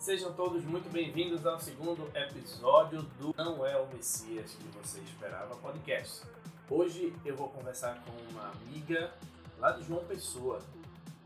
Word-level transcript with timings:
Sejam 0.00 0.32
todos 0.32 0.64
muito 0.64 0.90
bem-vindos 0.90 1.44
ao 1.44 1.60
segundo 1.60 2.10
episódio 2.16 3.02
do 3.20 3.34
Não 3.36 3.66
é 3.66 3.76
o 3.76 3.86
Messias 3.88 4.52
que 4.52 4.66
você 4.68 4.98
esperava 5.00 5.54
podcast. 5.56 6.22
Hoje 6.70 7.14
eu 7.22 7.36
vou 7.36 7.50
conversar 7.50 8.02
com 8.02 8.10
uma 8.32 8.50
amiga 8.50 9.12
lá 9.58 9.72
de 9.72 9.84
João 9.84 10.02
Pessoa, 10.06 10.58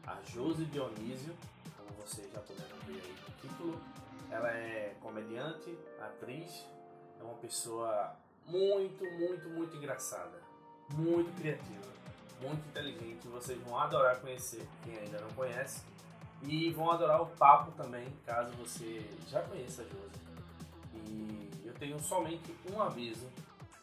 a 0.05 0.19
Josi 0.25 0.65
Dionísio, 0.65 1.37
como 1.77 1.89
vocês 2.05 2.29
já 2.33 2.41
puderam 2.41 2.77
ver 2.85 3.01
aí 3.01 3.15
no 3.29 3.49
título. 3.49 3.81
Ela 4.29 4.51
é 4.51 4.97
comediante, 5.01 5.79
atriz, 6.01 6.67
é 7.21 7.23
uma 7.23 7.35
pessoa 7.35 8.17
muito, 8.45 9.05
muito, 9.05 9.49
muito 9.51 9.77
engraçada, 9.77 10.43
muito 10.91 11.33
criativa, 11.41 11.93
muito 12.41 12.67
inteligente. 12.71 13.29
Vocês 13.29 13.57
vão 13.63 13.79
adorar 13.79 14.21
conhecer, 14.21 14.67
quem 14.83 14.99
ainda 14.99 15.21
não 15.21 15.31
conhece. 15.31 15.94
E 16.47 16.71
vão 16.71 16.91
adorar 16.91 17.23
o 17.23 17.27
papo 17.27 17.73
também, 17.73 18.07
caso 18.27 18.53
você 18.53 19.03
já 19.29 19.43
conheça 19.43 19.83
a 19.83 19.85
Josi. 19.85 20.21
E 20.95 21.63
eu 21.65 21.73
tenho 21.75 21.99
somente 22.01 22.55
um 22.71 22.83
aviso 22.83 23.27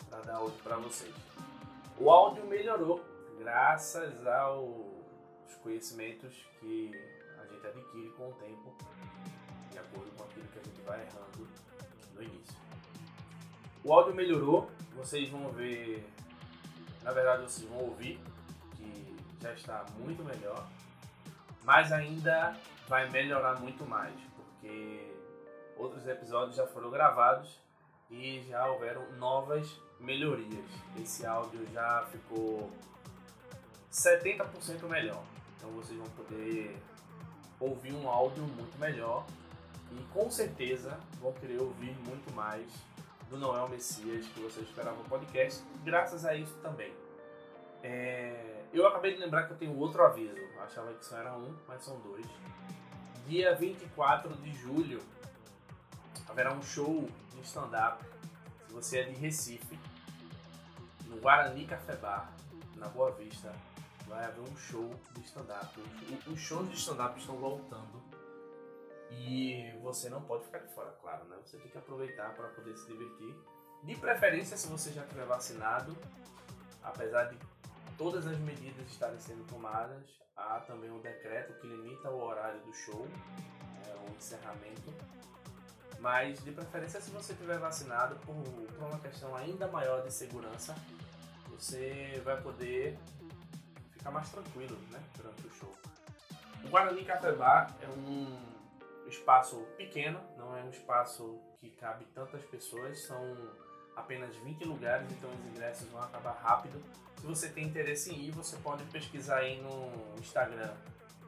para 0.10 0.22
dar 0.22 0.42
hoje 0.42 0.58
para 0.64 0.78
vocês. 0.78 1.14
O 1.98 2.10
áudio 2.10 2.46
melhorou 2.46 3.04
graças 3.40 4.26
aos 4.28 5.56
conhecimentos 5.64 6.34
que 6.60 6.92
a 7.40 7.46
gente 7.46 7.66
adquire 7.66 8.10
com 8.12 8.30
o 8.30 8.34
tempo, 8.34 8.76
de 9.72 9.80
acordo 9.80 10.12
com 10.16 10.24
aquilo 10.24 10.48
que 10.48 10.60
a 10.60 10.64
gente 10.64 10.82
vai 10.82 11.02
errando 11.02 11.48
no 12.14 12.24
início. 12.24 12.56
O 13.84 13.92
áudio 13.92 14.14
melhorou, 14.14 14.70
vocês 14.96 15.30
vão 15.30 15.50
ver, 15.50 16.08
na 17.02 17.12
verdade 17.12 17.44
vocês 17.44 17.68
vão 17.68 17.80
ouvir 17.80 18.20
que 18.78 19.16
já 19.42 19.52
está 19.54 19.86
muito 19.98 20.24
melhor 20.24 20.68
mas 21.64 21.92
ainda 21.92 22.56
vai 22.88 23.10
melhorar 23.10 23.60
muito 23.60 23.86
mais, 23.86 24.14
porque 24.36 25.14
outros 25.78 26.08
episódios 26.08 26.56
já 26.56 26.68
foram 26.68 26.90
gravados 26.90 27.60
e 28.10 28.44
já 28.48 28.66
houveram 28.68 29.10
novas 29.14 29.80
melhorias. 30.00 30.66
Esse 31.00 31.26
áudio 31.26 31.66
já 31.72 32.06
ficou 32.12 32.70
70% 33.92 34.84
melhor. 34.90 35.24
Então 35.58 35.70
vocês 35.72 35.98
vão 35.98 36.10
poder 36.10 36.76
ouvir 37.60 37.94
um 37.94 38.10
áudio 38.10 38.44
muito 38.44 38.78
melhor 38.80 39.26
e 39.92 40.04
com 40.14 40.30
certeza 40.30 40.98
vão 41.22 41.32
querer 41.34 41.62
ouvir 41.62 41.96
muito 42.06 42.34
mais 42.34 42.68
do 43.30 43.38
Noel 43.38 43.70
Messias 43.70 44.26
que 44.28 44.40
vocês 44.42 44.68
esperavam 44.68 45.04
no 45.04 45.10
podcast, 45.10 45.64
graças 45.86 46.26
a 46.26 46.36
isso 46.36 46.56
também. 46.56 46.94
É 47.84 48.51
eu 48.74 48.88
acabei 48.88 49.14
de 49.14 49.20
lembrar 49.20 49.44
que 49.44 49.54
eu 49.54 49.58
tenho 49.58 49.78
outro 49.78 50.04
aviso. 50.04 50.36
Achava 50.62 50.94
que 50.94 51.04
só 51.04 51.18
era 51.18 51.36
um, 51.36 51.56
mas 51.68 51.84
são 51.84 52.00
dois. 52.00 52.26
Dia 53.28 53.56
24 53.56 54.34
de 54.38 54.54
julho 54.54 55.02
haverá 56.30 56.54
um 56.54 56.62
show 56.62 57.08
de 57.34 57.42
stand-up. 57.42 58.04
Se 58.68 58.74
você 58.74 59.00
é 59.00 59.04
de 59.04 59.16
Recife, 59.16 59.78
no 61.08 61.18
Guarani 61.18 61.66
Café 61.66 61.96
Bar, 61.96 62.32
na 62.76 62.88
Boa 62.88 63.12
Vista, 63.12 63.54
vai 64.08 64.26
haver 64.26 64.42
um 64.42 64.56
show 64.56 64.90
de 65.14 65.22
stand-up. 65.26 65.80
Os 66.28 66.40
shows 66.40 66.70
de 66.70 66.76
stand-up 66.76 67.20
estão 67.20 67.36
voltando. 67.36 68.02
E 69.12 69.78
você 69.82 70.10
não 70.10 70.22
pode 70.22 70.46
ficar 70.46 70.60
de 70.60 70.74
fora, 70.74 70.92
claro, 71.02 71.26
né? 71.26 71.38
Você 71.46 71.58
tem 71.58 71.70
que 71.70 71.78
aproveitar 71.78 72.34
para 72.34 72.48
poder 72.50 72.76
se 72.78 72.88
divertir. 72.88 73.36
De 73.84 73.96
preferência, 73.96 74.56
se 74.56 74.68
você 74.68 74.92
já 74.92 75.06
tiver 75.06 75.26
vacinado, 75.26 75.98
apesar 76.82 77.26
de 77.26 77.38
todas 78.02 78.26
as 78.26 78.40
medidas 78.40 78.90
estarem 78.90 79.20
sendo 79.20 79.46
tomadas. 79.46 80.04
Há 80.36 80.60
também 80.62 80.90
um 80.90 81.00
decreto 81.00 81.54
que 81.60 81.68
limita 81.68 82.10
o 82.10 82.20
horário 82.20 82.60
do 82.62 82.74
show, 82.74 83.08
é, 83.88 83.94
o 83.94 84.16
encerramento. 84.18 84.92
Mas, 86.00 86.44
de 86.44 86.52
preferência, 86.52 87.00
se 87.00 87.12
você 87.12 87.34
estiver 87.34 87.60
vacinado, 87.60 88.16
por, 88.26 88.34
por 88.34 88.88
uma 88.88 89.00
questão 89.00 89.36
ainda 89.36 89.68
maior 89.68 90.02
de 90.02 90.12
segurança, 90.12 90.74
você 91.48 92.20
vai 92.26 92.42
poder 92.42 92.98
ficar 93.92 94.10
mais 94.10 94.32
tranquilo 94.32 94.76
né, 94.90 95.00
durante 95.16 95.46
o 95.46 95.52
show. 95.52 95.76
O 96.66 96.70
Guarani 96.70 97.06
Café 97.06 97.34
Bar 97.34 97.72
é 97.84 97.88
um 97.88 98.36
espaço 99.08 99.58
pequeno, 99.78 100.20
não 100.40 100.58
é 100.58 100.64
um 100.64 100.72
espaço 100.72 101.40
que 101.60 101.70
cabe 101.70 102.06
tantas 102.16 102.44
pessoas, 102.46 103.00
são 103.04 103.22
apenas 103.96 104.36
20 104.38 104.66
lugares, 104.66 105.08
então 105.12 105.30
os 105.30 105.46
ingressos 105.52 105.88
vão 105.90 106.02
acabar 106.02 106.34
rápido. 106.34 106.82
Se 107.20 107.26
você 107.26 107.50
tem 107.50 107.66
interesse 107.66 108.12
em 108.12 108.28
ir, 108.28 108.32
você 108.32 108.58
pode 108.58 108.84
pesquisar 108.86 109.38
aí 109.38 109.62
no 109.62 110.20
Instagram, 110.20 110.74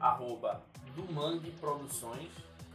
arroba 0.00 0.62
Produções, 1.60 2.30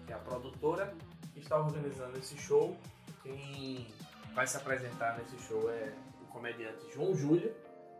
que 0.06 0.12
é 0.12 0.16
a 0.16 0.20
produtora 0.20 0.94
que 1.34 1.40
está 1.40 1.58
organizando 1.58 2.18
esse 2.18 2.38
show. 2.38 2.76
Quem 3.24 3.88
vai 4.34 4.46
se 4.46 4.58
apresentar 4.58 5.18
nesse 5.18 5.38
show 5.48 5.70
é 5.72 5.94
o 6.22 6.26
comediante 6.28 6.92
João 6.94 7.16
Júlio, 7.16 7.54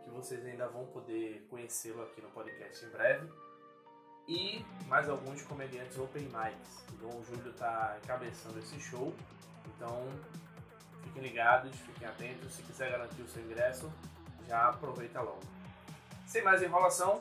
que 0.04 0.10
vocês 0.10 0.44
ainda 0.44 0.68
vão 0.68 0.84
poder 0.86 1.46
conhecê-lo 1.48 2.02
aqui 2.02 2.20
no 2.20 2.28
podcast 2.30 2.84
em 2.84 2.88
breve. 2.90 3.28
E 4.28 4.64
mais 4.86 5.08
alguns 5.08 5.42
comediantes 5.42 5.98
open 5.98 6.24
mics. 6.24 6.84
João 7.00 7.22
Júlio 7.24 7.50
está 7.50 7.98
encabeçando 8.02 8.58
esse 8.58 8.78
show, 8.78 9.14
então 9.66 10.06
Fiquem 11.04 11.22
ligados, 11.22 11.74
fiquem 11.76 12.06
atentos. 12.06 12.52
Se 12.52 12.62
quiser 12.62 12.90
garantir 12.90 13.22
o 13.22 13.28
seu 13.28 13.42
ingresso, 13.42 13.92
já 14.48 14.68
aproveita 14.68 15.20
logo. 15.20 15.40
Sem 16.26 16.42
mais 16.42 16.62
enrolação, 16.62 17.20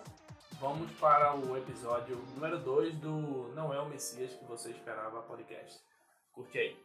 vamos 0.59 0.91
para 0.93 1.35
o 1.35 1.57
episódio 1.57 2.17
número 2.35 2.59
2 2.59 2.95
do 2.95 3.51
Não 3.55 3.73
é 3.73 3.79
o 3.79 3.89
Messias 3.89 4.33
que 4.33 4.45
você 4.45 4.69
esperava 4.69 5.21
podcast. 5.21 5.79
Curte 6.33 6.57
aí. 6.57 6.77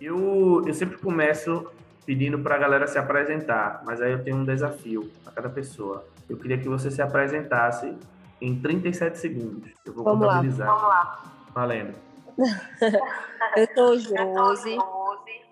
Eu, 0.00 0.62
eu 0.66 0.74
sempre 0.74 0.96
começo 0.98 1.72
pedindo 2.06 2.38
para 2.38 2.54
a 2.54 2.58
galera 2.58 2.86
se 2.86 2.98
apresentar, 2.98 3.82
mas 3.84 4.00
aí 4.00 4.12
eu 4.12 4.22
tenho 4.22 4.36
um 4.36 4.44
desafio 4.44 5.10
a 5.26 5.30
cada 5.30 5.50
pessoa. 5.50 6.06
Eu 6.28 6.36
queria 6.36 6.56
que 6.56 6.68
você 6.68 6.90
se 6.90 7.02
apresentasse 7.02 7.96
em 8.40 8.58
37 8.60 9.18
segundos. 9.18 9.70
Eu 9.84 9.92
vou 9.92 10.04
Vamos 10.04 10.26
contabilizar. 10.26 10.68
Lá. 10.68 10.74
Vamos 10.74 10.88
lá. 10.88 11.37
Valendo. 11.58 11.92
eu 13.56 13.66
sou 13.74 13.98
Josi, 13.98 14.78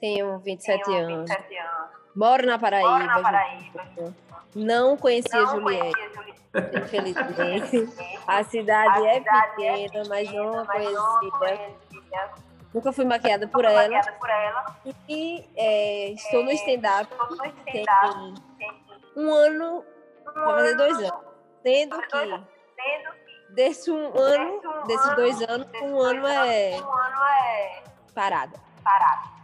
tenho 0.01 0.39
27 0.39 0.95
anos. 0.95 1.31
Moro 2.15 2.47
na 2.47 2.57
Paraíba. 2.61 2.91
Moro 2.91 3.07
na 3.07 3.21
Paraíba. 3.21 4.15
Não 4.55 4.97
conhecia 4.97 5.41
não 5.41 5.49
Juliette, 5.49 6.01
infelizmente. 6.81 7.89
A 8.25 8.45
cidade, 8.45 9.07
a 9.07 9.15
é, 9.15 9.21
pequena, 9.21 10.03
mas 10.09 10.33
não 10.33 10.61
a 10.61 10.67
conhecia. 10.67 12.31
Nunca 12.75 12.93
fui 12.93 13.05
maquiada 13.05 13.47
por 13.49 13.65
ela. 13.65 13.89
E 15.09 15.45
é, 15.57 16.11
estou 16.11 16.45
no 16.45 16.51
stand-up 16.53 17.09
tem 17.65 17.85
um 19.17 19.33
ano, 19.33 19.85
vai 20.35 20.55
fazer 20.55 20.77
dois 20.77 20.99
anos. 20.99 21.27
Sendo 21.63 22.01
que 22.03 22.57
desse 23.57 23.91
um 23.91 24.17
ano, 24.17 24.61
desses 24.87 25.17
dois 25.17 25.43
anos, 25.49 25.67
um 25.83 25.99
ano 25.99 26.27
é 26.27 26.79
parada. 28.15 28.53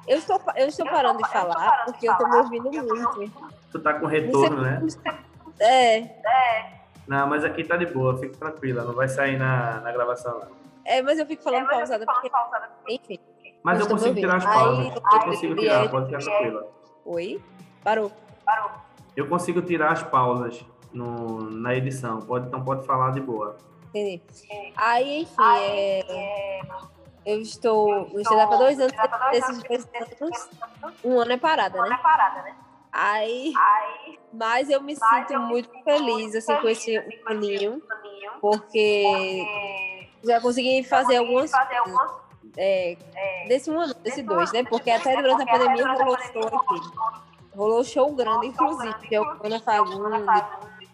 Eu 0.07 0.19
estou, 0.19 0.41
eu 0.55 0.69
estou 0.69 0.87
parando 0.87 1.19
de 1.19 1.29
falar 1.31 1.85
porque 1.87 2.09
eu 2.09 2.13
estou 2.13 2.29
me 2.29 2.37
ouvindo 2.37 2.71
muito. 2.71 3.53
Tu 3.73 3.81
tá 3.81 3.95
com 3.95 4.07
retorno, 4.07 4.61
né? 4.61 4.83
É. 5.59 6.11
Não, 7.09 7.27
mas 7.27 7.45
aqui 7.45 7.65
tá 7.65 7.77
de 7.77 7.87
boa, 7.87 8.19
fica 8.19 8.37
tranquila, 8.37 8.85
não 8.85 8.95
vai 8.95 9.09
sair 9.09 9.39
na, 9.39 9.81
na 9.81 9.91
gravação 9.91 10.39
não. 10.41 10.63
É, 10.85 11.01
mas 11.01 11.19
eu 11.19 11.27
fico 11.27 11.43
falando 11.43 11.69
pausada 11.69 12.05
porque... 12.05 12.31
Enfim. 12.89 13.19
Mas 13.63 13.81
eu 13.81 13.87
consigo 13.87 14.15
tirar 14.15 14.37
as 14.37 14.45
pausas. 14.45 14.87
Aí, 14.87 14.95
eu 14.95 15.21
consigo 15.21 15.55
tirar, 15.55 15.89
pode 15.89 16.07
ficar 16.07 16.19
tranquila. 16.19 16.67
Oi? 17.05 17.43
Parou. 17.83 18.13
Parou. 18.45 18.71
Eu 19.17 19.29
consigo 19.29 19.63
tirar 19.63 19.93
as 19.93 20.03
pausas 20.03 20.65
no, 20.93 21.51
na 21.51 21.75
edição, 21.75 22.21
pode, 22.21 22.49
então 22.49 22.63
pode 22.65 22.85
falar 22.85 23.13
de 23.13 23.21
boa. 23.21 23.57
Entendi. 23.95 24.23
Aí, 24.75 25.23
enfim, 25.23 25.35
é... 25.59 26.61
eu 27.27 27.41
estou 27.43 28.09
no 28.09 28.21
stand-up 28.21 28.55
há 28.55 28.57
dois 28.57 28.81
anos, 28.81 28.93
desses 29.31 29.63
dois 29.63 29.89
anos, 30.21 30.49
um 31.05 31.21
ano 31.21 31.33
é 31.33 31.37
parada, 31.37 31.83
né? 31.83 31.99
Aí, 32.91 33.55
mas 34.33 34.69
eu 34.69 34.83
me 34.83 34.95
sinto 34.95 35.39
muito 35.41 35.71
feliz, 35.83 36.35
assim, 36.35 36.55
com 36.57 36.69
esse 36.69 36.97
aninho, 37.27 37.83
porque 38.41 39.47
já 40.23 40.41
consegui 40.41 40.83
fazer 40.85 41.17
algumas 41.17 41.51
é, 42.57 42.97
desse 43.49 43.71
um 43.71 43.81
ano, 43.81 43.95
desse 43.95 44.23
dois, 44.23 44.53
né? 44.53 44.63
Porque 44.65 44.91
até 44.91 45.17
durante 45.17 45.43
a 45.43 45.47
pandemia 45.47 45.93
rolou 45.93 46.19
show 46.19 46.47
aqui. 46.47 46.81
Rolou 47.57 47.85
show 47.85 48.15
grande, 48.15 48.47
inclusive, 48.49 48.95
que 49.09 49.15
é 49.15 49.21
o 49.21 49.39
Ana 49.43 49.61
Fagundes, 49.61 50.25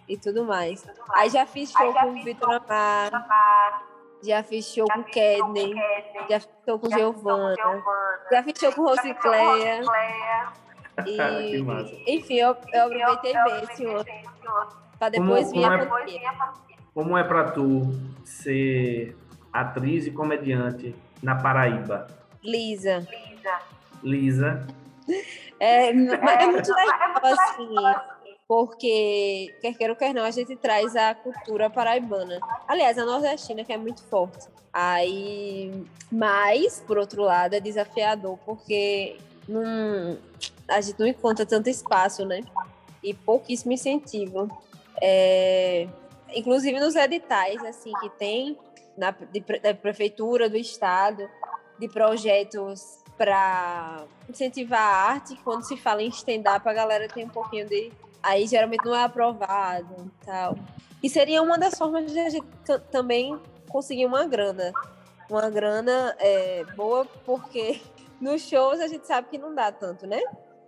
e 0.08 0.16
tudo 0.16 0.44
mais. 0.44 0.84
Aí 1.14 1.28
já 1.30 1.46
fiz 1.46 1.70
show 1.70 1.92
com 1.92 2.10
o 2.10 2.24
Vitor 2.24 2.50
Amar, 2.50 3.84
já 4.22 4.42
fiz 4.42 4.66
show 4.66 4.86
com 4.92 5.00
o 5.00 5.04
Kedney, 5.04 5.74
já 6.28 6.40
fiz 6.40 6.50
show 6.64 6.78
com 6.78 6.90
Giovana, 6.90 7.54
já 8.30 8.42
fiz 8.42 8.54
show 8.58 8.72
com 8.72 8.82
Rosicléia. 8.82 9.82
E, 11.06 11.58
enfim, 12.16 12.34
eu, 12.34 12.56
eu 12.72 12.86
aproveitei 12.86 13.32
bem 13.32 13.64
esse 13.64 13.86
outro. 13.86 14.12
Pra 14.98 15.08
depois 15.08 15.52
vir 15.52 15.64
a 15.64 15.86
pandemia. 15.86 16.32
como 16.92 17.16
é 17.16 17.22
para 17.22 17.52
tu 17.52 17.92
ser 18.24 19.16
atriz 19.52 20.06
e 20.06 20.10
comediante 20.10 20.94
na 21.22 21.36
Paraíba? 21.36 22.08
Lisa. 22.42 23.06
Lisa. 24.02 24.66
É, 25.60 25.88
é 25.88 25.92
muito 25.92 26.72
legal, 26.72 27.20
assim, 27.22 27.74
porque, 28.48 29.54
quer 29.60 29.74
queira 29.74 29.92
ou 29.92 29.98
quer 29.98 30.14
não, 30.14 30.24
a 30.24 30.30
gente 30.30 30.56
traz 30.56 30.96
a 30.96 31.14
cultura 31.14 31.68
paraibana. 31.68 32.40
Aliás, 32.66 32.98
a 32.98 33.04
nordestina, 33.04 33.62
que 33.62 33.72
é 33.72 33.76
muito 33.76 34.02
forte. 34.04 34.48
Aí, 34.72 35.84
mas, 36.10 36.82
por 36.86 36.96
outro 36.96 37.22
lado, 37.22 37.54
é 37.54 37.60
desafiador, 37.60 38.38
porque 38.46 39.18
a 40.66 40.80
gente 40.80 40.98
não 40.98 41.06
encontra 41.06 41.44
tanto 41.44 41.68
espaço, 41.68 42.24
né? 42.24 42.40
E 43.02 43.12
pouquíssimo 43.12 43.72
incentivo. 43.72 44.48
É, 45.00 45.86
inclusive 46.34 46.80
nos 46.80 46.96
editais, 46.96 47.62
assim, 47.64 47.92
que 48.00 48.08
tem 48.10 48.56
na, 48.96 49.10
de, 49.10 49.40
da 49.60 49.74
prefeitura, 49.74 50.48
do 50.48 50.56
estado, 50.56 51.28
de 51.78 51.88
projetos 51.88 52.98
para 53.16 54.04
incentivar 54.28 54.80
a 54.80 55.12
arte. 55.12 55.36
Quando 55.44 55.64
se 55.64 55.76
fala 55.76 56.02
em 56.02 56.08
stand-up, 56.08 56.66
a 56.68 56.72
galera 56.72 57.08
tem 57.08 57.24
um 57.24 57.30
pouquinho 57.30 57.66
de. 57.66 57.92
Aí 58.22 58.46
geralmente 58.46 58.84
não 58.84 58.94
é 58.94 59.04
aprovado 59.04 60.10
tal. 60.24 60.56
E 61.02 61.08
seria 61.08 61.42
uma 61.42 61.56
das 61.56 61.76
formas 61.78 62.10
de 62.10 62.18
a 62.18 62.28
gente 62.28 62.46
também 62.90 63.38
conseguir 63.68 64.06
uma 64.06 64.26
grana. 64.26 64.72
Uma 65.30 65.48
grana 65.50 66.16
é, 66.18 66.64
boa, 66.76 67.06
porque 67.24 67.80
nos 68.20 68.42
shows 68.42 68.80
a 68.80 68.88
gente 68.88 69.06
sabe 69.06 69.28
que 69.28 69.38
não 69.38 69.54
dá 69.54 69.70
tanto, 69.70 70.06
né? 70.06 70.20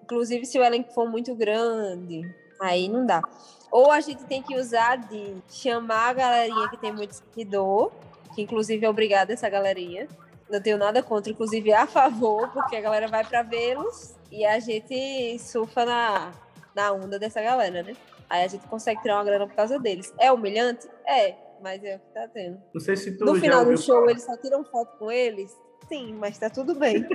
Inclusive, 0.02 0.44
se 0.44 0.58
o 0.58 0.64
elenco 0.64 0.93
for 0.93 1.08
muito 1.08 1.35
grande, 1.35 2.23
aí 2.61 2.88
não 2.88 3.06
dá. 3.06 3.23
Ou 3.70 3.91
a 3.91 4.00
gente 4.00 4.25
tem 4.25 4.43
que 4.43 4.56
usar 4.56 4.97
de 4.97 5.37
chamar 5.49 6.11
a 6.11 6.12
galerinha 6.12 6.69
que 6.69 6.76
tem 6.76 6.93
muito 6.93 7.12
seguidor, 7.12 7.93
que 8.35 8.43
inclusive 8.43 8.85
é 8.85 8.91
obrigada 8.91 9.32
essa 9.32 9.49
galerinha, 9.49 10.08
não 10.50 10.61
tenho 10.61 10.76
nada 10.76 11.02
contra, 11.02 11.31
inclusive 11.31 11.73
a 11.73 11.87
favor, 11.87 12.49
porque 12.49 12.76
a 12.76 12.81
galera 12.81 13.06
vai 13.06 13.25
para 13.25 13.43
vê-los 13.43 14.17
e 14.31 14.44
a 14.44 14.58
gente 14.58 15.38
surfa 15.38 15.85
na, 15.85 16.32
na 16.75 16.93
onda 16.93 17.19
dessa 17.19 17.41
galera, 17.41 17.83
né? 17.83 17.95
Aí 18.29 18.45
a 18.45 18.49
gente 18.49 18.67
consegue 18.69 19.01
tirar 19.03 19.17
uma 19.17 19.25
grana 19.25 19.47
por 19.47 19.55
causa 19.55 19.79
deles. 19.79 20.13
É 20.19 20.31
humilhante? 20.31 20.89
É, 21.07 21.35
mas 21.63 21.83
é 21.83 21.97
o 21.97 21.99
que 21.99 22.15
tá 22.15 22.29
tendo. 22.29 22.61
Não 22.73 22.81
sei 22.81 22.97
se 22.97 23.17
tu 23.17 23.25
No 23.25 23.35
final 23.35 23.65
do 23.65 23.77
show, 23.77 24.09
eles 24.09 24.23
só 24.23 24.37
tiram 24.37 24.65
foto 24.65 24.97
com 24.99 25.11
eles? 25.11 25.57
Sim, 25.89 26.15
mas 26.15 26.39
tá 26.39 26.49
tudo 26.49 26.75
bem. 26.75 27.05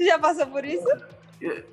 já 0.00 0.18
passou 0.18 0.46
por 0.46 0.64
isso? 0.64 0.86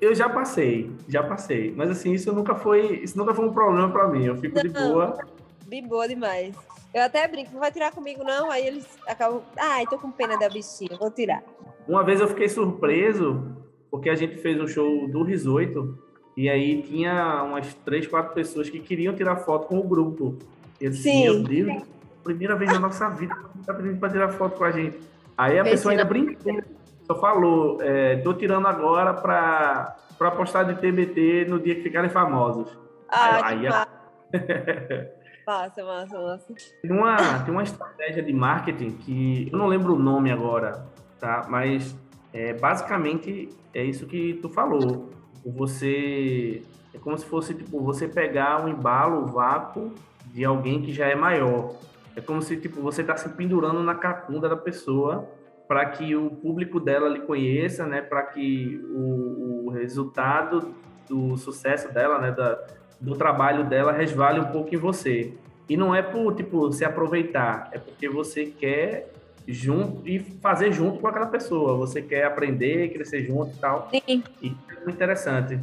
Eu 0.00 0.14
já 0.14 0.28
passei, 0.28 0.90
já 1.08 1.22
passei. 1.22 1.72
Mas 1.74 1.90
assim, 1.90 2.12
isso 2.12 2.32
nunca 2.32 2.54
foi, 2.54 3.00
isso 3.02 3.16
nunca 3.16 3.34
foi 3.34 3.46
um 3.46 3.52
problema 3.52 3.90
para 3.90 4.08
mim. 4.08 4.26
Eu 4.26 4.36
fico 4.36 4.56
não, 4.56 4.62
de 4.62 4.68
boa. 4.68 5.18
De 5.66 5.82
boa 5.82 6.08
demais. 6.08 6.54
Eu 6.92 7.02
até 7.02 7.26
brinco, 7.28 7.52
não 7.52 7.60
vai 7.60 7.70
tirar 7.70 7.92
comigo, 7.92 8.24
não. 8.24 8.50
Aí 8.50 8.66
eles 8.66 8.86
acabam. 9.06 9.42
Ai, 9.56 9.86
tô 9.86 9.98
com 9.98 10.10
pena 10.10 10.38
da 10.38 10.48
bichinha, 10.48 10.96
vou 10.98 11.10
tirar. 11.10 11.42
Uma 11.86 12.04
vez 12.04 12.20
eu 12.20 12.28
fiquei 12.28 12.48
surpreso, 12.48 13.56
porque 13.90 14.10
a 14.10 14.14
gente 14.14 14.36
fez 14.36 14.60
um 14.60 14.66
show 14.66 15.08
do 15.08 15.22
Risoito, 15.22 15.98
e 16.36 16.48
aí 16.48 16.82
tinha 16.82 17.42
umas 17.42 17.74
três, 17.74 18.06
quatro 18.06 18.34
pessoas 18.34 18.70
que 18.70 18.78
queriam 18.78 19.14
tirar 19.14 19.36
foto 19.36 19.66
com 19.66 19.78
o 19.78 19.82
grupo. 19.82 20.38
Eu 20.80 20.90
disse, 20.90 21.02
Sim. 21.04 21.24
meu 21.24 21.42
Deus, 21.42 21.82
primeira 22.22 22.54
vez 22.54 22.72
na 22.72 22.78
nossa 22.78 23.08
vida 23.08 23.34
que 23.34 23.66
tá 23.66 23.74
pedindo 23.74 23.98
pra 23.98 24.08
tirar 24.08 24.28
foto 24.28 24.56
com 24.56 24.64
a 24.64 24.70
gente. 24.70 24.98
Aí 25.36 25.58
a 25.58 25.64
pessoa 25.64 25.92
ainda 25.92 26.04
brincou, 26.04 26.62
só 27.06 27.18
falou, 27.18 27.82
é, 27.82 28.16
tô 28.16 28.34
tirando 28.34 28.66
agora 28.68 29.14
pra, 29.14 29.96
pra 30.16 30.30
postar 30.30 30.64
de 30.64 30.74
TBT 30.74 31.46
no 31.48 31.58
dia 31.58 31.74
que 31.74 31.82
ficarem 31.82 32.10
famosos. 32.10 32.68
Ah, 33.08 33.46
aí, 33.46 33.66
aí 33.66 33.68
a... 33.68 33.88
Massa, 35.48 35.82
massa, 35.82 36.20
massa. 36.20 36.54
Tem 36.82 36.90
uma, 36.90 37.16
tem 37.42 37.54
uma 37.54 37.62
estratégia 37.62 38.22
de 38.22 38.34
marketing 38.34 38.90
que 38.90 39.48
eu 39.50 39.58
não 39.58 39.66
lembro 39.66 39.94
o 39.94 39.98
nome 39.98 40.30
agora, 40.30 40.84
tá? 41.18 41.46
Mas 41.48 41.96
é, 42.32 42.52
basicamente 42.52 43.48
é 43.74 43.84
isso 43.84 44.06
que 44.06 44.34
tu 44.34 44.48
falou. 44.48 45.10
Você 45.44 46.62
é 46.92 46.98
como 46.98 47.16
se 47.16 47.24
fosse 47.24 47.54
tipo 47.54 47.80
você 47.80 48.08
pegar 48.08 48.64
um 48.64 48.68
embalo, 48.68 49.22
um 49.22 49.26
vácuo 49.26 49.92
de 50.26 50.44
alguém 50.44 50.82
que 50.82 50.92
já 50.92 51.06
é 51.06 51.14
maior. 51.14 51.74
É 52.16 52.20
como 52.20 52.42
se 52.42 52.56
tipo 52.56 52.80
você 52.80 53.02
está 53.02 53.16
se 53.16 53.28
pendurando 53.30 53.82
na 53.82 53.94
cacunda 53.94 54.48
da 54.48 54.56
pessoa 54.56 55.28
para 55.68 55.84
que 55.86 56.16
o 56.16 56.30
público 56.30 56.80
dela 56.80 57.08
lhe 57.08 57.20
conheça, 57.20 57.86
né? 57.86 58.00
Para 58.00 58.22
que 58.22 58.80
o, 58.90 59.66
o, 59.66 59.70
resultado 59.70 60.74
do 61.08 61.36
sucesso 61.36 61.92
dela, 61.92 62.18
né? 62.18 62.32
Da, 62.32 62.58
do 62.98 63.14
trabalho 63.14 63.64
dela 63.64 63.92
resvale 63.92 64.40
um 64.40 64.46
pouco 64.46 64.74
em 64.74 64.78
você. 64.78 65.34
E 65.68 65.76
não 65.76 65.94
é 65.94 66.00
por, 66.02 66.34
tipo, 66.34 66.72
se 66.72 66.84
aproveitar, 66.84 67.68
é 67.70 67.78
porque 67.78 68.08
você 68.08 68.46
quer 68.46 69.12
junto 69.48 70.06
e 70.06 70.18
fazer 70.18 70.70
junto 70.72 71.00
com 71.00 71.08
aquela 71.08 71.26
pessoa. 71.26 71.74
Você 71.78 72.02
quer 72.02 72.24
aprender, 72.24 72.92
crescer 72.92 73.24
junto 73.24 73.56
e 73.56 73.58
tal. 73.58 73.88
Sim. 73.90 74.22
E 74.42 74.48
é 74.48 74.74
muito 74.74 74.90
interessante. 74.90 75.58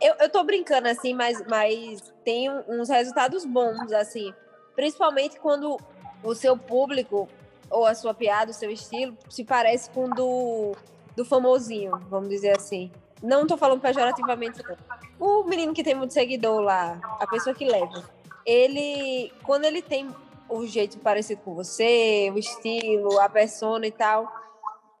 Eu, 0.00 0.14
eu 0.20 0.30
tô 0.30 0.44
brincando 0.44 0.88
assim, 0.88 1.14
mas, 1.14 1.42
mas 1.48 2.12
tem 2.24 2.50
uns 2.68 2.90
resultados 2.90 3.46
bons, 3.46 3.90
assim. 3.92 4.32
Principalmente 4.76 5.40
quando 5.40 5.78
o 6.22 6.34
seu 6.34 6.56
público, 6.56 7.28
ou 7.70 7.86
a 7.86 7.94
sua 7.94 8.12
piada, 8.12 8.50
o 8.50 8.54
seu 8.54 8.70
estilo, 8.70 9.16
se 9.28 9.44
parece 9.44 9.90
com 9.90 10.04
o 10.04 10.14
do, 10.14 10.76
do 11.16 11.24
famosinho, 11.24 11.92
vamos 12.10 12.28
dizer 12.28 12.56
assim. 12.56 12.90
Não 13.22 13.46
tô 13.46 13.56
falando 13.56 13.80
pejorativamente, 13.80 14.62
não. 14.62 14.76
O 15.18 15.44
menino 15.44 15.72
que 15.72 15.84
tem 15.84 15.94
muito 15.94 16.12
seguidor 16.12 16.60
lá, 16.60 16.98
a 17.20 17.26
pessoa 17.26 17.54
que 17.54 17.64
leva, 17.64 18.04
ele, 18.46 19.32
quando 19.42 19.64
ele 19.64 19.82
tem 19.82 20.08
o 20.50 20.66
jeito 20.66 20.98
parecido 20.98 21.40
com 21.42 21.54
você, 21.54 22.30
o 22.34 22.38
estilo, 22.38 23.18
a 23.20 23.28
persona 23.28 23.86
e 23.86 23.90
tal, 23.92 24.30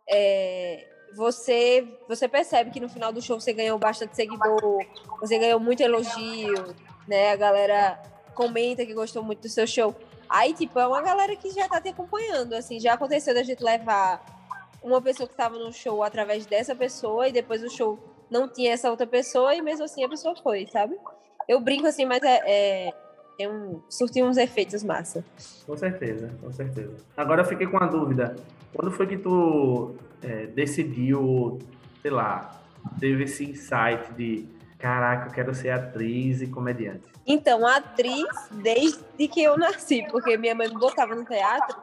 é, 0.08 0.86
você, 1.14 1.86
você 2.08 2.28
percebe 2.28 2.70
que 2.70 2.80
no 2.80 2.88
final 2.88 3.12
do 3.12 3.20
show 3.20 3.38
você 3.38 3.52
ganhou 3.52 3.78
bastante 3.78 4.14
seguidor, 4.16 4.84
você 5.20 5.38
ganhou 5.38 5.58
muito 5.58 5.82
elogio, 5.82 6.74
né? 7.06 7.32
A 7.32 7.36
galera 7.36 8.02
comenta 8.34 8.86
que 8.86 8.94
gostou 8.94 9.22
muito 9.22 9.42
do 9.42 9.48
seu 9.48 9.66
show. 9.66 9.94
Aí, 10.28 10.54
tipo, 10.54 10.78
é 10.78 10.86
uma 10.86 11.02
galera 11.02 11.34
que 11.34 11.50
já 11.50 11.68
tá 11.68 11.80
te 11.80 11.88
acompanhando, 11.88 12.54
assim, 12.54 12.78
já 12.78 12.94
aconteceu 12.94 13.34
da 13.34 13.42
gente 13.42 13.62
levar 13.62 14.24
uma 14.82 15.02
pessoa 15.02 15.26
que 15.26 15.34
estava 15.34 15.58
no 15.58 15.72
show 15.72 16.02
através 16.02 16.46
dessa 16.46 16.74
pessoa 16.74 17.28
e 17.28 17.32
depois 17.32 17.62
o 17.62 17.68
show 17.68 17.98
não 18.30 18.48
tinha 18.48 18.72
essa 18.72 18.88
outra 18.90 19.06
pessoa 19.06 19.54
e 19.54 19.60
mesmo 19.60 19.84
assim 19.84 20.04
a 20.04 20.08
pessoa 20.08 20.34
foi, 20.36 20.66
sabe? 20.68 20.96
Eu 21.48 21.60
brinco 21.60 21.86
assim, 21.86 22.04
mas 22.04 22.22
é, 22.22 22.40
é 22.46 22.94
tem 23.40 23.48
um, 23.48 23.80
surtiu 23.88 24.26
uns 24.26 24.36
efeitos 24.36 24.84
massa. 24.84 25.24
Com 25.64 25.74
certeza, 25.74 26.30
com 26.42 26.52
certeza. 26.52 26.94
Agora 27.16 27.40
eu 27.40 27.46
fiquei 27.46 27.66
com 27.66 27.78
uma 27.78 27.86
dúvida. 27.86 28.36
Quando 28.74 28.90
foi 28.90 29.06
que 29.06 29.16
tu 29.16 29.94
é, 30.22 30.48
decidiu, 30.48 31.58
sei 32.02 32.10
lá, 32.10 32.60
teve 32.98 33.24
esse 33.24 33.48
insight 33.48 34.12
de 34.12 34.46
caraca, 34.78 35.28
eu 35.28 35.32
quero 35.32 35.54
ser 35.54 35.70
atriz 35.70 36.42
e 36.42 36.48
comediante? 36.48 37.04
Então, 37.26 37.66
atriz 37.66 38.28
desde 38.50 39.26
que 39.26 39.42
eu 39.42 39.56
nasci, 39.56 40.06
porque 40.10 40.36
minha 40.36 40.54
mãe 40.54 40.68
me 40.68 40.78
botava 40.78 41.14
no 41.14 41.24
teatro 41.24 41.78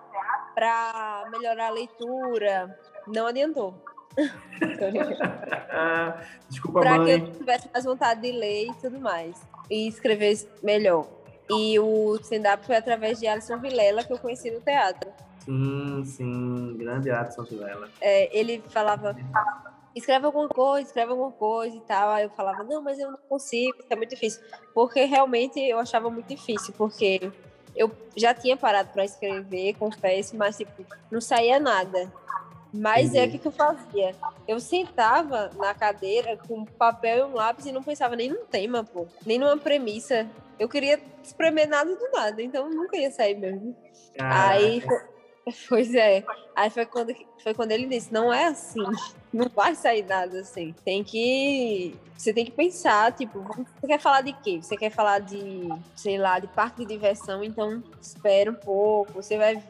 para 0.53 1.27
melhorar 1.31 1.69
a 1.69 1.71
leitura. 1.71 2.79
Não 3.07 3.25
adiantou. 3.25 3.83
Desculpa, 6.49 6.81
pra 6.81 6.97
mãe. 6.97 7.05
que 7.05 7.11
eu 7.13 7.33
tivesse 7.33 7.67
mais 7.73 7.83
vontade 7.83 8.21
de 8.21 8.31
ler 8.31 8.67
e 8.67 8.73
tudo 8.75 8.99
mais. 8.99 9.41
E 9.71 9.87
escrever 9.87 10.37
melhor. 10.61 11.17
E 11.49 11.79
o 11.79 12.15
stand-up 12.21 12.65
foi 12.65 12.75
através 12.75 13.19
de 13.19 13.27
Alisson 13.27 13.59
Vilela 13.59 14.03
que 14.03 14.11
eu 14.11 14.17
conheci 14.17 14.51
no 14.51 14.59
teatro. 14.61 15.09
Sim, 15.39 16.03
sim, 16.05 16.75
grande 16.77 17.09
Alisson 17.09 17.43
Vilela. 17.43 17.89
É, 18.01 18.37
ele 18.37 18.61
falava, 18.69 19.15
escreve 19.95 20.25
alguma 20.25 20.49
coisa, 20.49 20.87
escreve 20.87 21.11
alguma 21.11 21.31
coisa 21.31 21.75
e 21.75 21.81
tal. 21.81 22.09
Aí 22.09 22.25
eu 22.25 22.29
falava, 22.29 22.63
não, 22.63 22.81
mas 22.81 22.99
eu 22.99 23.11
não 23.11 23.19
consigo, 23.29 23.77
é 23.89 23.95
muito 23.95 24.09
difícil. 24.09 24.41
Porque 24.73 25.05
realmente 25.05 25.59
eu 25.59 25.79
achava 25.79 26.09
muito 26.09 26.27
difícil, 26.27 26.73
porque 26.77 27.31
eu 27.75 27.91
já 28.15 28.33
tinha 28.33 28.57
parado 28.57 28.89
para 28.89 29.05
escrever, 29.05 29.75
confesso, 29.75 30.35
mas 30.35 30.57
tipo, 30.57 30.85
não 31.09 31.21
saía 31.21 31.59
nada. 31.59 32.11
Mas 32.73 33.15
é 33.15 33.25
o 33.25 33.31
que, 33.31 33.37
que 33.37 33.47
eu 33.47 33.51
fazia? 33.51 34.13
Eu 34.47 34.59
sentava 34.59 35.49
na 35.55 35.73
cadeira 35.73 36.37
com 36.47 36.65
papel 36.65 37.19
e 37.19 37.31
um 37.31 37.33
lápis 37.33 37.65
e 37.65 37.71
não 37.71 37.81
pensava 37.81 38.15
nem 38.15 38.29
num 38.29 38.45
tema, 38.45 38.83
pô, 38.83 39.07
nem 39.25 39.39
numa 39.39 39.57
premissa. 39.57 40.27
Eu 40.59 40.67
queria 40.67 40.99
espremer 41.23 41.67
nada 41.67 41.95
do 41.95 42.11
nada, 42.11 42.41
então 42.41 42.69
nunca 42.69 42.97
ia 42.97 43.11
sair 43.11 43.35
mesmo. 43.35 43.75
Ah. 44.19 44.49
Aí, 44.49 44.81
pois 45.69 45.93
é. 45.93 46.23
Aí 46.55 46.69
foi 46.69 46.85
quando, 46.85 47.15
foi 47.43 47.53
quando 47.53 47.71
ele 47.71 47.85
disse: 47.85 48.11
não 48.11 48.33
é 48.33 48.45
assim, 48.45 48.83
não 49.31 49.47
vai 49.49 49.75
sair 49.75 50.03
nada 50.03 50.39
assim. 50.39 50.73
Tem 50.83 51.03
que. 51.03 51.95
Você 52.17 52.33
tem 52.33 52.45
que 52.45 52.51
pensar, 52.51 53.11
tipo, 53.13 53.43
você 53.43 53.87
quer 53.87 53.99
falar 53.99 54.21
de 54.21 54.33
quê? 54.33 54.59
Você 54.61 54.75
quer 54.75 54.89
falar 54.89 55.19
de, 55.19 55.69
sei 55.95 56.17
lá, 56.17 56.39
de 56.39 56.47
parque 56.47 56.83
de 56.83 56.93
diversão, 56.93 57.43
então 57.43 57.83
espera 58.01 58.49
um 58.49 58.55
pouco, 58.55 59.13
você 59.13 59.37
vai 59.37 59.61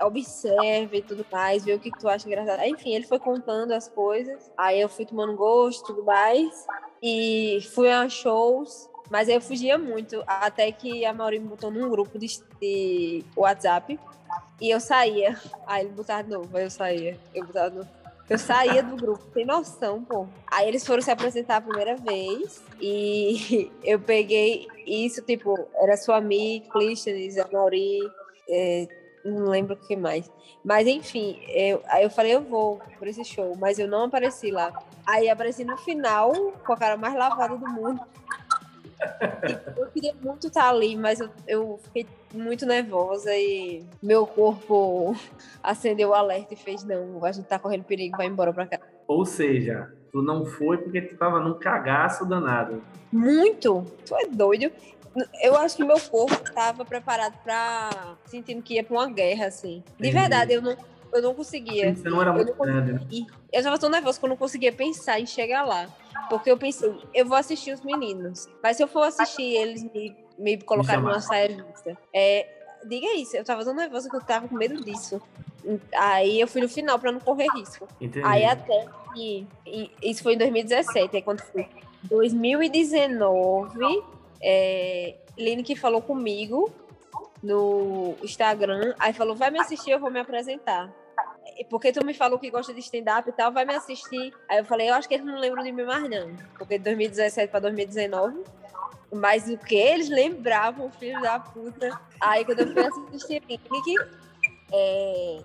observe 0.00 0.98
e 0.98 1.02
tudo 1.02 1.24
mais, 1.30 1.64
vê 1.64 1.74
o 1.74 1.80
que 1.80 1.90
tu 1.90 2.08
acha 2.08 2.26
engraçado. 2.26 2.62
Enfim, 2.64 2.94
ele 2.94 3.06
foi 3.06 3.18
contando 3.18 3.72
as 3.72 3.88
coisas, 3.88 4.50
aí 4.56 4.80
eu 4.80 4.88
fui 4.88 5.04
tomando 5.04 5.34
gosto 5.34 5.82
e 5.82 5.86
tudo 5.86 6.04
mais, 6.04 6.66
e 7.02 7.58
fui 7.74 7.90
a 7.90 8.08
shows, 8.08 8.88
Mas 9.10 9.28
eu 9.28 9.40
fugia 9.40 9.78
muito, 9.78 10.22
até 10.26 10.70
que 10.72 11.04
a 11.04 11.12
Mauri 11.12 11.38
me 11.38 11.48
botou 11.48 11.70
num 11.70 11.88
grupo 11.88 12.18
de, 12.18 12.26
de 12.60 13.24
WhatsApp 13.36 13.98
e 14.60 14.70
eu 14.70 14.80
saía. 14.80 15.40
Aí 15.66 15.84
ele 15.84 15.94
botava 15.94 16.24
de 16.24 16.30
novo, 16.30 16.56
aí 16.56 16.64
eu 16.64 16.70
saía. 16.70 17.18
Eu 17.34 17.46
botava 17.46 17.70
de 17.70 17.76
novo. 17.76 17.88
Eu 18.28 18.38
saía 18.38 18.82
do 18.82 18.96
grupo, 18.96 19.22
sem 19.32 19.44
noção, 19.44 20.02
pô. 20.02 20.26
Aí 20.48 20.66
eles 20.66 20.84
foram 20.84 21.00
se 21.00 21.10
apresentar 21.12 21.58
a 21.58 21.60
primeira 21.60 21.94
vez 21.94 22.60
e 22.80 23.70
eu 23.84 24.00
peguei 24.00 24.66
isso, 24.84 25.22
tipo, 25.22 25.56
era 25.76 25.96
sua 25.96 26.16
amiga, 26.16 26.68
Clístenes, 26.70 27.38
a 27.38 27.46
é, 28.48 28.88
não 29.24 29.48
lembro 29.48 29.74
o 29.74 29.76
que 29.76 29.94
mais. 29.94 30.28
Mas 30.64 30.88
enfim, 30.88 31.40
eu, 31.48 31.80
aí 31.86 32.02
eu 32.02 32.10
falei, 32.10 32.34
eu 32.34 32.42
vou 32.42 32.80
por 32.98 33.06
esse 33.06 33.24
show, 33.24 33.56
mas 33.56 33.78
eu 33.78 33.86
não 33.86 34.04
apareci 34.04 34.50
lá. 34.50 34.72
Aí 35.06 35.28
apareci 35.28 35.62
no 35.62 35.76
final, 35.76 36.32
com 36.66 36.72
a 36.72 36.76
cara 36.76 36.96
mais 36.96 37.14
lavada 37.14 37.56
do 37.56 37.68
mundo. 37.68 38.00
Eu 39.76 39.86
queria 39.86 40.14
muito 40.22 40.46
estar 40.48 40.68
ali, 40.68 40.96
mas 40.96 41.20
eu, 41.20 41.30
eu 41.46 41.80
fiquei 41.84 42.06
muito 42.32 42.66
nervosa 42.66 43.34
e 43.34 43.84
meu 44.02 44.26
corpo 44.26 45.14
acendeu 45.62 46.10
o 46.10 46.14
alerta 46.14 46.54
e 46.54 46.56
fez: 46.56 46.84
não, 46.84 47.24
a 47.24 47.32
gente 47.32 47.46
tá 47.46 47.58
correndo 47.58 47.84
perigo, 47.84 48.16
vai 48.16 48.26
embora 48.26 48.52
pra 48.52 48.66
cá. 48.66 48.78
Ou 49.06 49.24
seja, 49.24 49.92
tu 50.10 50.22
não 50.22 50.44
foi 50.44 50.78
porque 50.78 51.00
tu 51.00 51.16
tava 51.16 51.40
num 51.40 51.58
cagaço 51.58 52.24
danado. 52.24 52.82
Muito! 53.12 53.86
Tu 54.04 54.14
é 54.16 54.26
doido? 54.26 54.70
Eu 55.42 55.56
acho 55.56 55.76
que 55.76 55.84
meu 55.84 55.98
corpo 55.98 56.52
tava 56.52 56.84
preparado 56.84 57.38
pra. 57.42 58.16
sentindo 58.26 58.62
que 58.62 58.74
ia 58.74 58.84
pra 58.84 58.96
uma 58.96 59.10
guerra, 59.10 59.46
assim. 59.46 59.82
De 59.98 60.10
verdade, 60.10 60.52
eu 60.52 60.60
não, 60.60 60.76
eu 61.12 61.22
não 61.22 61.34
conseguia. 61.34 61.94
Você 61.94 62.08
não 62.08 62.20
era 62.20 62.30
Eu 62.30 62.34
muito 62.34 62.50
não 62.50 62.58
grande, 62.58 62.92
né? 62.92 63.00
E 63.10 63.26
eu 63.52 63.62
tava 63.62 63.78
tão 63.78 63.88
nervosa 63.88 64.18
que 64.18 64.24
eu 64.24 64.28
não 64.28 64.36
conseguia 64.36 64.72
pensar 64.72 65.18
em 65.18 65.26
chegar 65.26 65.64
lá. 65.64 65.88
Porque 66.28 66.50
eu 66.50 66.56
pensei, 66.56 66.94
eu 67.14 67.26
vou 67.26 67.36
assistir 67.36 67.72
os 67.72 67.80
meninos. 67.82 68.48
Mas 68.62 68.76
se 68.76 68.82
eu 68.82 68.88
for 68.88 69.02
assistir 69.02 69.54
eles 69.54 69.82
me, 69.82 70.16
me 70.38 70.60
colocarem 70.60 71.02
numa 71.02 71.20
saia 71.20 71.50
justa. 71.50 71.96
É, 72.12 72.48
diga 72.84 73.14
isso, 73.14 73.36
eu 73.36 73.44
tava 73.44 73.64
tão 73.64 73.74
nervosa 73.74 74.08
que 74.08 74.16
eu 74.16 74.20
tava 74.20 74.48
com 74.48 74.54
medo 74.54 74.82
disso. 74.84 75.20
Aí 75.96 76.40
eu 76.40 76.46
fui 76.46 76.60
no 76.60 76.68
final 76.68 76.98
pra 76.98 77.10
não 77.10 77.20
correr 77.20 77.48
risco. 77.54 77.88
Entendi. 78.00 78.26
Aí 78.26 78.44
até 78.44 78.86
que. 79.14 79.46
Isso 80.02 80.22
foi 80.22 80.34
em 80.34 80.38
2017, 80.38 81.16
aí 81.16 81.22
quando 81.22 81.40
foi 81.40 81.68
2019, 82.04 84.02
é, 84.40 85.14
Lene 85.36 85.62
que 85.62 85.74
falou 85.74 86.00
comigo 86.00 86.70
no 87.42 88.14
Instagram, 88.22 88.94
aí 88.98 89.12
falou, 89.12 89.34
vai 89.34 89.50
me 89.50 89.60
assistir, 89.60 89.90
eu 89.90 90.00
vou 90.00 90.10
me 90.10 90.20
apresentar. 90.20 90.92
Porque 91.68 91.92
tu 91.92 92.04
me 92.04 92.14
falou 92.14 92.38
que 92.38 92.50
gosta 92.50 92.72
de 92.72 92.80
stand-up 92.80 93.28
e 93.28 93.32
tal, 93.32 93.52
vai 93.52 93.64
me 93.64 93.74
assistir. 93.74 94.32
Aí 94.48 94.58
eu 94.58 94.64
falei, 94.64 94.90
eu 94.90 94.94
acho 94.94 95.08
que 95.08 95.14
eles 95.14 95.26
não 95.26 95.38
lembram 95.38 95.62
de 95.62 95.72
mim 95.72 95.84
mais 95.84 96.08
não. 96.08 96.34
Porque 96.58 96.78
de 96.78 96.84
2017 96.84 97.50
pra 97.50 97.60
2019. 97.60 98.44
Mas 99.12 99.48
o 99.48 99.56
que 99.56 99.74
eles 99.74 100.08
lembravam, 100.08 100.90
filho 100.90 101.20
da 101.20 101.38
puta. 101.38 101.98
Aí 102.20 102.44
quando 102.44 102.60
eu 102.60 102.72
fui 102.72 102.82
assistir 102.82 103.42
Link, 103.48 103.94
é, 104.72 105.38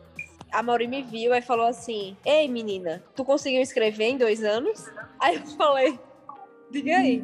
a 0.52 0.62
Mauri 0.62 0.88
me 0.88 1.02
viu 1.04 1.34
e 1.34 1.42
falou 1.42 1.66
assim: 1.66 2.18
Ei, 2.26 2.48
menina, 2.48 3.04
tu 3.16 3.24
conseguiu 3.24 3.62
escrever 3.62 4.06
em 4.06 4.18
dois 4.18 4.44
anos? 4.44 4.90
Aí 5.20 5.36
eu 5.36 5.46
falei, 5.56 6.00
diga 6.70 6.98
aí. 6.98 7.24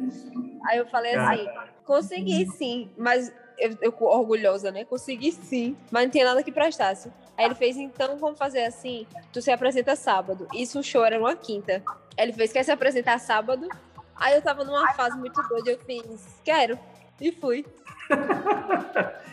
Aí 0.66 0.78
eu 0.78 0.86
falei 0.86 1.14
assim, 1.14 1.46
consegui 1.84 2.46
sim, 2.52 2.90
mas 2.96 3.32
eu, 3.58 3.76
eu 3.80 3.94
orgulhosa, 4.00 4.70
né? 4.70 4.84
Consegui 4.84 5.32
sim, 5.32 5.76
mas 5.90 6.04
não 6.04 6.10
tinha 6.10 6.24
nada 6.24 6.42
que 6.42 6.52
prestasse. 6.52 7.10
Aí 7.38 7.44
ele 7.44 7.54
fez, 7.54 7.76
então 7.76 8.18
vamos 8.18 8.36
fazer 8.36 8.64
assim: 8.64 9.06
tu 9.32 9.40
se 9.40 9.52
apresenta 9.52 9.94
sábado. 9.94 10.48
Isso 10.52 10.80
o 10.80 10.82
show 10.82 11.04
era 11.04 11.18
uma 11.18 11.36
quinta. 11.36 11.82
Aí 12.18 12.24
ele 12.24 12.32
fez, 12.32 12.52
quer 12.52 12.64
se 12.64 12.72
apresentar 12.72 13.20
sábado? 13.20 13.68
Aí 14.16 14.34
eu 14.34 14.42
tava 14.42 14.64
numa 14.64 14.92
fase 14.94 15.16
muito 15.16 15.40
doida, 15.48 15.70
eu 15.70 15.78
fiz, 15.78 16.40
quero. 16.44 16.76
E 17.20 17.30
fui. 17.30 17.64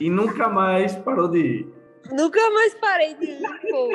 E 0.00 0.08
nunca 0.08 0.48
mais 0.48 0.96
parou 0.96 1.28
de 1.28 1.38
ir. 1.38 1.74
Nunca 2.10 2.40
mais 2.52 2.74
parei 2.76 3.14
de 3.14 3.26
ir, 3.26 3.60
pô. 3.70 3.90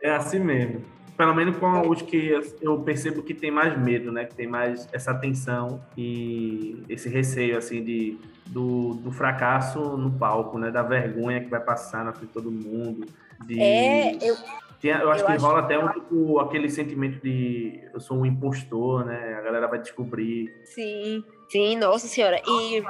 É 0.00 0.10
assim 0.10 0.38
mesmo. 0.38 0.84
Pelo 1.16 1.34
menos 1.34 1.56
com 1.58 1.88
os 1.88 2.00
que 2.02 2.34
eu 2.60 2.80
percebo 2.80 3.22
que 3.22 3.34
tem 3.34 3.50
mais 3.50 3.78
medo, 3.78 4.10
né? 4.10 4.24
Que 4.24 4.34
tem 4.34 4.46
mais 4.46 4.88
essa 4.92 5.14
tensão 5.14 5.80
e 5.96 6.82
esse 6.88 7.08
receio, 7.08 7.56
assim, 7.58 7.82
de, 7.84 8.18
do, 8.46 8.94
do 8.94 9.12
fracasso 9.12 9.78
no 9.96 10.10
palco, 10.10 10.58
né? 10.58 10.70
Da 10.70 10.82
vergonha 10.82 11.40
que 11.40 11.48
vai 11.48 11.60
passar 11.60 12.04
na 12.04 12.12
frente 12.12 12.28
de 12.28 12.34
todo 12.34 12.50
mundo. 12.50 13.06
De... 13.46 13.60
É, 13.60 14.16
eu, 14.22 14.36
Tem- 14.80 14.90
eu 14.92 15.10
acho 15.10 15.22
eu 15.22 15.26
que 15.26 15.32
acho 15.32 15.44
rola 15.44 15.60
até 15.60 15.78
um 15.78 15.88
tipo, 15.90 16.38
aquele 16.40 16.68
sentimento 16.70 17.22
de 17.22 17.80
eu 17.92 18.00
sou 18.00 18.16
um 18.16 18.26
impostor, 18.26 19.04
né? 19.04 19.34
A 19.34 19.42
galera 19.42 19.68
vai 19.68 19.78
descobrir. 19.78 20.52
Sim, 20.64 21.22
sim, 21.48 21.76
nossa 21.76 22.08
senhora. 22.08 22.40
E 22.46 22.82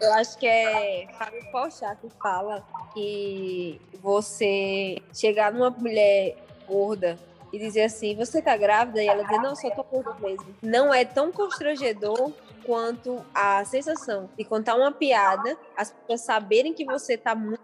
eu 0.00 0.12
acho 0.14 0.38
que 0.38 0.46
é 0.46 1.08
Fábio 1.18 1.42
Porchat 1.50 1.96
que 2.00 2.08
fala 2.22 2.62
que 2.94 3.80
você 4.00 4.98
chegar 5.12 5.52
numa 5.52 5.70
mulher 5.70 6.36
gorda 6.68 7.18
e 7.52 7.58
dizer 7.58 7.82
assim, 7.82 8.16
você 8.16 8.42
tá 8.42 8.56
grávida? 8.56 9.02
E 9.02 9.06
ela 9.06 9.22
dizer, 9.22 9.38
não, 9.38 9.54
só 9.54 9.70
tô 9.70 9.82
gorda 9.84 10.14
mesmo. 10.20 10.46
Não 10.62 10.92
é 10.92 11.04
tão 11.04 11.32
constrangedor 11.32 12.32
quanto 12.64 13.24
a 13.32 13.64
sensação 13.64 14.28
de 14.36 14.44
contar 14.44 14.74
uma 14.74 14.90
piada, 14.90 15.56
as 15.76 15.90
pessoas 15.92 16.22
saberem 16.22 16.74
que 16.74 16.84
você 16.84 17.16
tá 17.16 17.34
muito 17.34 17.62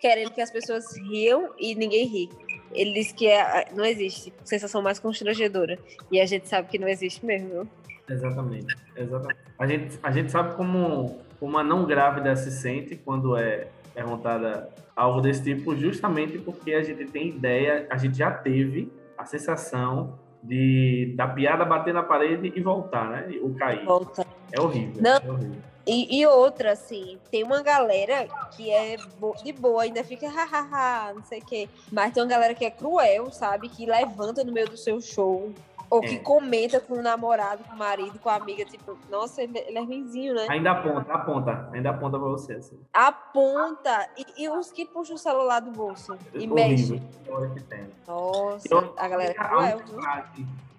querendo 0.00 0.30
que 0.30 0.40
as 0.40 0.50
pessoas 0.50 0.96
riam 0.96 1.50
e 1.58 1.74
ninguém 1.74 2.06
ri. 2.06 2.30
Ele 2.72 2.92
diz 2.92 3.12
que 3.12 3.26
é, 3.26 3.66
não 3.74 3.84
existe 3.84 4.32
sensação 4.44 4.80
mais 4.80 4.98
constrangedora. 4.98 5.78
E 6.10 6.20
a 6.20 6.26
gente 6.26 6.48
sabe 6.48 6.68
que 6.68 6.78
não 6.78 6.88
existe 6.88 7.24
mesmo. 7.24 7.68
Exatamente. 8.08 8.74
Exatamente. 8.96 9.40
A 9.58 9.66
gente, 9.66 9.98
a 10.02 10.10
gente 10.10 10.30
sabe 10.30 10.54
como, 10.54 11.18
como 11.40 11.58
a 11.58 11.64
não 11.64 11.84
grávida 11.84 12.34
se 12.36 12.52
sente 12.52 12.96
quando 12.96 13.36
é 13.36 13.68
perguntada 13.94 14.68
algo 14.94 15.20
desse 15.20 15.42
tipo, 15.42 15.74
justamente 15.76 16.38
porque 16.38 16.72
a 16.72 16.82
gente 16.82 17.04
tem 17.06 17.28
ideia, 17.28 17.86
a 17.90 17.96
gente 17.96 18.16
já 18.16 18.30
teve 18.30 18.90
a 19.18 19.24
sensação 19.24 20.18
de 20.42 21.14
da 21.16 21.26
piada 21.26 21.64
bater 21.64 21.92
na 21.92 22.02
parede 22.02 22.52
e 22.54 22.60
voltar, 22.60 23.10
né? 23.10 23.38
Ou 23.42 23.54
cair. 23.54 23.84
Volta. 23.84 24.24
É 24.52 24.60
horrível. 24.60 25.02
Não. 25.02 25.16
É 25.16 25.30
horrível. 25.30 25.68
E, 25.90 26.20
e 26.20 26.26
outra, 26.26 26.72
assim, 26.72 27.18
tem 27.30 27.42
uma 27.42 27.62
galera 27.62 28.28
que 28.54 28.70
é 28.70 28.98
de 29.42 29.52
boa, 29.54 29.84
ainda 29.84 30.04
fica 30.04 30.28
hahaha, 30.28 31.14
não 31.14 31.24
sei 31.24 31.38
o 31.38 31.46
quê. 31.46 31.66
Mas 31.90 32.12
tem 32.12 32.22
uma 32.22 32.28
galera 32.28 32.54
que 32.54 32.66
é 32.66 32.70
cruel, 32.70 33.32
sabe? 33.32 33.70
Que 33.70 33.86
levanta 33.86 34.44
no 34.44 34.52
meio 34.52 34.68
do 34.68 34.76
seu 34.76 35.00
show. 35.00 35.50
Ou 35.90 36.00
que 36.00 36.16
É. 36.16 36.18
comenta 36.18 36.80
com 36.80 36.94
o 36.94 37.02
namorado, 37.02 37.64
com 37.64 37.74
o 37.74 37.78
marido, 37.78 38.18
com 38.18 38.28
a 38.28 38.34
amiga, 38.34 38.64
tipo, 38.64 38.96
nossa, 39.10 39.42
ele 39.42 39.58
é 39.58 39.80
ruimzinho, 39.80 40.34
né? 40.34 40.46
Ainda 40.50 40.72
aponta, 40.72 41.12
aponta. 41.12 41.70
Ainda 41.72 41.90
aponta 41.90 42.18
pra 42.18 42.28
você. 42.28 42.54
Assim. 42.54 42.78
Aponta. 42.92 44.08
E, 44.16 44.44
e 44.44 44.48
os 44.50 44.70
que 44.70 44.84
puxam 44.84 45.16
o 45.16 45.18
celular 45.18 45.60
do 45.60 45.70
bolso 45.70 46.12
e 46.34 46.38
Horrível. 46.48 46.54
mexe. 46.54 47.02
Hora 47.28 47.48
que 47.50 47.62
tem. 47.62 47.86
Nossa, 48.06 48.68
Eu- 48.70 48.94
a 48.96 49.08
galera 49.08 49.30
é 49.30 49.34
cruel, 49.34 49.80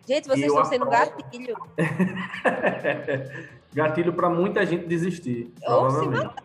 Gente, 0.08 0.28
vocês 0.28 0.46
estão 0.48 0.66
sendo 0.66 0.86
aprovo. 0.86 1.12
gatilho. 1.24 1.56
Gatilho 3.74 4.14
para 4.14 4.30
muita 4.30 4.66
gente 4.66 4.88
desistir, 4.88 5.54
Ou 5.68 5.90
se 5.92 5.96
provavelmente. 6.00 6.36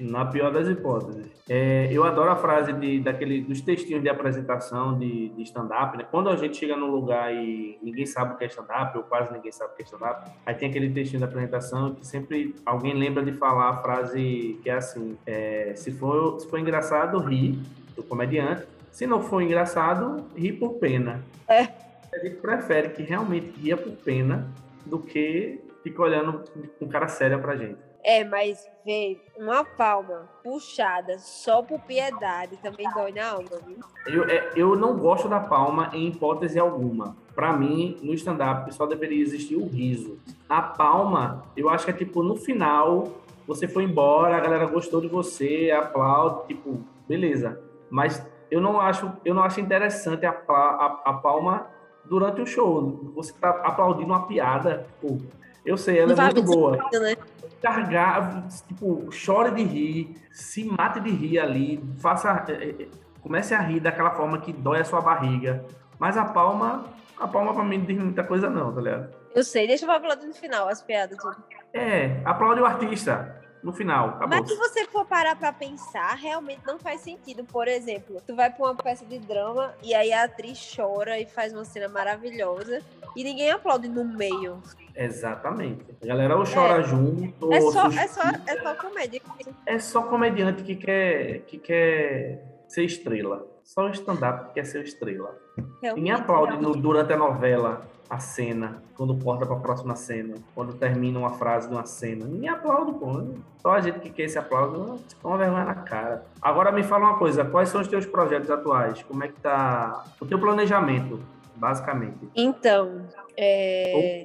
Na 0.00 0.24
pior 0.24 0.52
das 0.52 0.68
hipóteses. 0.68 1.26
É, 1.48 1.88
eu 1.90 2.04
adoro 2.04 2.30
a 2.30 2.36
frase 2.36 2.72
de, 2.72 3.00
daquele, 3.00 3.40
dos 3.40 3.60
textinhos 3.60 4.02
de 4.02 4.08
apresentação 4.08 4.98
de, 4.98 5.28
de 5.30 5.42
stand-up. 5.42 5.96
Né? 5.96 6.06
Quando 6.10 6.28
a 6.28 6.36
gente 6.36 6.56
chega 6.56 6.76
num 6.76 6.90
lugar 6.90 7.32
e 7.32 7.78
ninguém 7.82 8.06
sabe 8.06 8.34
o 8.34 8.36
que 8.36 8.44
é 8.44 8.46
stand-up, 8.46 8.96
ou 8.96 9.04
quase 9.04 9.32
ninguém 9.32 9.52
sabe 9.52 9.72
o 9.72 9.76
que 9.76 9.82
é 9.82 9.84
stand-up, 9.84 10.30
aí 10.44 10.54
tem 10.54 10.68
aquele 10.68 10.90
textinho 10.90 11.18
de 11.18 11.24
apresentação 11.24 11.94
que 11.94 12.06
sempre 12.06 12.54
alguém 12.64 12.94
lembra 12.94 13.22
de 13.22 13.32
falar 13.32 13.70
a 13.70 13.76
frase 13.76 14.58
que 14.62 14.70
é 14.70 14.74
assim: 14.74 15.16
é, 15.26 15.72
se, 15.76 15.92
for, 15.92 16.40
se 16.40 16.48
for 16.48 16.58
engraçado, 16.58 17.18
ri 17.18 17.58
do 17.94 18.02
comediante. 18.02 18.66
Se 18.90 19.06
não 19.06 19.22
for 19.22 19.40
engraçado, 19.40 20.26
ri 20.36 20.52
por 20.52 20.74
pena. 20.74 21.22
É. 21.48 21.68
A 22.14 22.18
gente 22.22 22.36
prefere 22.36 22.90
que 22.90 23.02
realmente 23.02 23.52
ria 23.58 23.76
por 23.76 23.92
pena 23.92 24.46
do 24.84 24.98
que 24.98 25.60
fica 25.82 26.02
olhando 26.02 26.44
com 26.78 26.88
cara 26.88 27.08
séria 27.08 27.38
pra 27.38 27.56
gente. 27.56 27.78
É, 28.04 28.24
mas, 28.24 28.68
vê, 28.84 29.20
uma 29.36 29.64
palma 29.64 30.28
puxada 30.42 31.18
só 31.18 31.62
por 31.62 31.78
piedade 31.80 32.56
também 32.56 32.86
dói 32.92 33.12
na 33.12 33.30
alma, 33.30 33.50
viu? 33.64 33.78
Eu, 34.06 34.24
é, 34.28 34.50
eu 34.56 34.74
não 34.74 34.96
gosto 34.96 35.28
da 35.28 35.38
palma 35.38 35.90
em 35.92 36.08
hipótese 36.08 36.58
alguma. 36.58 37.16
Pra 37.34 37.52
mim, 37.52 37.98
no 38.02 38.12
stand-up, 38.14 38.72
só 38.74 38.86
deveria 38.86 39.22
existir 39.22 39.56
o 39.56 39.66
riso. 39.66 40.18
A 40.48 40.60
palma, 40.60 41.44
eu 41.56 41.70
acho 41.70 41.84
que 41.84 41.92
é 41.92 41.94
tipo, 41.94 42.22
no 42.22 42.36
final, 42.36 43.08
você 43.46 43.68
foi 43.68 43.84
embora, 43.84 44.36
a 44.36 44.40
galera 44.40 44.66
gostou 44.66 45.00
de 45.00 45.08
você, 45.08 45.70
aplaude, 45.70 46.48
tipo, 46.48 46.80
beleza. 47.08 47.60
Mas 47.88 48.24
eu 48.50 48.60
não 48.60 48.80
acho, 48.80 49.10
eu 49.24 49.32
não 49.32 49.44
acho 49.44 49.60
interessante 49.60 50.26
a, 50.26 50.30
a, 50.30 51.00
a 51.04 51.12
palma 51.14 51.68
durante 52.04 52.40
o 52.42 52.46
show. 52.46 53.12
Você 53.14 53.32
tá 53.32 53.48
aplaudindo 53.48 54.08
uma 54.08 54.26
piada, 54.26 54.86
tipo, 55.00 55.22
eu 55.64 55.76
sei, 55.76 56.00
ela 56.00 56.14
Não 56.14 56.22
é 56.22 56.32
muito 56.32 56.42
boa. 56.42 56.76
Né? 56.76 57.16
Cargar, 57.62 58.48
tipo, 58.66 59.10
chore 59.12 59.52
de 59.52 59.62
rir, 59.62 60.16
se 60.32 60.64
mate 60.64 61.00
de 61.00 61.10
rir 61.10 61.38
ali, 61.38 61.82
faça, 62.00 62.44
eh, 62.48 62.74
eh, 62.80 62.88
comece 63.20 63.54
a 63.54 63.60
rir 63.60 63.80
daquela 63.80 64.10
forma 64.10 64.38
que 64.40 64.52
dói 64.52 64.80
a 64.80 64.84
sua 64.84 65.00
barriga. 65.00 65.64
Mas 65.98 66.16
a 66.16 66.24
palma, 66.24 66.84
a 67.18 67.28
palma 67.28 67.54
pra 67.54 67.62
mim 67.62 67.78
não 67.78 67.84
diz 67.84 67.98
muita 67.98 68.24
coisa 68.24 68.50
não, 68.50 68.74
tá 68.74 68.80
ligado? 68.80 69.14
Eu 69.34 69.44
sei, 69.44 69.66
deixa 69.66 69.86
eu 69.86 69.90
aplaudir 69.90 70.26
no 70.26 70.34
final 70.34 70.68
as 70.68 70.82
piadas. 70.82 71.16
Tudo. 71.16 71.36
É, 71.72 72.20
aplaude 72.24 72.60
o 72.60 72.66
artista 72.66 73.40
no 73.62 73.72
final. 73.72 74.08
Acabou. 74.10 74.28
Mas 74.28 74.48
se 74.50 74.56
você 74.56 74.84
for 74.86 75.04
parar 75.06 75.36
pra 75.36 75.52
pensar, 75.52 76.14
realmente 76.16 76.60
não 76.66 76.78
faz 76.78 77.00
sentido. 77.00 77.44
Por 77.44 77.68
exemplo, 77.68 78.20
tu 78.26 78.34
vai 78.34 78.50
pra 78.50 78.64
uma 78.66 78.74
peça 78.74 79.04
de 79.04 79.18
drama 79.18 79.74
e 79.82 79.94
aí 79.94 80.12
a 80.12 80.24
atriz 80.24 80.72
chora 80.74 81.18
e 81.18 81.26
faz 81.26 81.52
uma 81.52 81.64
cena 81.64 81.88
maravilhosa 81.88 82.80
e 83.16 83.22
ninguém 83.24 83.50
aplaude 83.50 83.88
no 83.88 84.04
meio. 84.04 84.60
Exatamente. 84.94 85.84
A 86.02 86.06
galera 86.06 86.36
ou 86.36 86.44
chora 86.44 86.80
É. 86.80 86.84
junto, 86.84 87.52
É 87.52 87.60
só, 87.60 87.86
é 87.88 88.08
só, 88.08 88.22
é 88.46 88.60
só 88.60 88.74
comédia. 88.74 89.20
é 89.66 89.78
só 89.78 90.02
comediante 90.02 90.62
que 90.62 90.76
quer, 90.76 91.40
que 91.46 91.58
quer 91.58 92.51
ser 92.72 92.84
estrela. 92.84 93.46
Só 93.62 93.88
stand-up 93.90 94.48
que 94.48 94.54
quer 94.54 94.64
ser 94.64 94.82
estrela. 94.84 95.36
Ninguém 95.56 95.72
Realmente, 95.82 96.12
aplaude 96.12 96.56
no- 96.56 96.72
durante 96.74 97.12
a 97.12 97.16
novela 97.16 97.82
a 98.10 98.18
cena, 98.18 98.82
quando 98.94 99.16
corta 99.22 99.46
pra 99.46 99.56
próxima 99.56 99.94
cena, 99.96 100.34
quando 100.54 100.74
termina 100.74 101.18
uma 101.18 101.30
frase 101.30 101.68
de 101.68 101.74
uma 101.74 101.86
cena. 101.86 102.26
Ninguém 102.26 102.48
aplaude, 102.48 102.92
pô. 102.98 103.24
Só 103.58 103.72
a 103.72 103.80
gente 103.80 104.00
que 104.00 104.10
quer 104.10 104.24
esse 104.24 104.38
aplauso, 104.38 104.98
é 105.22 105.26
uma 105.26 105.38
vergonha 105.38 105.64
na 105.64 105.74
cara. 105.74 106.24
Agora 106.40 106.70
me 106.72 106.82
fala 106.82 107.06
uma 107.10 107.18
coisa, 107.18 107.44
quais 107.44 107.68
são 107.70 107.80
os 107.80 107.88
teus 107.88 108.04
projetos 108.04 108.50
atuais? 108.50 109.02
Como 109.04 109.22
é 109.24 109.28
que 109.28 109.40
tá 109.40 110.04
o 110.20 110.26
teu 110.26 110.38
planejamento, 110.38 111.20
basicamente? 111.56 112.28
Então, 112.34 113.06
é, 113.36 114.24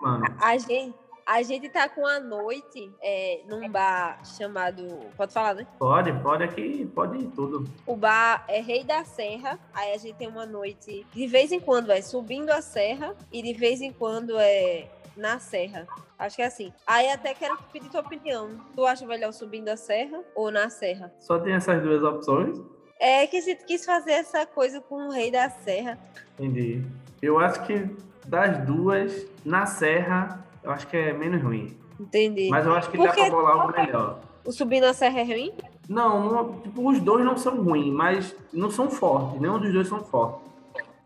Mano, 0.00 0.24
a, 0.38 0.58
gente, 0.58 0.94
a 1.26 1.42
gente 1.42 1.68
tá 1.68 1.88
com 1.88 2.06
a 2.06 2.20
noite 2.20 2.92
é, 3.02 3.40
num 3.48 3.68
bar 3.68 4.24
chamado. 4.24 4.82
Pode 5.16 5.32
falar, 5.32 5.54
né? 5.54 5.66
pode, 5.78 6.12
pode 6.20 6.44
aqui, 6.44 6.90
pode 6.94 7.18
ir 7.18 7.28
tudo. 7.28 7.68
O 7.86 7.96
bar 7.96 8.44
é 8.48 8.60
Rei 8.60 8.84
da 8.84 9.04
Serra. 9.04 9.58
Aí 9.72 9.92
a 9.92 9.98
gente 9.98 10.16
tem 10.16 10.28
uma 10.28 10.46
noite. 10.46 11.06
De 11.12 11.26
vez 11.26 11.52
em 11.52 11.60
quando 11.60 11.90
é 11.90 12.02
subindo 12.02 12.50
a 12.50 12.60
serra 12.60 13.14
e 13.32 13.42
de 13.42 13.52
vez 13.52 13.80
em 13.80 13.92
quando 13.92 14.38
é 14.38 14.88
na 15.16 15.38
serra. 15.38 15.86
Acho 16.18 16.36
que 16.36 16.42
é 16.42 16.46
assim. 16.46 16.72
Aí 16.86 17.10
até 17.10 17.34
quero 17.34 17.58
pedir 17.72 17.88
tua 17.88 18.00
opinião. 18.00 18.60
Tu 18.74 18.84
acha 18.84 19.06
melhor 19.06 19.32
subindo 19.32 19.68
a 19.68 19.76
serra 19.76 20.22
ou 20.34 20.50
na 20.50 20.68
serra? 20.70 21.12
Só 21.20 21.38
tem 21.38 21.54
essas 21.54 21.82
duas 21.82 22.02
opções? 22.02 22.60
É 23.00 23.26
que 23.26 23.38
a 23.38 23.40
gente 23.40 23.64
quis 23.64 23.84
fazer 23.84 24.12
essa 24.12 24.46
coisa 24.46 24.80
com 24.80 25.08
o 25.08 25.10
Rei 25.10 25.30
da 25.30 25.50
Serra. 25.50 25.98
Entendi. 26.38 26.84
Eu 27.20 27.38
acho 27.38 27.64
que 27.66 27.90
das 28.24 28.64
duas, 28.64 29.26
na 29.44 29.66
Serra, 29.66 30.44
eu 30.64 30.70
acho 30.72 30.86
que 30.88 30.96
é 30.96 31.12
menos 31.12 31.42
ruim. 31.42 31.76
Entendi. 32.00 32.48
Mas 32.50 32.66
eu 32.66 32.74
acho 32.74 32.90
que 32.90 32.96
Por 32.96 33.06
dá 33.06 33.12
pra 33.12 33.30
bolar 33.30 33.52
algo 33.56 33.72
melhor. 33.72 34.20
O 34.44 34.50
subindo 34.52 34.84
a 34.84 34.92
serra 34.92 35.20
é 35.20 35.24
ruim? 35.24 35.52
Não, 35.88 36.32
não- 36.32 36.52
tipo, 36.60 36.88
os 36.90 36.98
dois 37.00 37.24
não 37.24 37.36
são 37.36 37.62
ruins, 37.62 37.92
mas 37.92 38.34
não 38.52 38.70
são 38.70 38.90
fortes. 38.90 39.40
Nenhum 39.40 39.58
dos 39.58 39.72
dois 39.72 39.86
são 39.86 40.00
fortes. 40.00 40.40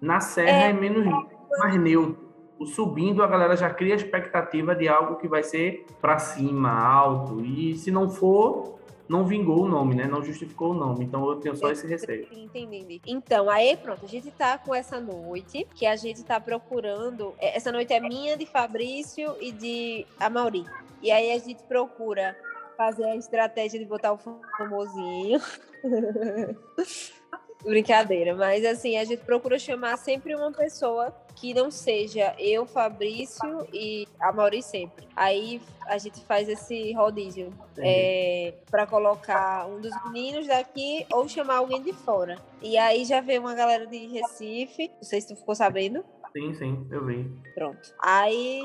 Na 0.01 0.21
Serra 0.21 0.49
é, 0.67 0.71
É. 0.71 0.73
menos 0.73 1.05
mais 1.59 1.75
neutro. 1.75 2.17
O 2.59 2.65
subindo, 2.67 3.23
a 3.23 3.27
galera 3.27 3.57
já 3.57 3.69
cria 3.71 3.95
a 3.95 3.97
expectativa 3.97 4.75
de 4.75 4.89
algo 4.89 5.17
que 5.17 5.27
vai 5.29 5.43
ser 5.43 5.85
pra 6.01 6.19
cima, 6.19 6.71
alto. 6.73 7.45
E 7.45 7.77
se 7.77 7.91
não 7.91 8.09
for, 8.09 8.78
não 9.09 9.25
vingou 9.25 9.65
o 9.65 9.69
nome, 9.69 9.95
né? 9.95 10.07
Não 10.07 10.23
justificou 10.23 10.73
o 10.73 10.75
nome. 10.75 11.05
Então 11.05 11.27
eu 11.29 11.37
tenho 11.37 11.57
só 11.57 11.71
esse 11.71 11.87
receio. 11.87 12.29
Entendi. 12.31 13.01
Então, 13.07 13.49
aí 13.49 13.77
pronto, 13.77 14.05
a 14.05 14.09
gente 14.09 14.31
tá 14.31 14.59
com 14.59 14.75
essa 14.75 15.01
noite, 15.01 15.67
que 15.75 15.87
a 15.87 15.97
gente 15.97 16.23
tá 16.23 16.39
procurando. 16.39 17.35
é, 17.39 17.57
Essa 17.57 17.73
noite 17.73 17.93
é 17.93 18.01
minha, 18.01 18.37
de 18.37 18.47
Fabrício 18.47 19.35
e 19.41 19.51
de 19.51 20.07
Amauri. 20.21 20.65
E 21.03 21.11
aí 21.11 21.33
a 21.33 21.39
gente 21.39 21.63
procura 21.65 22.37
fazer 22.77 23.05
a 23.05 23.17
estratégia 23.17 23.79
de 23.79 23.87
botar 23.87 24.13
o 24.13 24.19
famosinho. 24.57 25.41
Brincadeira, 27.65 28.37
mas 28.37 28.65
assim, 28.65 28.97
a 28.97 29.05
gente 29.05 29.25
procura 29.25 29.59
chamar 29.59 29.97
sempre 29.97 30.35
uma 30.35 30.53
pessoa 30.53 31.13
que 31.41 31.55
não 31.55 31.71
seja 31.71 32.35
eu, 32.37 32.67
Fabrício 32.67 33.67
e 33.73 34.07
a 34.21 34.33
Mauri 34.33 34.61
sempre. 34.61 35.07
Aí 35.15 35.63
a 35.87 35.97
gente 35.97 36.25
faz 36.25 36.49
esse 36.49 36.93
rodízio 36.95 37.53
é, 37.77 38.55
para 38.69 38.87
colocar 38.87 39.67
um 39.67 39.81
dos 39.81 39.93
meninos 40.05 40.49
daqui 40.49 41.07
ou 41.13 41.29
chamar 41.29 41.59
alguém 41.59 41.81
de 41.81 41.93
fora. 41.93 42.37
E 42.61 42.77
aí 42.77 43.05
já 43.05 43.21
veio 43.21 43.41
uma 43.41 43.55
galera 43.55 43.87
de 43.87 44.07
Recife, 44.09 44.91
não 44.97 45.03
sei 45.03 45.21
se 45.21 45.29
tu 45.29 45.37
ficou 45.37 45.55
sabendo. 45.55 46.05
Sim, 46.33 46.55
sim, 46.55 46.87
eu 46.91 47.07
vi. 47.07 47.31
Pronto. 47.55 47.95
Aí 48.03 48.61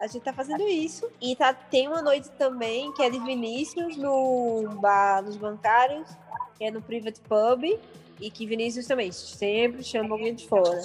a 0.00 0.06
gente 0.06 0.22
tá 0.22 0.32
fazendo 0.32 0.66
isso. 0.66 1.08
E 1.20 1.36
tá, 1.36 1.52
tem 1.52 1.86
uma 1.86 2.00
noite 2.00 2.30
também 2.32 2.92
que 2.92 3.02
é 3.02 3.10
de 3.10 3.18
Vinícius 3.20 3.96
no 3.96 4.78
bar 4.80 5.20
dos 5.20 5.36
bancários, 5.36 6.08
que 6.56 6.64
é 6.64 6.70
no 6.70 6.80
Private 6.80 7.20
Pub. 7.20 7.78
E 8.18 8.30
que 8.30 8.46
Vinícius 8.46 8.86
também 8.86 9.12
sempre 9.12 9.84
chama 9.84 10.14
alguém 10.14 10.34
de 10.34 10.48
fora. 10.48 10.80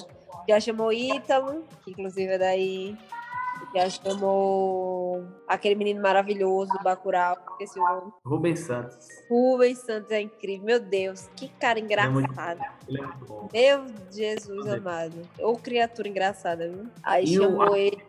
Já 0.47 0.59
chamou 0.59 0.91
Ítalo, 0.91 1.63
que 1.83 1.91
inclusive 1.91 2.33
é 2.33 2.37
daí. 2.37 2.97
Já 3.75 3.89
chamou 3.89 5.23
aquele 5.47 5.75
menino 5.75 6.01
maravilhoso 6.01 6.71
do 6.73 6.83
Bacurau, 6.83 7.37
esqueci 7.51 7.79
o 7.79 7.83
nome. 7.83 8.11
Rubens 8.25 8.59
Santos. 8.59 9.07
Rubens 9.29 9.77
Santos 9.79 10.11
é 10.11 10.19
incrível. 10.21 10.65
Meu 10.65 10.79
Deus, 10.79 11.29
que 11.35 11.47
cara 11.47 11.79
muito- 12.09 12.29
engraçado. 12.31 12.59
Ele 12.87 12.99
é 12.99 13.05
muito 13.05 13.25
bom. 13.25 13.47
Meu 13.53 13.85
Jesus 14.11 14.67
amado. 14.67 15.21
Ou 15.39 15.55
criatura 15.57 16.07
engraçada, 16.07 16.67
viu? 16.67 16.87
Aí 17.03 17.23
E 17.25 17.35
chamou 17.37 17.75
ele. 17.75 18.03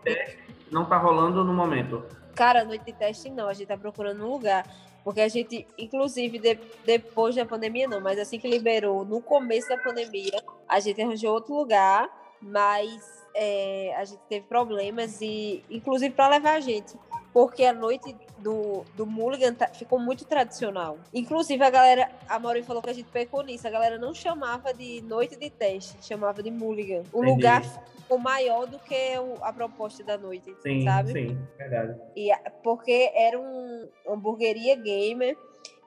Não 0.71 0.85
tá 0.87 0.97
rolando 0.97 1.45
no 1.45 1.53
momento. 1.53 2.03
Cara, 2.35 2.65
noite 2.65 2.87
de 2.87 2.93
teste 2.95 3.31
não, 3.31 3.47
a 3.47 3.53
gente 3.53 3.69
tá 3.69 3.77
procurando 3.77 4.25
um 4.25 4.29
lugar. 4.31 4.65
Porque 5.05 5.21
a 5.21 5.29
gente, 5.29 5.67
inclusive, 5.77 6.39
de- 6.39 6.59
depois 6.85 7.35
da 7.35 7.45
pandemia 7.45 7.89
não, 7.89 8.01
mas 8.01 8.19
assim 8.19 8.39
que 8.39 8.49
liberou, 8.49 9.05
no 9.05 9.21
começo 9.21 9.69
da 9.69 9.77
pandemia, 9.77 10.43
a 10.69 10.79
gente 10.81 11.01
arranjou 11.03 11.35
outro 11.35 11.55
lugar, 11.55 12.09
mas 12.41 13.23
é, 13.35 13.95
a 13.97 14.05
gente 14.05 14.21
teve 14.29 14.47
problemas 14.47 15.21
e, 15.21 15.65
inclusive, 15.71 16.15
para 16.15 16.29
levar 16.29 16.55
a 16.55 16.61
gente. 16.61 16.95
Porque 17.33 17.65
a 17.65 17.73
noite 17.73 18.15
do, 18.39 18.85
do 18.95 19.07
Mulligan 19.07 19.55
tá- 19.55 19.69
ficou 19.69 19.99
muito 19.99 20.25
tradicional. 20.27 20.99
Inclusive, 21.15 21.63
a 21.65 21.71
galera, 21.71 22.11
a 22.29 22.39
Maureen 22.39 22.63
falou 22.63 22.83
que 22.83 22.91
a 22.91 22.93
gente 22.93 23.09
pecou 23.11 23.43
nisso, 23.43 23.67
a 23.67 23.71
galera 23.71 23.97
não 23.99 24.13
chamava 24.13 24.75
de 24.75 25.01
noite 25.03 25.37
de 25.37 25.49
teste, 25.49 25.97
chamava 26.03 26.43
de 26.43 26.51
Mulligan. 26.51 27.03
O 27.13 27.19
Entendi. 27.23 27.31
lugar 27.31 27.63
ficou 27.65 28.19
maior 28.19 28.67
do 28.67 28.79
que 28.81 29.19
o- 29.19 29.43
a 29.43 29.53
proposta 29.53 30.05
da 30.05 30.19
noite, 30.19 30.55
Sim, 30.61 30.83
sabe? 30.83 31.13
sim, 31.13 31.39
verdade. 31.57 31.99
E 32.15 32.31
porque 32.63 33.11
era 33.15 33.39
um 33.41 33.89
hamburgueria 34.07 34.75
gamer 34.77 35.37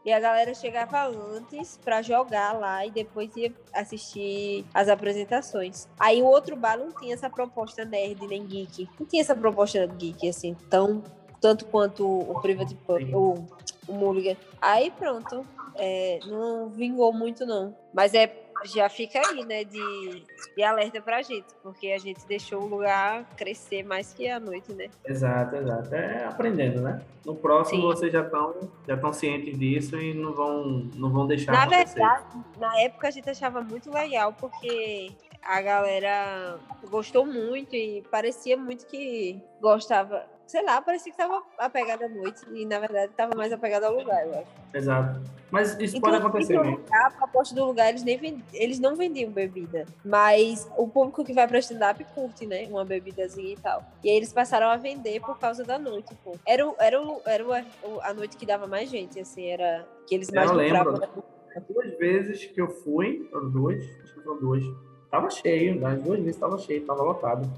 e 0.04 0.12
a 0.12 0.20
galera 0.20 0.54
chegava 0.56 1.06
antes 1.08 1.78
pra 1.84 2.02
jogar 2.02 2.54
lá 2.58 2.86
e 2.86 2.92
depois 2.92 3.36
ia 3.36 3.52
assistir 3.74 4.66
as 4.74 4.88
apresentações. 4.90 5.88
Aí 6.00 6.22
o 6.22 6.26
outro 6.26 6.56
bar 6.56 6.78
não 6.78 6.92
tinha 6.92 7.14
essa 7.14 7.30
proposta 7.30 7.84
nerd 7.86 8.26
nem 8.28 8.46
geek. 8.46 8.88
Não 9.00 9.06
tinha 9.06 9.22
essa 9.22 9.36
proposta 9.36 9.86
geek 9.88 10.28
assim, 10.30 10.56
tão 10.70 11.04
tanto 11.46 11.64
quanto 11.66 12.04
o 12.04 12.42
Private 12.42 12.74
Pub, 12.74 13.14
o, 13.14 13.46
o 13.88 13.94
Mulligan. 13.94 14.36
Aí 14.60 14.90
pronto, 14.90 15.46
é, 15.76 16.20
não 16.26 16.70
vingou 16.70 17.14
muito 17.14 17.46
não. 17.46 17.76
Mas 17.94 18.16
é 18.16 18.42
já 18.64 18.90
fica 18.90 19.20
aí, 19.20 19.46
né, 19.46 19.64
de, 19.64 20.24
de 20.56 20.64
alerta 20.64 21.00
pra 21.00 21.22
gente, 21.22 21.46
porque 21.62 21.92
a 21.92 22.00
gente 22.00 22.26
deixou 22.26 22.64
o 22.64 22.68
lugar 22.68 23.24
crescer 23.36 23.84
mais 23.84 24.12
que 24.12 24.28
a 24.28 24.40
noite, 24.40 24.74
né? 24.74 24.88
Exato, 25.06 25.56
exato. 25.58 25.94
É 25.94 26.24
aprendendo, 26.26 26.82
né? 26.82 27.00
No 27.24 27.36
próximo 27.36 27.82
Sim. 27.82 27.88
vocês 27.88 28.12
já 28.12 28.22
estão 28.22 28.56
já 28.88 28.96
estão 28.96 29.14
cientes 29.14 29.60
disso 29.60 29.98
e 29.98 30.16
não 30.16 30.34
vão 30.34 30.90
não 30.96 31.12
vão 31.12 31.28
deixar 31.28 31.52
Na 31.52 31.64
acontecer. 31.64 32.00
verdade, 32.00 32.26
na 32.58 32.80
época 32.82 33.08
a 33.08 33.12
gente 33.12 33.30
achava 33.30 33.62
muito 33.62 33.92
legal, 33.92 34.34
porque 34.34 35.12
a 35.44 35.62
galera 35.62 36.58
gostou 36.90 37.24
muito 37.24 37.76
e 37.76 38.02
parecia 38.10 38.58
muito 38.58 38.88
que 38.88 39.40
gostava. 39.62 40.26
Sei 40.48 40.64
lá, 40.64 40.80
parecia 40.82 41.12
que 41.12 41.18
tava 41.18 41.42
apegada 41.58 42.06
à 42.06 42.10
noite 42.10 42.42
e 42.54 42.66
na 42.66 42.80
verdade 42.80 43.12
tava 43.18 43.36
mais 43.36 43.52
apegada 43.52 43.88
ao 43.88 43.96
lugar, 43.96 44.26
eu 44.28 44.34
acho. 44.40 44.48
Exato. 44.74 45.22
Mas 45.50 45.70
isso 45.80 45.98
Inclusive, 45.98 46.02
pode 46.02 46.16
acontecer 46.18 46.60
mesmo. 46.60 46.78
lugar, 46.78 47.08
a 47.08 47.12
proposta 47.12 47.56
do 47.56 47.66
lugar, 47.66 47.90
eles, 47.90 48.04
nem 48.04 48.18
vend- 48.18 48.44
eles 48.54 48.80
não 48.80 48.96
vendiam 48.96 49.32
bebida. 49.32 49.86
Mas 50.04 50.70
o 50.78 50.88
público 50.88 51.24
que 51.24 51.34
vai 51.34 51.48
pra 51.48 51.60
stand-up 51.60 52.04
curte, 52.14 52.46
né? 52.46 52.68
Uma 52.70 52.86
bebidazinha 52.86 53.54
e 53.54 53.58
tal. 53.58 53.84
E 54.04 54.10
aí 54.10 54.18
eles 54.18 54.32
passaram 54.34 54.68
a 54.68 54.78
vender 54.78 55.20
por 55.22 55.40
causa 55.40 55.64
da 55.64 55.80
noite, 55.80 56.14
pô. 56.24 56.36
Era, 56.48 56.68
o- 56.68 56.76
era, 56.80 57.02
o- 57.02 57.22
era 57.26 57.44
o- 57.84 58.02
a 58.02 58.14
noite 58.14 58.38
que 58.38 58.46
dava 58.46 58.68
mais 58.68 58.90
gente, 58.90 59.20
assim, 59.20 59.48
era 59.48 59.88
que 60.08 60.14
eles 60.16 60.30
mais 60.32 60.50
Eu 60.52 60.58
lembro. 60.58 60.92
lucravam. 60.92 61.24
Duas 61.70 61.98
vezes 61.98 62.46
que 62.46 62.60
eu 62.62 62.68
fui, 62.68 63.28
foram 63.32 63.50
duas, 63.50 63.82
acho 64.04 64.14
que 64.14 64.22
foram 64.22 64.40
duas. 64.40 64.64
Tava 65.10 65.30
cheio, 65.30 65.80
das 65.80 66.02
duas 66.04 66.20
vezes 66.20 66.40
tava 66.40 66.58
cheio, 66.58 66.86
tava 66.86 67.02
lotado. 67.02 67.50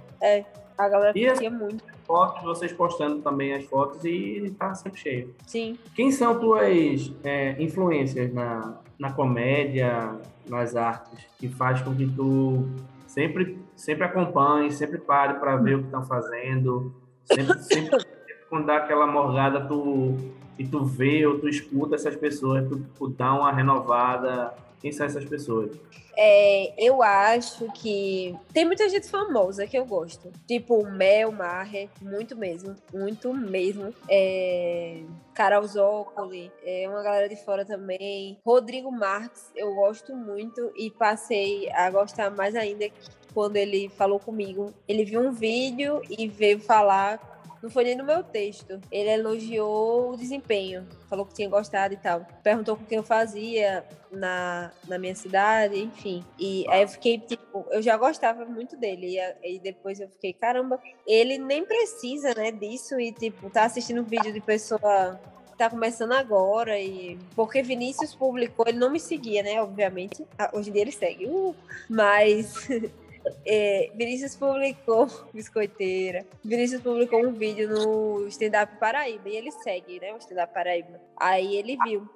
A 0.77 0.87
galera 0.87 1.17
E 1.17 1.25
curtia 1.25 1.49
muito. 1.49 1.83
Fotos, 2.05 2.43
vocês 2.43 2.71
postando 2.71 3.21
também 3.21 3.53
as 3.53 3.65
fotos 3.65 4.03
e 4.05 4.53
tava 4.57 4.75
sempre 4.75 4.99
cheio. 4.99 5.35
Sim. 5.45 5.77
Quem 5.95 6.11
são 6.11 6.39
tuas 6.39 7.11
é, 7.23 7.61
influências 7.61 8.33
na, 8.33 8.77
na 8.97 9.11
comédia, 9.11 10.15
nas 10.47 10.75
artes, 10.75 11.25
que 11.37 11.49
faz 11.49 11.81
com 11.81 11.93
que 11.95 12.07
tu 12.07 12.65
sempre, 13.07 13.59
sempre 13.75 14.05
acompanhe, 14.05 14.71
sempre 14.71 14.99
pare 14.99 15.33
para 15.35 15.57
ver 15.57 15.75
o 15.75 15.79
que 15.79 15.85
estão 15.85 16.05
fazendo, 16.05 16.93
sempre, 17.25 17.59
sempre 17.63 18.05
quando 18.49 18.65
dá 18.65 18.77
aquela 18.77 19.07
morgada, 19.07 19.67
tu, 19.67 20.15
e 20.57 20.65
tu 20.65 20.85
vê 20.85 21.25
ou 21.25 21.39
tu 21.39 21.49
escuta 21.49 21.95
essas 21.95 22.15
pessoas, 22.15 22.67
tu, 22.67 22.79
tu 22.97 23.09
dá 23.09 23.33
uma 23.33 23.51
renovada. 23.51 24.53
Quem 24.79 24.91
são 24.91 25.05
essas 25.05 25.25
pessoas? 25.25 25.71
É, 26.15 26.73
eu 26.77 27.03
acho 27.03 27.71
que 27.73 28.35
tem 28.51 28.65
muita 28.65 28.89
gente 28.89 29.07
famosa 29.07 29.67
que 29.67 29.77
eu 29.77 29.85
gosto. 29.85 30.31
Tipo 30.47 30.83
Mel 30.85 31.31
Maher, 31.31 31.89
muito 32.01 32.35
mesmo, 32.35 32.75
muito 32.93 33.33
mesmo. 33.33 33.93
É, 34.09 35.01
Carol 35.33 35.65
Zócoli, 35.67 36.51
é 36.63 36.87
uma 36.89 37.03
galera 37.03 37.29
de 37.29 37.35
fora 37.35 37.63
também. 37.65 38.37
Rodrigo 38.43 38.91
Marques, 38.91 39.51
eu 39.55 39.73
gosto 39.75 40.15
muito 40.15 40.71
e 40.75 40.89
passei 40.89 41.69
a 41.71 41.89
gostar 41.91 42.31
mais 42.31 42.55
ainda 42.55 42.89
quando 43.33 43.55
ele 43.55 43.89
falou 43.89 44.19
comigo. 44.19 44.73
Ele 44.87 45.05
viu 45.05 45.21
um 45.21 45.31
vídeo 45.31 46.01
e 46.09 46.27
veio 46.27 46.59
falar 46.59 47.37
não 47.61 47.69
foi 47.69 47.83
nem 47.83 47.95
no 47.95 48.03
meu 48.03 48.23
texto. 48.23 48.79
Ele 48.91 49.09
elogiou 49.09 50.11
o 50.11 50.17
desempenho, 50.17 50.87
falou 51.09 51.25
que 51.25 51.33
tinha 51.33 51.49
gostado 51.49 51.93
e 51.93 51.97
tal. 51.97 52.25
Perguntou 52.43 52.77
com 52.77 52.85
quem 52.85 52.97
eu 52.97 53.03
fazia 53.03 53.85
na, 54.11 54.71
na 54.87 54.97
minha 54.97 55.15
cidade, 55.15 55.79
enfim. 55.79 56.23
E 56.39 56.65
aí 56.69 56.81
eu 56.81 56.87
fiquei, 56.87 57.17
tipo, 57.19 57.65
eu 57.71 57.81
já 57.81 57.97
gostava 57.97 58.45
muito 58.45 58.77
dele. 58.77 59.17
E, 59.17 59.55
e 59.55 59.59
depois 59.59 59.99
eu 59.99 60.07
fiquei, 60.09 60.33
caramba, 60.33 60.79
ele 61.05 61.37
nem 61.37 61.65
precisa, 61.65 62.33
né, 62.33 62.51
disso. 62.51 62.99
E, 62.99 63.11
tipo, 63.11 63.49
tá 63.49 63.65
assistindo 63.65 64.01
um 64.01 64.05
vídeo 64.05 64.31
de 64.31 64.41
pessoa 64.41 65.19
tá 65.57 65.69
começando 65.69 66.11
agora 66.11 66.79
e 66.79 67.17
porque 67.35 67.63
Vinícius 67.63 68.13
publicou, 68.13 68.65
ele 68.67 68.77
não 68.77 68.91
me 68.91 68.99
seguia, 68.99 69.41
né, 69.41 69.59
obviamente. 69.59 70.23
Ah, 70.37 70.51
hoje 70.53 70.69
em 70.69 70.73
dia 70.73 70.83
ele 70.83 70.91
segue. 70.91 71.25
Uh, 71.25 71.55
mas 71.89 72.53
É, 73.45 73.91
Vinícius 73.95 74.35
publicou, 74.35 75.07
biscoiteira, 75.33 76.25
Vinícius 76.43 76.81
publicou 76.81 77.25
um 77.25 77.33
vídeo 77.33 77.69
no 77.69 78.27
Stand 78.27 78.63
Up 78.63 78.77
Paraíba 78.79 79.29
e 79.29 79.35
ele 79.35 79.51
segue, 79.51 79.99
né, 79.99 80.13
o 80.13 80.17
Stand 80.17 80.43
Up 80.43 80.53
Paraíba. 80.53 80.99
Aí 81.17 81.55
ele 81.55 81.77
viu. 81.83 82.07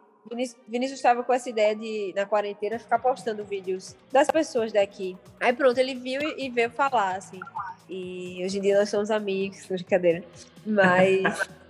Vinícius 0.67 0.99
estava 0.99 1.23
com 1.23 1.33
essa 1.33 1.49
ideia 1.49 1.75
de, 1.75 2.13
na 2.15 2.25
quarentena, 2.25 2.77
ficar 2.77 2.99
postando 2.99 3.43
vídeos 3.43 3.95
das 4.11 4.27
pessoas 4.27 4.71
daqui. 4.71 5.17
Aí 5.39 5.51
pronto, 5.51 5.77
ele 5.77 5.95
viu 5.95 6.21
e, 6.21 6.45
e 6.45 6.49
veio 6.49 6.69
falar, 6.69 7.15
assim. 7.15 7.39
E 7.89 8.41
hoje 8.45 8.59
em 8.59 8.61
dia 8.61 8.77
nós 8.77 8.89
somos 8.89 9.09
amigos, 9.09 9.65
brincadeira. 9.65 10.23
Mas. 10.65 11.49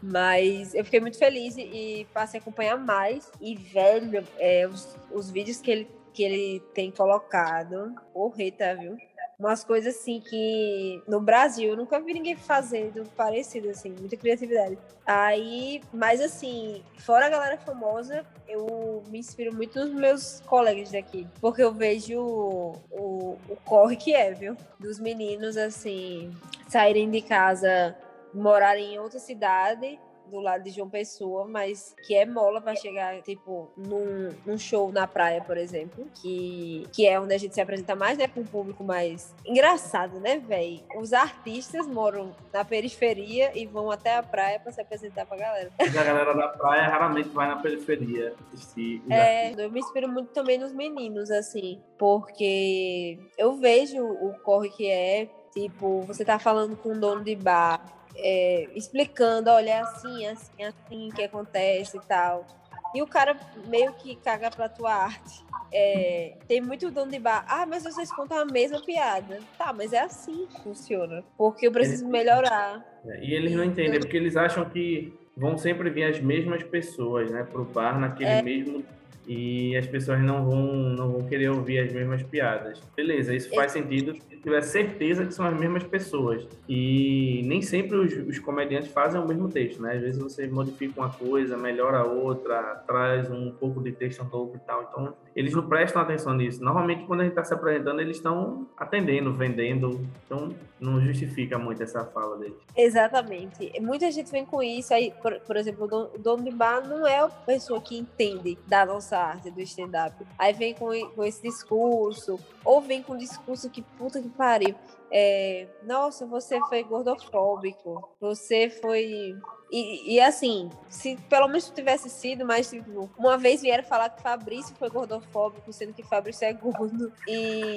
Mas 0.00 0.74
eu 0.74 0.84
fiquei 0.84 1.00
muito 1.00 1.18
feliz 1.18 1.56
e, 1.56 1.62
e 1.62 2.04
passei 2.14 2.38
a 2.38 2.40
acompanhar 2.40 2.78
mais. 2.78 3.30
E, 3.40 3.56
velho, 3.56 4.24
é, 4.38 4.66
os, 4.66 4.96
os 5.10 5.28
vídeos 5.28 5.60
que 5.60 5.70
ele 5.70 5.88
que 6.12 6.22
ele 6.22 6.60
tem 6.74 6.90
colocado. 6.90 7.94
Porreta, 8.12 8.74
viu? 8.74 8.96
Umas 9.38 9.64
coisas 9.64 9.96
assim 9.96 10.20
que 10.20 11.02
no 11.08 11.18
Brasil 11.18 11.70
eu 11.70 11.76
nunca 11.76 11.98
vi 11.98 12.12
ninguém 12.12 12.36
fazendo 12.36 13.08
parecido, 13.16 13.70
assim, 13.70 13.90
muita 13.98 14.14
criatividade. 14.14 14.76
Aí, 15.06 15.80
mas 15.94 16.20
assim, 16.20 16.84
fora 16.98 17.24
a 17.24 17.30
galera 17.30 17.56
famosa, 17.56 18.24
eu 18.46 19.02
me 19.08 19.18
inspiro 19.18 19.54
muito 19.54 19.80
nos 19.80 19.94
meus 19.94 20.40
colegas 20.42 20.92
daqui. 20.92 21.26
Porque 21.40 21.62
eu 21.62 21.72
vejo 21.72 22.20
o, 22.20 22.72
o, 22.90 23.38
o 23.48 23.56
corre 23.64 23.96
que 23.96 24.14
é, 24.14 24.32
viu? 24.34 24.54
Dos 24.78 25.00
meninos, 25.00 25.56
assim, 25.56 26.30
saírem 26.68 27.10
de 27.10 27.22
casa, 27.22 27.96
morarem 28.34 28.94
em 28.94 28.98
outra 28.98 29.18
cidade 29.18 29.98
do 30.30 30.40
lado 30.40 30.62
de 30.64 30.70
João 30.70 30.88
Pessoa, 30.88 31.46
mas 31.46 31.94
que 32.06 32.14
é 32.14 32.24
mola 32.24 32.60
para 32.60 32.74
chegar, 32.74 33.20
tipo, 33.22 33.70
num, 33.76 34.30
num, 34.46 34.58
show 34.58 34.92
na 34.92 35.06
praia, 35.06 35.42
por 35.42 35.56
exemplo, 35.56 36.06
que, 36.14 36.86
que 36.92 37.06
é 37.06 37.18
onde 37.18 37.34
a 37.34 37.38
gente 37.38 37.54
se 37.54 37.60
apresenta 37.60 37.94
mais, 37.94 38.16
né, 38.16 38.28
com 38.28 38.40
um 38.40 38.44
público 38.44 38.84
mais 38.84 39.34
engraçado, 39.44 40.20
né, 40.20 40.38
velho? 40.38 40.80
Os 40.96 41.12
artistas 41.12 41.86
moram 41.86 42.34
na 42.52 42.64
periferia 42.64 43.56
e 43.56 43.66
vão 43.66 43.90
até 43.90 44.16
a 44.16 44.22
praia 44.22 44.60
para 44.60 44.72
se 44.72 44.80
apresentar 44.80 45.26
pra 45.26 45.36
galera. 45.36 45.70
a 45.78 46.04
galera 46.04 46.34
da 46.34 46.48
praia 46.48 46.82
raramente 46.82 47.28
vai 47.30 47.48
na 47.48 47.56
periferia 47.56 48.34
assistir. 48.52 49.02
É, 49.10 49.52
eu 49.52 49.70
me 49.70 49.80
inspiro 49.80 50.08
muito 50.08 50.28
também 50.32 50.58
nos 50.58 50.72
meninos, 50.72 51.30
assim, 51.30 51.80
porque 51.98 53.18
eu 53.36 53.56
vejo 53.56 54.04
o 54.04 54.34
corre 54.42 54.70
que 54.70 54.88
é, 54.88 55.28
tipo, 55.52 56.02
você 56.02 56.24
tá 56.24 56.38
falando 56.38 56.76
com 56.76 56.90
um 56.90 57.00
dono 57.00 57.24
de 57.24 57.34
bar, 57.34 57.99
é, 58.22 58.68
explicando, 58.74 59.50
olha, 59.50 59.70
é 59.70 59.80
assim, 59.80 60.24
é 60.24 60.30
assim, 60.30 60.52
é 60.58 60.66
assim 60.66 61.08
que 61.14 61.22
acontece 61.22 61.96
e 61.96 62.00
tal. 62.00 62.46
E 62.94 63.02
o 63.02 63.06
cara 63.06 63.36
meio 63.68 63.92
que 63.94 64.16
caga 64.16 64.50
pra 64.50 64.68
tua 64.68 64.92
arte. 64.92 65.44
É, 65.72 66.36
tem 66.48 66.60
muito 66.60 66.90
dono 66.90 67.12
de 67.12 67.18
bar. 67.20 67.44
Ah, 67.48 67.64
mas 67.64 67.84
vocês 67.84 68.10
contam 68.12 68.38
a 68.38 68.44
mesma 68.44 68.82
piada. 68.82 69.38
Tá, 69.56 69.72
mas 69.72 69.92
é 69.92 70.00
assim 70.00 70.46
que 70.46 70.60
funciona. 70.62 71.22
Porque 71.38 71.68
eu 71.68 71.72
preciso 71.72 72.08
melhorar. 72.08 72.84
É, 73.06 73.24
e 73.24 73.32
eles 73.32 73.52
não 73.52 73.62
entendem, 73.62 74.00
porque 74.00 74.16
eles 74.16 74.36
acham 74.36 74.64
que 74.68 75.14
vão 75.36 75.56
sempre 75.56 75.88
vir 75.90 76.04
as 76.04 76.20
mesmas 76.20 76.64
pessoas, 76.64 77.30
né, 77.30 77.44
pro 77.44 77.64
bar 77.64 77.98
naquele 77.98 78.30
é. 78.30 78.42
mesmo 78.42 78.84
e 79.26 79.76
as 79.76 79.86
pessoas 79.86 80.20
não 80.20 80.44
vão, 80.44 80.66
não 80.66 81.12
vão 81.12 81.28
querer 81.28 81.50
ouvir 81.50 81.78
as 81.78 81.92
mesmas 81.92 82.20
piadas. 82.22 82.80
Beleza, 82.96 83.32
isso 83.32 83.48
faz 83.54 83.70
sentido 83.70 84.12
se 84.14 84.29
tiver 84.42 84.60
certeza 84.62 85.26
que 85.26 85.32
são 85.32 85.46
as 85.46 85.58
mesmas 85.58 85.84
pessoas. 85.84 86.46
E 86.68 87.42
nem 87.44 87.62
sempre 87.62 87.96
os, 87.96 88.12
os, 88.28 88.38
comediantes 88.38 88.90
fazem 88.90 89.20
o 89.20 89.26
mesmo 89.26 89.48
texto, 89.48 89.82
né? 89.82 89.94
Às 89.94 90.00
vezes 90.00 90.20
você 90.20 90.46
modifica 90.46 91.00
uma 91.00 91.10
coisa, 91.10 91.56
melhora 91.56 91.98
a 91.98 92.04
outra, 92.04 92.82
traz 92.86 93.30
um 93.30 93.50
pouco 93.52 93.82
de 93.82 93.92
texto 93.92 94.24
novo 94.24 94.56
e 94.56 94.58
tal. 94.60 94.88
Então, 94.90 95.14
eles 95.34 95.54
não 95.54 95.66
prestam 95.66 96.02
atenção 96.02 96.34
nisso. 96.34 96.62
Normalmente, 96.62 97.04
quando 97.04 97.20
a 97.20 97.24
gente 97.24 97.32
está 97.32 97.44
se 97.44 97.54
apresentando, 97.54 98.00
eles 98.00 98.16
estão 98.16 98.66
atendendo, 98.76 99.32
vendendo. 99.32 100.00
Então, 100.24 100.54
não 100.80 101.00
justifica 101.00 101.58
muito 101.58 101.82
essa 101.82 102.04
fala 102.06 102.38
deles. 102.38 102.56
Exatamente. 102.76 103.72
Muita 103.80 104.10
gente 104.10 104.30
vem 104.30 104.44
com 104.44 104.62
isso. 104.62 104.92
Aí, 104.94 105.12
por, 105.22 105.38
por 105.40 105.56
exemplo, 105.56 105.84
o 106.14 106.18
dono 106.18 106.42
de 106.44 106.50
bar 106.50 106.86
não 106.86 107.06
é 107.06 107.20
a 107.20 107.28
pessoa 107.28 107.80
que 107.80 107.98
entende 107.98 108.58
da 108.66 108.86
nossa 108.86 109.18
arte, 109.18 109.50
do 109.50 109.60
stand-up. 109.60 110.16
Aí 110.38 110.52
vem 110.52 110.74
com, 110.74 110.90
com 111.10 111.24
esse 111.24 111.42
discurso, 111.42 112.38
ou 112.64 112.80
vem 112.80 113.02
com 113.02 113.14
um 113.14 113.18
discurso 113.18 113.68
que 113.68 113.82
puta 113.82 114.20
que 114.20 114.29
pariu. 114.30 114.74
É, 115.12 115.66
nossa, 115.82 116.24
você 116.26 116.60
foi 116.68 116.84
gordofóbico, 116.84 118.08
você 118.20 118.70
foi 118.70 119.34
e, 119.72 120.16
e, 120.16 120.20
assim, 120.20 120.68
se 120.88 121.16
pelo 121.28 121.46
menos 121.46 121.70
tivesse 121.70 122.10
sido, 122.10 122.44
mas 122.44 122.68
tipo, 122.68 123.08
uma 123.16 123.38
vez 123.38 123.62
vieram 123.62 123.84
falar 123.84 124.10
que 124.10 124.20
Fabrício 124.20 124.74
foi 124.74 124.90
gordofóbico, 124.90 125.72
sendo 125.72 125.92
que 125.92 126.02
Fabrício 126.02 126.44
é 126.44 126.52
gordo. 126.52 127.12
E 127.28 127.76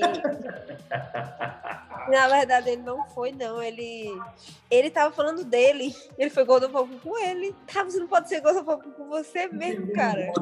na 2.10 2.28
verdade 2.28 2.72
ele 2.72 2.82
não 2.82 3.08
foi, 3.10 3.32
não. 3.32 3.62
Ele 3.62 4.10
ele 4.72 4.90
tava 4.90 5.14
falando 5.14 5.46
dele. 5.46 5.96
Ele 6.18 6.32
foi 6.32 6.44
gordofóbico 6.44 7.00
com 7.00 7.18
ele. 7.18 7.56
Tá, 7.72 7.84
você 7.84 8.00
não 8.00 8.08
pode 8.08 8.28
ser 8.28 8.42
gordofóbico 8.42 8.92
com 8.94 9.08
você 9.08 9.48
mesmo, 9.48 9.94
cara. 9.94 10.34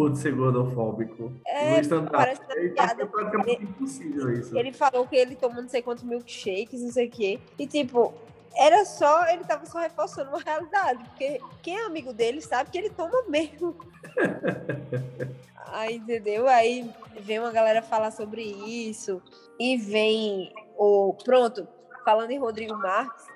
Gordo 0.00 0.16
ser 0.16 0.34
gordofóbico? 0.34 1.30
É, 1.46 1.82
parece 2.10 2.40
é, 2.48 2.68
piada. 2.68 3.02
É 3.46 3.52
impossível 3.52 4.32
isso. 4.32 4.56
Ele 4.56 4.72
falou 4.72 5.06
que 5.06 5.14
ele 5.14 5.36
tomou 5.36 5.60
não 5.60 5.68
sei 5.68 5.82
quantos 5.82 6.04
milkshakes, 6.04 6.80
não 6.80 6.90
sei 6.90 7.06
o 7.06 7.10
quê. 7.10 7.38
E 7.58 7.66
tipo, 7.66 8.14
era 8.56 8.82
só, 8.86 9.28
ele 9.28 9.44
tava 9.44 9.66
só 9.66 9.78
reforçando 9.78 10.30
uma 10.30 10.40
realidade, 10.40 11.04
porque 11.04 11.38
quem 11.60 11.76
é 11.76 11.84
amigo 11.84 12.14
dele 12.14 12.40
sabe 12.40 12.70
que 12.70 12.78
ele 12.78 12.88
toma 12.88 13.24
mesmo. 13.28 13.76
Aí, 15.68 15.96
entendeu? 15.96 16.48
Aí 16.48 16.90
vem 17.20 17.38
uma 17.38 17.52
galera 17.52 17.82
falar 17.82 18.10
sobre 18.10 18.42
isso, 18.42 19.20
e 19.58 19.76
vem 19.76 20.50
o. 20.78 21.14
Pronto, 21.22 21.68
falando 22.06 22.30
em 22.30 22.38
Rodrigo 22.38 22.74
Marques, 22.74 23.26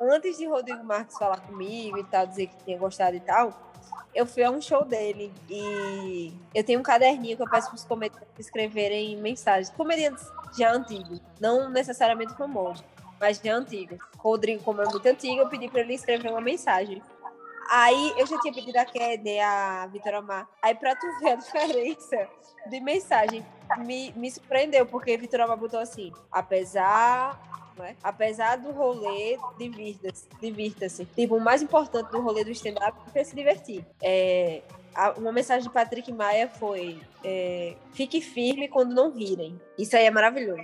antes 0.00 0.38
de 0.38 0.46
Rodrigo 0.46 0.84
Marques 0.84 1.18
falar 1.18 1.40
comigo 1.40 1.98
e 1.98 2.04
tal, 2.04 2.28
dizer 2.28 2.46
que 2.46 2.64
tinha 2.64 2.78
gostado 2.78 3.16
e 3.16 3.20
tal, 3.20 3.65
eu 4.14 4.26
fui 4.26 4.42
a 4.42 4.50
um 4.50 4.60
show 4.60 4.84
dele 4.84 5.32
e 5.48 6.32
eu 6.54 6.64
tenho 6.64 6.80
um 6.80 6.82
caderninho 6.82 7.36
que 7.36 7.42
eu 7.42 7.50
peço 7.50 7.68
para 7.68 7.76
os 7.76 7.84
comediantes 7.84 8.28
escreverem 8.38 9.16
mensagens. 9.16 9.70
Comediantes 9.70 10.26
já 10.58 10.72
antigos, 10.72 11.20
não 11.40 11.70
necessariamente 11.70 12.34
famosos 12.34 12.84
mas 13.20 13.40
de 13.40 13.48
antigo. 13.48 13.98
Rodrigo, 14.18 14.62
como 14.62 14.82
é 14.82 14.86
muito 14.86 15.06
antigo, 15.06 15.40
eu 15.40 15.48
pedi 15.48 15.68
para 15.68 15.80
ele 15.80 15.94
escrever 15.94 16.30
uma 16.30 16.40
mensagem. 16.40 17.02
Aí 17.68 18.14
eu 18.16 18.26
já 18.26 18.38
tinha 18.40 18.54
pedido 18.54 18.76
a 18.76 18.84
Kedney, 18.84 19.40
a 19.40 19.86
Vitor 19.88 20.14
Amar. 20.14 20.48
Aí 20.62 20.74
pra 20.74 20.94
tu 20.94 21.06
ver 21.20 21.30
a 21.30 21.34
diferença 21.36 22.28
de 22.68 22.80
mensagem, 22.80 23.44
me, 23.78 24.12
me 24.12 24.30
surpreendeu, 24.30 24.86
porque 24.86 25.16
Vitor 25.16 25.40
Amar 25.40 25.56
botou 25.56 25.80
assim, 25.80 26.12
apesar 26.30 27.40
né? 27.76 27.96
Apesar 28.02 28.56
do 28.56 28.72
rolê, 28.72 29.38
divirta-se. 29.58 30.28
Divirta 30.40 30.86
tipo, 31.14 31.36
o 31.36 31.40
mais 31.40 31.62
importante 31.62 32.10
do 32.10 32.20
rolê 32.20 32.44
do 32.44 32.50
stand-up 32.50 32.98
é 33.14 33.24
se 33.24 33.34
divertir. 33.34 33.84
É, 34.02 34.62
a, 34.94 35.10
uma 35.12 35.30
mensagem 35.30 35.62
de 35.62 35.70
Patrick 35.70 36.10
Maia 36.12 36.48
foi: 36.48 37.00
é, 37.22 37.76
fique 37.92 38.20
firme 38.20 38.68
quando 38.68 38.94
não 38.94 39.12
rirem. 39.12 39.60
Isso 39.78 39.96
aí 39.96 40.06
é 40.06 40.10
maravilhoso. 40.10 40.62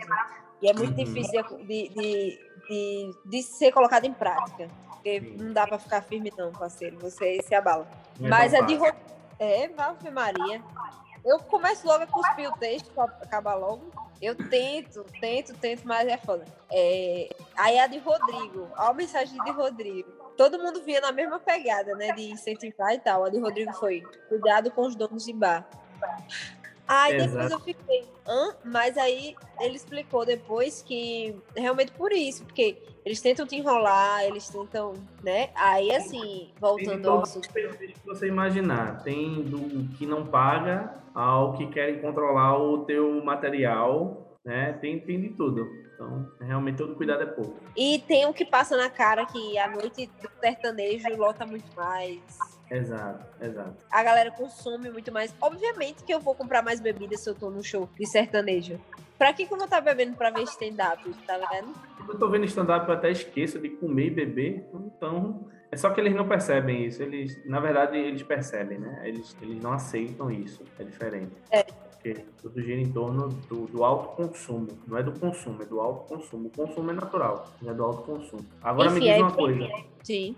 E 0.61 0.68
é 0.68 0.72
muito 0.72 0.96
uhum. 0.96 1.05
difícil 1.05 1.42
de, 1.59 1.88
de, 1.88 2.40
de, 2.68 3.11
de, 3.25 3.42
ser 3.42 3.72
colocado 3.72 4.05
em 4.05 4.12
prática. 4.12 4.68
Porque 4.90 5.20
não 5.20 5.53
dá 5.53 5.66
para 5.66 5.79
ficar 5.79 6.01
firme, 6.03 6.33
não, 6.38 6.53
parceiro. 6.53 6.98
Você 7.01 7.42
se 7.42 7.55
abala. 7.55 7.87
É 8.20 8.29
Mas 8.29 8.55
é 8.55 8.62
de. 8.62 8.79
É, 9.38 9.70
Ave 9.77 10.11
Maria. 10.11 10.62
Eu 11.25 11.38
começo 11.40 11.87
logo 11.87 12.05
a 12.05 12.07
cuspir 12.07 12.48
o 12.48 12.57
texto 12.57 12.90
para 12.92 13.05
acabar 13.05 13.55
logo. 13.55 13.90
Eu 14.22 14.37
tento, 14.37 15.04
tento, 15.20 15.52
tento, 15.54 15.85
mas 15.85 16.06
é 16.06 16.16
foda. 16.16 16.44
É... 16.70 17.28
Aí 17.58 17.76
a 17.80 17.88
de 17.88 17.98
Rodrigo. 17.98 18.68
A 18.76 18.94
mensagem 18.94 19.37
de 19.42 19.50
Rodrigo. 19.50 20.08
todo 20.37 20.62
mundo 20.62 20.80
vinha 20.85 21.00
na 21.00 21.11
mesma 21.11 21.40
pegada, 21.40 21.96
né? 21.96 22.12
De 22.12 22.30
incentivar 22.30 22.94
e 22.94 23.00
tal. 23.00 23.24
A 23.24 23.28
de 23.28 23.40
Rodrigo 23.40 23.72
foi 23.72 24.00
cuidado 24.28 24.70
com 24.70 24.82
os 24.82 24.94
donos 24.94 25.24
de 25.24 25.32
bar. 25.32 25.68
Aí 26.94 27.16
depois 27.16 27.46
Exato. 27.46 27.55
eu 27.55 27.61
fiquei, 27.61 28.05
hã? 28.28 28.55
Mas 28.62 28.98
aí 28.98 29.35
ele 29.59 29.76
explicou 29.76 30.26
depois 30.26 30.83
que 30.83 31.35
realmente 31.57 31.90
por 31.92 32.12
isso, 32.12 32.44
porque 32.44 32.83
eles 33.02 33.18
tentam 33.22 33.46
te 33.46 33.57
enrolar, 33.57 34.24
eles 34.24 34.46
tentam, 34.50 34.92
né? 35.22 35.48
Aí 35.55 35.90
assim, 35.94 36.50
voltando 36.61 37.09
ao 37.09 37.14
todos 37.14 37.31
os 37.31 37.48
assunto. 37.48 37.55
que 37.55 38.05
você 38.05 38.26
imaginar. 38.28 39.02
Tem 39.02 39.42
do 39.42 39.88
que 39.96 40.05
não 40.05 40.26
paga 40.26 41.02
ao 41.14 41.55
que 41.55 41.66
querem 41.68 41.98
controlar 41.98 42.59
o 42.59 42.85
teu 42.85 43.24
material, 43.24 44.38
né? 44.44 44.74
Tem, 44.74 45.00
tem 45.00 45.18
de 45.18 45.31
tudo. 45.31 45.66
Então, 46.02 46.28
realmente 46.40 46.76
todo 46.76 46.94
cuidado 46.96 47.22
é 47.22 47.26
pouco. 47.26 47.56
E 47.76 48.00
tem 48.00 48.26
o 48.26 48.32
que 48.32 48.44
passa 48.44 48.76
na 48.76 48.90
cara 48.90 49.24
que 49.24 49.56
a 49.58 49.70
noite 49.70 50.10
do 50.20 50.28
sertanejo 50.40 51.08
lota 51.16 51.46
muito 51.46 51.66
mais. 51.76 52.20
Exato, 52.70 53.26
exato. 53.40 53.76
A 53.90 54.02
galera 54.02 54.30
consome 54.30 54.90
muito 54.90 55.12
mais. 55.12 55.34
Obviamente 55.40 56.02
que 56.02 56.12
eu 56.12 56.20
vou 56.20 56.34
comprar 56.34 56.62
mais 56.62 56.80
bebidas 56.80 57.20
se 57.20 57.30
eu 57.30 57.34
tô 57.34 57.50
no 57.50 57.62
show 57.62 57.88
de 57.98 58.06
sertanejo. 58.06 58.80
Pra 59.16 59.32
que, 59.32 59.46
que 59.46 59.52
eu 59.52 59.56
vou 59.56 59.66
estar 59.66 59.80
bebendo 59.80 60.16
pra 60.16 60.30
ver 60.30 60.42
stand-up, 60.42 61.08
tá 61.26 61.38
vendo? 61.52 61.72
Quando 61.96 62.10
eu 62.10 62.18
tô 62.18 62.28
vendo 62.28 62.44
stand-up, 62.46 62.88
eu 62.88 62.94
até 62.94 63.10
esqueço 63.10 63.60
de 63.60 63.68
comer 63.68 64.06
e 64.06 64.10
beber. 64.10 64.68
Então, 64.74 65.46
é 65.70 65.76
só 65.76 65.90
que 65.90 66.00
eles 66.00 66.14
não 66.14 66.26
percebem 66.26 66.86
isso. 66.86 67.02
Eles, 67.02 67.44
na 67.44 67.60
verdade, 67.60 67.96
eles 67.96 68.22
percebem, 68.24 68.78
né? 68.78 69.02
Eles, 69.04 69.36
eles 69.40 69.62
não 69.62 69.72
aceitam 69.72 70.28
isso. 70.28 70.64
É 70.76 70.82
diferente. 70.82 71.36
É. 71.52 71.64
Porque 72.02 72.24
tudo 72.42 72.60
gira 72.60 72.80
em 72.80 72.92
torno 72.92 73.28
do, 73.28 73.66
do 73.66 73.84
alto 73.84 74.16
consumo. 74.16 74.66
Não 74.88 74.98
é 74.98 75.02
do 75.04 75.12
consumo, 75.12 75.62
é 75.62 75.64
do 75.66 75.80
alto 75.80 76.08
consumo. 76.08 76.48
O 76.48 76.50
consumo 76.50 76.90
é 76.90 76.94
natural, 76.94 77.46
não 77.62 77.70
é 77.70 77.74
do 77.74 77.84
alto 77.84 78.02
consumo. 78.02 78.44
Agora 78.60 78.90
me 78.90 78.98
diz 79.00 79.10
aí- 79.10 79.22
uma 79.22 79.30
coisa. 79.32 79.68
Sim. 80.02 80.36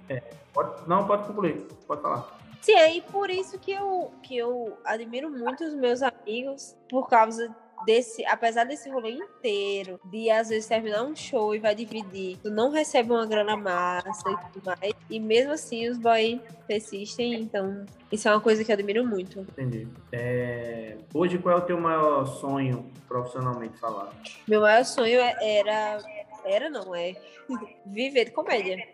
Pode- 0.52 0.86
não, 0.86 1.06
pode 1.06 1.26
concluir. 1.26 1.66
Pode 1.86 2.02
falar. 2.02 2.38
Sim, 2.60 2.74
aí 2.74 3.02
por 3.10 3.30
isso 3.30 3.58
que 3.58 3.72
eu, 3.72 4.10
que 4.22 4.36
eu 4.36 4.76
admiro 4.84 5.30
muito 5.30 5.64
os 5.64 5.74
meus 5.74 6.02
amigos, 6.02 6.76
por 6.88 7.08
causa 7.08 7.54
desse, 7.84 8.24
apesar 8.26 8.64
desse 8.64 8.88
rolê 8.90 9.10
inteiro, 9.12 9.98
de 10.04 10.30
às 10.30 10.48
vezes 10.48 10.66
terminar 10.66 11.02
um 11.04 11.14
show 11.14 11.54
e 11.54 11.58
vai 11.58 11.74
dividir, 11.74 12.38
tu 12.42 12.50
não 12.50 12.70
recebe 12.70 13.10
uma 13.10 13.26
grana 13.26 13.56
massa 13.56 14.30
e 14.30 14.52
tudo 14.52 14.64
mais, 14.66 14.92
e 15.10 15.20
mesmo 15.20 15.52
assim 15.52 15.88
os 15.88 15.98
boys 15.98 16.40
persistem, 16.66 17.34
então 17.42 17.84
isso 18.10 18.28
é 18.28 18.30
uma 18.30 18.40
coisa 18.40 18.64
que 18.64 18.70
eu 18.70 18.74
admiro 18.74 19.06
muito. 19.06 19.40
Entendi. 19.40 19.88
É, 20.12 20.96
Hoje, 21.12 21.38
qual 21.38 21.56
é 21.58 21.60
o 21.60 21.64
teu 21.64 21.80
maior 21.80 22.26
sonho 22.26 22.90
profissionalmente 23.06 23.78
falando? 23.78 24.12
Meu 24.48 24.60
maior 24.60 24.84
sonho 24.84 25.20
é- 25.20 25.58
era, 25.58 25.98
era 26.44 26.68
não, 26.70 26.94
é 26.94 27.14
viver 27.86 28.24
de 28.26 28.30
comédia. 28.32 28.93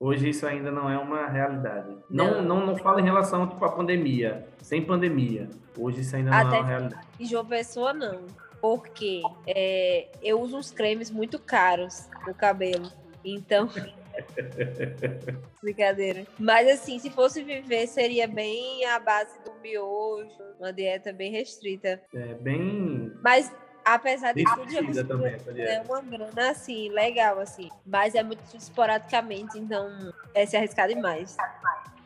Hoje 0.00 0.28
isso 0.28 0.46
ainda 0.46 0.70
não 0.70 0.88
é 0.88 0.96
uma 0.96 1.26
realidade. 1.26 1.96
Não, 2.08 2.34
Não. 2.36 2.42
não, 2.42 2.66
não 2.66 2.76
fala 2.76 3.00
em 3.00 3.04
relação 3.04 3.48
tipo, 3.48 3.64
à 3.64 3.72
pandemia. 3.72 4.46
Sem 4.62 4.84
pandemia. 4.84 5.48
Hoje 5.76 6.02
isso 6.02 6.14
ainda 6.14 6.30
não 6.30 6.38
Até 6.38 6.56
é 6.56 6.60
uma 6.60 6.68
realidade. 6.68 7.06
E 7.18 7.26
João 7.26 7.44
Pessoa 7.44 7.92
não. 7.92 8.26
Porque 8.60 9.22
é, 9.46 10.08
eu 10.22 10.40
uso 10.40 10.56
uns 10.56 10.70
cremes 10.70 11.10
muito 11.10 11.38
caros 11.38 12.08
no 12.26 12.32
cabelo. 12.32 12.90
Então. 13.24 13.68
Brincadeira. 15.62 16.24
Mas 16.38 16.68
assim, 16.68 16.98
se 16.98 17.10
fosse 17.10 17.42
viver, 17.42 17.86
seria 17.88 18.28
bem 18.28 18.84
a 18.84 18.98
base 19.00 19.36
do 19.44 19.52
miojo, 19.60 20.30
uma 20.58 20.72
dieta 20.72 21.12
bem 21.12 21.30
restrita. 21.32 22.00
É 22.14 22.34
bem 22.34 23.12
Mas 23.22 23.52
apesar 23.94 24.32
de 24.32 24.44
tudo, 24.44 24.66
discutida 24.66 25.04
também 25.04 25.36
é 25.56 25.82
uma 25.86 26.00
grana 26.00 26.50
assim, 26.50 26.88
legal, 26.90 27.38
assim. 27.38 27.68
Mas 27.86 28.14
é 28.14 28.22
muito 28.22 28.42
esporadicamente, 28.54 29.58
então 29.58 29.88
é 30.34 30.46
se 30.46 30.56
arriscar 30.56 30.88
demais. 30.88 31.36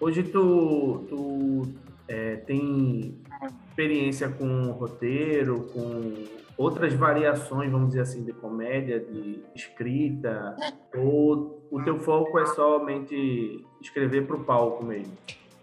Hoje 0.00 0.22
tu, 0.22 1.04
tu 1.08 1.68
é, 2.08 2.36
tem 2.36 3.20
experiência 3.68 4.28
com 4.28 4.70
roteiro, 4.72 5.70
com 5.72 6.24
outras 6.56 6.92
variações, 6.94 7.70
vamos 7.70 7.88
dizer 7.88 8.02
assim, 8.02 8.22
de 8.22 8.32
comédia, 8.32 9.00
de 9.00 9.42
escrita, 9.54 10.56
ou 10.96 11.66
o 11.70 11.82
teu 11.82 11.98
foco 12.00 12.38
é 12.38 12.46
somente 12.46 13.64
escrever 13.80 14.26
para 14.26 14.36
o 14.36 14.44
palco 14.44 14.84
mesmo? 14.84 15.16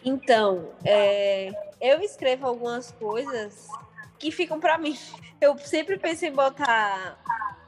Então, 0.03 0.69
é, 0.85 1.51
eu 1.81 2.01
escrevo 2.01 2.47
algumas 2.47 2.91
coisas 2.93 3.67
que 4.19 4.31
ficam 4.31 4.59
pra 4.59 4.77
mim. 4.77 4.97
Eu 5.39 5.57
sempre 5.57 5.97
pensei 5.97 6.29
em 6.29 6.33
botar 6.33 7.17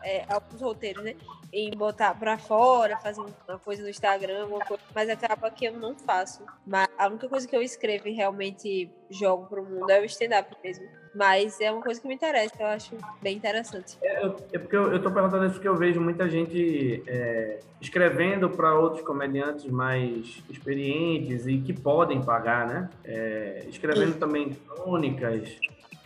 é, 0.04 0.26
alguns 0.28 0.62
roteiros, 0.62 1.04
né? 1.04 1.16
Em 1.54 1.72
botar 1.72 2.14
pra 2.14 2.38
fora, 2.38 2.98
fazer 2.98 3.22
uma 3.22 3.60
coisa 3.60 3.82
no 3.84 3.90
Instagram, 3.90 4.48
coisa, 4.48 4.84
mas 4.96 5.10
acaba 5.10 5.50
que 5.52 5.66
eu 5.66 5.74
não 5.74 5.96
faço. 5.96 6.44
Mas 6.66 6.88
a 6.98 7.08
única 7.08 7.28
coisa 7.28 7.48
que 7.48 7.56
eu 7.56 7.62
escrevo 7.62 8.08
e 8.08 8.12
realmente 8.12 8.90
jogo 9.10 9.48
pro 9.48 9.64
mundo 9.64 9.90
é 9.90 10.00
o 10.00 10.06
stand-up 10.06 10.56
mesmo. 10.64 10.86
Mas 11.14 11.60
é 11.60 11.70
uma 11.70 11.82
coisa 11.82 12.00
que 12.00 12.08
me 12.08 12.16
interessa, 12.16 12.56
eu 12.58 12.68
acho 12.68 12.96
bem 13.22 13.36
interessante. 13.36 13.98
É, 14.02 14.26
é 14.54 14.60
porque 14.60 14.76
eu, 14.76 14.94
eu 14.94 15.02
tô 15.02 15.12
perguntando 15.12 15.46
isso 15.46 15.56
porque 15.56 15.68
eu 15.68 15.76
vejo 15.76 16.00
muita 16.00 16.30
gente 16.30 17.04
é, 17.06 17.60
escrevendo 17.82 18.50
para 18.50 18.74
outros 18.74 19.02
comediantes 19.02 19.66
mais 19.66 20.42
experientes 20.50 21.46
e 21.48 21.58
que 21.58 21.74
podem 21.74 22.22
pagar, 22.22 22.66
né? 22.66 22.90
É, 23.04 23.66
escrevendo 23.68 24.18
também 24.18 24.54
crônicas, 24.54 25.60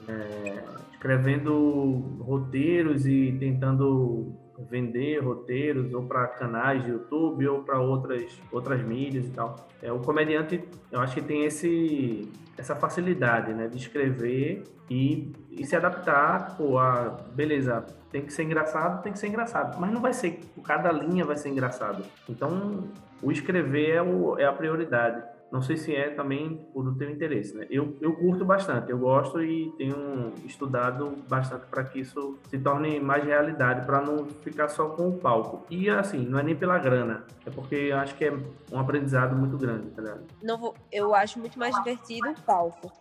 é, 0.07 0.63
escrevendo 0.91 2.17
roteiros 2.19 3.05
e 3.05 3.35
tentando 3.39 4.33
vender 4.69 5.19
roteiros 5.19 5.93
ou 5.93 6.03
para 6.03 6.27
canais 6.27 6.83
de 6.83 6.89
YouTube 6.89 7.47
ou 7.47 7.63
para 7.63 7.79
outras 7.79 8.39
outras 8.51 8.81
mídias 8.81 9.25
e 9.25 9.31
tal. 9.31 9.67
É, 9.81 9.91
o 9.91 9.99
comediante, 9.99 10.63
eu 10.91 10.99
acho 10.99 11.15
que 11.15 11.21
tem 11.21 11.43
esse 11.43 12.31
essa 12.57 12.75
facilidade, 12.75 13.53
né, 13.53 13.67
de 13.67 13.77
escrever 13.77 14.63
e, 14.89 15.33
e 15.51 15.65
se 15.65 15.75
adaptar, 15.75 16.51
tipo, 16.51 16.77
a 16.77 17.17
beleza, 17.33 17.85
tem 18.09 18.21
que 18.21 18.31
ser 18.31 18.43
engraçado, 18.43 19.03
tem 19.03 19.11
que 19.11 19.19
ser 19.19 19.27
engraçado, 19.27 19.77
mas 19.79 19.91
não 19.91 20.01
vai 20.01 20.13
ser, 20.13 20.39
cada 20.63 20.89
linha 20.91 21.25
vai 21.25 21.35
ser 21.35 21.49
engraçado. 21.49 22.05
Então, 22.29 22.85
o 23.21 23.31
escrever 23.31 23.95
é, 23.95 24.01
o, 24.01 24.39
é 24.39 24.45
a 24.45 24.53
prioridade. 24.53 25.21
Não 25.51 25.61
sei 25.61 25.77
se 25.77 25.95
é 25.95 26.09
também 26.09 26.67
o 26.73 26.81
do 26.81 26.95
teu 26.95 27.09
interesse, 27.09 27.55
né? 27.55 27.65
Eu, 27.69 27.95
eu 28.01 28.13
curto 28.13 28.43
bastante, 28.43 28.91
eu 28.91 28.97
gosto 28.97 29.41
e 29.41 29.71
tenho 29.77 30.33
estudado 30.45 31.13
bastante 31.27 31.65
para 31.67 31.83
que 31.83 31.99
isso 31.99 32.37
se 32.49 32.57
torne 32.57 32.99
mais 32.99 33.23
realidade, 33.23 33.85
para 33.85 34.01
não 34.01 34.25
ficar 34.25 34.67
só 34.67 34.89
com 34.89 35.09
o 35.09 35.17
palco. 35.17 35.65
E 35.69 35.89
assim, 35.89 36.25
não 36.25 36.39
é 36.39 36.43
nem 36.43 36.55
pela 36.55 36.77
grana, 36.77 37.25
é 37.45 37.49
porque 37.49 37.75
eu 37.75 37.97
acho 37.97 38.15
que 38.15 38.25
é 38.25 38.33
um 38.71 38.79
aprendizado 38.79 39.35
muito 39.35 39.57
grande, 39.57 39.89
tá 39.91 40.01
ligado? 40.01 40.25
não 40.41 40.57
vou, 40.57 40.75
eu 40.91 41.13
acho 41.13 41.39
muito 41.39 41.57
mais 41.57 41.75
divertido 41.75 42.29
o 42.29 42.41
palco. 42.41 42.91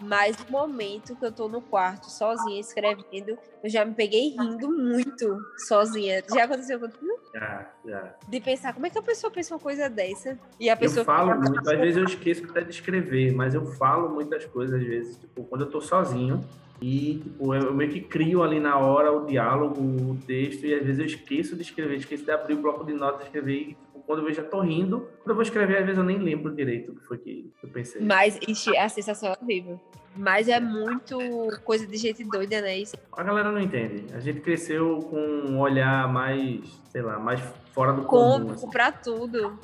Mas 0.00 0.36
no 0.38 0.50
momento 0.50 1.14
que 1.16 1.24
eu 1.24 1.32
tô 1.32 1.48
no 1.48 1.60
quarto 1.60 2.10
sozinha 2.10 2.60
escrevendo, 2.60 3.38
eu 3.62 3.70
já 3.70 3.84
me 3.84 3.94
peguei 3.94 4.30
rindo 4.30 4.70
muito 4.70 5.38
sozinha. 5.66 6.22
Já 6.32 6.44
aconteceu 6.44 6.80
contigo? 6.80 7.20
Já, 7.32 7.70
já. 7.84 8.14
De 8.28 8.40
pensar, 8.40 8.72
como 8.72 8.86
é 8.86 8.90
que 8.90 8.98
a 8.98 9.02
pessoa 9.02 9.30
pensa 9.30 9.54
uma 9.54 9.60
coisa 9.60 9.88
dessa? 9.88 10.38
E 10.58 10.68
a 10.70 10.76
pessoa 10.76 11.00
Eu 11.00 11.04
falo 11.04 11.40
muito, 11.40 11.58
às 11.70 11.78
vezes 11.78 11.96
eu 11.96 12.04
esqueço 12.04 12.44
até 12.44 12.62
de 12.62 12.70
escrever, 12.70 13.32
mas 13.32 13.54
eu 13.54 13.64
falo 13.66 14.08
muitas 14.08 14.44
coisas, 14.46 14.80
às 14.80 14.86
vezes, 14.86 15.16
tipo, 15.18 15.44
quando 15.44 15.62
eu 15.62 15.70
tô 15.70 15.80
sozinho 15.80 16.44
e, 16.80 17.20
tipo, 17.22 17.54
eu 17.54 17.72
meio 17.72 17.90
que 17.90 18.00
crio 18.00 18.42
ali 18.42 18.58
na 18.60 18.78
hora 18.78 19.12
o 19.12 19.24
diálogo, 19.26 19.80
o 19.80 20.18
texto, 20.26 20.66
e 20.66 20.74
às 20.74 20.84
vezes 20.84 20.98
eu 20.98 21.06
esqueço 21.06 21.56
de 21.56 21.62
escrever, 21.62 21.96
esqueço 21.96 22.24
de 22.24 22.30
abrir 22.30 22.54
o 22.54 22.62
bloco 22.62 22.84
de 22.84 22.92
notas 22.92 23.22
e 23.22 23.24
escrever, 23.24 23.54
e, 23.54 23.64
tipo, 23.66 24.00
quando 24.06 24.20
eu 24.20 24.24
vejo 24.26 24.36
já 24.36 24.48
tô 24.48 24.60
rindo, 24.60 25.08
quando 25.22 25.30
eu 25.30 25.34
vou 25.34 25.42
escrever, 25.42 25.78
às 25.78 25.84
vezes 25.84 25.98
eu 25.98 26.04
nem 26.04 26.18
lembro 26.18 26.54
direito 26.54 26.92
o 26.92 26.94
que 26.96 27.04
foi 27.06 27.18
que 27.18 27.52
eu 27.62 27.68
pensei. 27.68 28.02
Mas 28.02 28.38
ixi, 28.46 28.76
a 28.76 28.88
sensação 28.88 29.30
é 29.30 29.36
horrível. 29.40 29.80
Mas 30.16 30.48
é 30.48 30.60
muito 30.60 31.18
coisa 31.64 31.86
de 31.86 31.96
gente 31.96 32.22
doida, 32.24 32.60
né? 32.60 32.78
Isso. 32.78 32.96
A 33.12 33.22
galera 33.22 33.50
não 33.50 33.60
entende. 33.60 34.06
A 34.14 34.20
gente 34.20 34.40
cresceu 34.40 35.00
com 35.10 35.18
um 35.18 35.58
olhar 35.58 36.06
mais, 36.12 36.60
sei 36.90 37.02
lá, 37.02 37.18
mais 37.18 37.40
fora 37.72 37.92
do 37.92 38.02
comum. 38.02 38.34
assim. 38.34 38.44
Cômico 38.44 38.70
pra 38.70 38.92
tudo. 38.92 39.58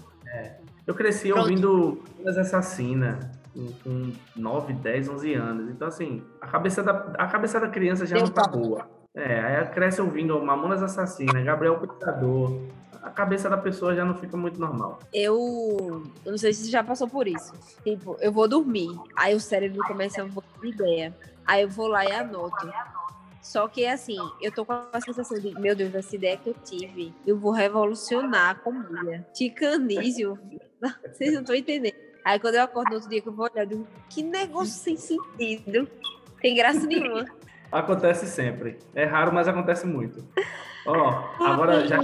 Eu 0.87 0.95
cresci 0.95 1.29
Pronto. 1.29 1.43
ouvindo 1.43 2.03
Mamonas 2.17 2.39
Assassina 2.39 3.31
com, 3.55 3.67
com 3.85 4.13
9, 4.37 4.73
10, 4.73 5.09
11 5.09 5.35
anos. 5.35 5.71
Então, 5.71 5.89
assim, 5.89 6.23
a 6.41 6.47
cabeça 6.47 6.83
da, 6.83 6.93
a 7.19 7.27
cabeça 7.27 7.61
da 7.61 7.69
criança 7.69 8.07
já 8.07 8.17
não 8.17 8.29
tá 8.29 8.47
boa. 8.49 8.89
É, 9.15 9.41
aí 9.41 9.67
cresce 9.67 10.01
ouvindo 10.01 10.41
Mamonas 10.41 10.83
Assassina, 10.83 11.41
Gabriel 11.43 11.79
Pensador. 11.79 12.61
A 13.03 13.11
cabeça 13.11 13.49
da 13.49 13.57
pessoa 13.57 13.95
já 13.95 14.05
não 14.05 14.15
fica 14.15 14.37
muito 14.37 14.61
normal. 14.61 14.99
Eu, 15.13 16.03
eu 16.25 16.31
não 16.31 16.39
sei 16.39 16.53
se 16.53 16.65
você 16.65 16.71
já 16.71 16.85
passou 16.85 17.09
por 17.09 17.27
isso. 17.27 17.53
Tipo, 17.83 18.17
eu 18.21 18.31
vou 18.31 18.47
dormir, 18.47 18.91
aí 19.17 19.35
o 19.35 19.41
cérebro 19.41 19.83
começa 19.87 20.23
a 20.23 20.27
voar 20.27 20.45
ideia. 20.63 21.17
Aí 21.47 21.63
eu 21.63 21.69
vou 21.69 21.89
lá 21.89 22.05
e 22.05 22.13
anoto. 22.13 22.71
Só 23.41 23.67
que 23.69 23.87
assim, 23.87 24.19
eu 24.41 24.53
tô 24.53 24.65
com 24.67 24.73
a 24.73 25.01
sensação 25.01 25.39
de, 25.39 25.59
meu 25.59 25.75
Deus, 25.75 25.95
essa 25.95 26.15
ideia 26.15 26.37
que 26.37 26.51
eu 26.51 26.55
tive, 26.63 27.15
eu 27.27 27.39
vou 27.39 27.53
revolucionar 27.53 28.51
a 28.51 28.55
comida. 28.55 29.27
Ticanísio, 29.33 30.39
vocês 31.11 31.33
não 31.33 31.41
estão 31.41 31.57
entendendo. 31.57 31.95
Aí 32.23 32.39
quando 32.39 32.57
eu 32.57 32.63
acordo 32.63 32.91
no 32.91 32.95
outro 32.97 33.09
dia 33.09 33.23
que 33.23 33.29
eu 33.29 33.33
vou 33.33 33.49
olhar, 33.51 33.63
eu 33.63 33.67
digo, 33.67 33.89
que 34.11 34.23
negócio 34.23 34.75
sem 34.75 34.97
sentido. 34.97 35.89
Tem 36.41 36.55
graça 36.55 36.87
nenhuma. 36.87 37.25
Acontece 37.73 38.27
sempre. 38.27 38.79
É 38.95 39.05
raro, 39.05 39.33
mas 39.33 39.49
acontece 39.49 39.87
muito. 39.87 40.25
Ó, 40.87 41.25
agora 41.41 41.87
já 41.87 41.99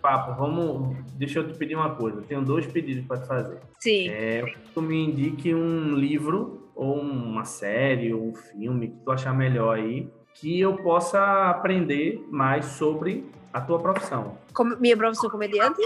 papo, 0.00 0.34
vamos. 0.38 0.96
Deixa 1.14 1.38
eu 1.40 1.46
te 1.48 1.54
pedir 1.56 1.76
uma 1.76 1.94
coisa. 1.94 2.22
Tenho 2.22 2.42
dois 2.42 2.66
pedidos 2.66 3.06
para 3.06 3.20
te 3.20 3.26
fazer. 3.26 3.58
Sim. 3.78 4.08
É, 4.08 4.54
tu 4.74 4.80
me 4.82 4.96
indique 4.96 5.54
um 5.54 5.94
livro 5.94 6.70
ou 6.74 6.98
uma 7.00 7.44
série 7.44 8.12
ou 8.12 8.28
um 8.28 8.34
filme 8.34 8.88
que 8.88 8.96
tu 9.04 9.10
achar 9.12 9.34
melhor 9.34 9.76
aí, 9.76 10.08
que 10.34 10.58
eu 10.58 10.76
possa 10.76 11.50
aprender 11.50 12.26
mais 12.30 12.64
sobre 12.64 13.24
a 13.52 13.60
tua 13.60 13.78
profissão. 13.78 14.38
Como- 14.54 14.76
minha 14.78 14.96
profissão 14.96 15.28
comediante? 15.28 15.80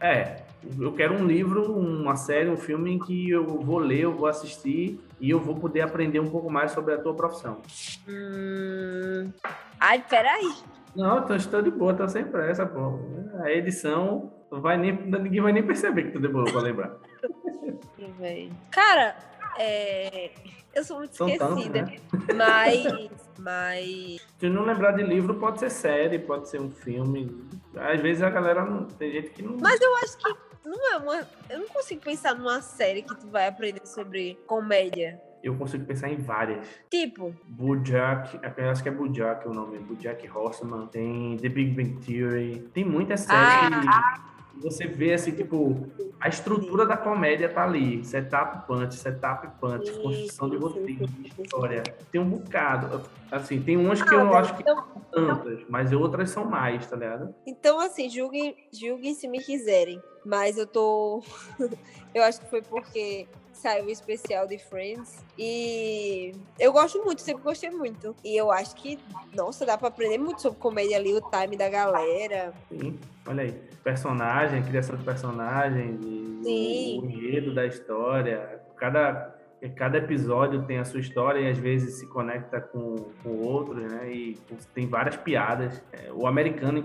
É, 0.00 0.42
eu 0.80 0.92
quero 0.92 1.14
um 1.14 1.26
livro, 1.26 1.72
uma 1.72 2.16
série, 2.16 2.48
um 2.50 2.56
filme 2.56 2.92
em 2.92 2.98
que 2.98 3.30
eu 3.30 3.44
vou 3.46 3.78
ler, 3.78 4.00
eu 4.00 4.12
vou 4.12 4.26
assistir 4.26 5.00
e 5.20 5.30
eu 5.30 5.38
vou 5.38 5.54
poder 5.54 5.82
aprender 5.82 6.18
um 6.18 6.28
pouco 6.28 6.50
mais 6.50 6.72
sobre 6.72 6.94
a 6.94 6.98
tua 6.98 7.14
profissão. 7.14 7.60
Hum... 8.08 9.30
Ai, 9.78 10.02
peraí. 10.08 10.52
Não, 10.96 11.36
estou 11.36 11.60
de 11.60 11.70
boa, 11.70 11.92
tô 11.92 12.08
sem 12.08 12.24
pressa, 12.24 12.64
pô. 12.64 12.98
A 13.42 13.50
edição 13.50 14.32
vai 14.50 14.78
nem, 14.78 14.92
ninguém 14.92 15.42
vai 15.42 15.52
nem 15.52 15.62
perceber 15.62 16.04
que 16.04 16.12
tu 16.12 16.20
demorou 16.20 16.50
pra 16.50 16.62
lembrar. 16.62 16.96
Cara, 18.70 19.14
é... 19.58 20.30
eu 20.74 20.82
sou 20.82 20.98
muito 20.98 21.14
São 21.14 21.28
esquecida. 21.28 21.82
né? 21.82 21.96
Mas. 22.34 23.10
Mas. 23.38 24.26
Se 24.40 24.48
não 24.48 24.64
lembrar 24.64 24.92
de 24.92 25.02
livro, 25.02 25.34
pode 25.34 25.60
ser 25.60 25.70
série, 25.70 26.18
pode 26.18 26.48
ser 26.48 26.60
um 26.60 26.70
filme. 26.70 27.46
Às 27.76 28.00
vezes 28.00 28.22
a 28.22 28.30
galera 28.30 28.64
não. 28.64 28.86
Tem 28.86 29.12
gente 29.12 29.30
que 29.30 29.42
não. 29.42 29.58
Mas 29.60 29.78
eu 29.80 29.96
acho 29.96 30.16
que 30.16 30.34
não 30.64 30.92
é 30.92 30.96
uma. 30.96 31.28
Eu 31.50 31.60
não 31.60 31.68
consigo 31.68 32.00
pensar 32.00 32.34
numa 32.34 32.62
série 32.62 33.02
que 33.02 33.14
tu 33.14 33.28
vai 33.28 33.46
aprender 33.48 33.86
sobre 33.86 34.36
comédia. 34.46 35.20
Eu 35.46 35.54
consigo 35.54 35.84
pensar 35.84 36.10
em 36.10 36.16
várias. 36.16 36.66
Tipo, 36.90 37.32
Bojack, 37.46 38.38
eu 38.56 38.70
acho 38.70 38.82
que 38.82 38.88
é 38.88 38.92
Bojack 38.92 39.46
o 39.48 39.54
nome, 39.54 39.78
Bojack 39.78 40.28
Horseman, 40.28 40.86
tem 40.88 41.36
The 41.36 41.48
Big 41.48 41.70
Bang 41.70 42.04
Theory, 42.04 42.68
tem 42.74 42.84
muitas 42.84 43.20
séries 43.20 43.86
Ah. 43.86 44.24
que 44.52 44.60
você 44.60 44.86
vê 44.88 45.12
assim, 45.12 45.30
tipo, 45.32 45.86
a 46.18 46.28
estrutura 46.28 46.84
da 46.84 46.96
comédia 46.96 47.48
tá 47.48 47.62
ali, 47.62 48.04
setup 48.04 48.66
punch, 48.66 48.94
setup 48.96 49.46
punch, 49.60 49.86
Sim, 49.92 50.02
construção 50.02 50.50
de 50.50 50.56
roteiro, 50.56 51.06
história, 51.38 51.82
tem 52.10 52.20
um 52.20 52.28
bocado, 52.28 53.02
assim, 53.30 53.60
tem 53.62 53.76
umas 53.76 54.02
que 54.02 54.14
Ah, 54.14 54.18
eu 54.18 54.34
acho 54.34 54.54
que 54.56 54.62
então- 54.62 54.76
são 54.76 55.02
tantas, 55.12 55.64
mas 55.68 55.92
outras 55.92 56.30
são 56.30 56.44
mais, 56.44 56.86
tá 56.88 56.96
ligado? 56.96 57.34
então 57.46 57.78
assim, 57.78 58.08
julguem, 58.10 58.56
julguem 58.72 59.14
se 59.14 59.28
me 59.28 59.38
quiserem. 59.40 60.02
Mas 60.24 60.58
eu 60.58 60.66
tô. 60.66 61.22
eu 62.12 62.22
acho 62.24 62.40
que 62.40 62.50
foi 62.50 62.60
porque 62.62 63.28
saiu 63.66 63.86
o 63.86 63.90
especial 63.90 64.46
de 64.46 64.58
Friends. 64.58 65.24
E 65.36 66.32
eu 66.58 66.72
gosto 66.72 67.04
muito, 67.04 67.20
sempre 67.20 67.42
gostei 67.42 67.68
muito. 67.68 68.14
E 68.24 68.36
eu 68.36 68.52
acho 68.52 68.76
que, 68.76 68.96
nossa, 69.34 69.66
dá 69.66 69.76
pra 69.76 69.88
aprender 69.88 70.18
muito 70.18 70.40
sobre 70.40 70.60
comédia 70.60 70.96
ali, 70.96 71.12
o 71.12 71.20
time 71.20 71.56
da 71.56 71.68
galera. 71.68 72.54
Sim, 72.68 72.96
olha 73.26 73.42
aí, 73.42 73.52
personagem, 73.82 74.62
criação 74.62 74.96
de 74.96 75.02
personagem, 75.04 75.98
o 76.44 77.04
enredo 77.10 77.52
da 77.52 77.66
história, 77.66 78.60
cada 78.76 79.34
cada 79.74 79.98
episódio 79.98 80.62
tem 80.62 80.78
a 80.78 80.84
sua 80.84 81.00
história 81.00 81.40
e 81.40 81.50
às 81.50 81.58
vezes 81.58 81.98
se 81.98 82.06
conecta 82.06 82.60
com, 82.60 82.94
com 83.20 83.30
outros, 83.38 83.90
né? 83.90 84.12
E 84.12 84.38
tem 84.72 84.86
várias 84.86 85.16
piadas. 85.16 85.82
É, 85.92 86.12
o 86.12 86.24
americano, 86.24 86.84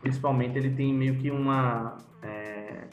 principalmente, 0.00 0.56
ele 0.56 0.70
tem 0.70 0.94
meio 0.94 1.16
que 1.16 1.32
uma 1.32 1.96
é, 2.22 2.41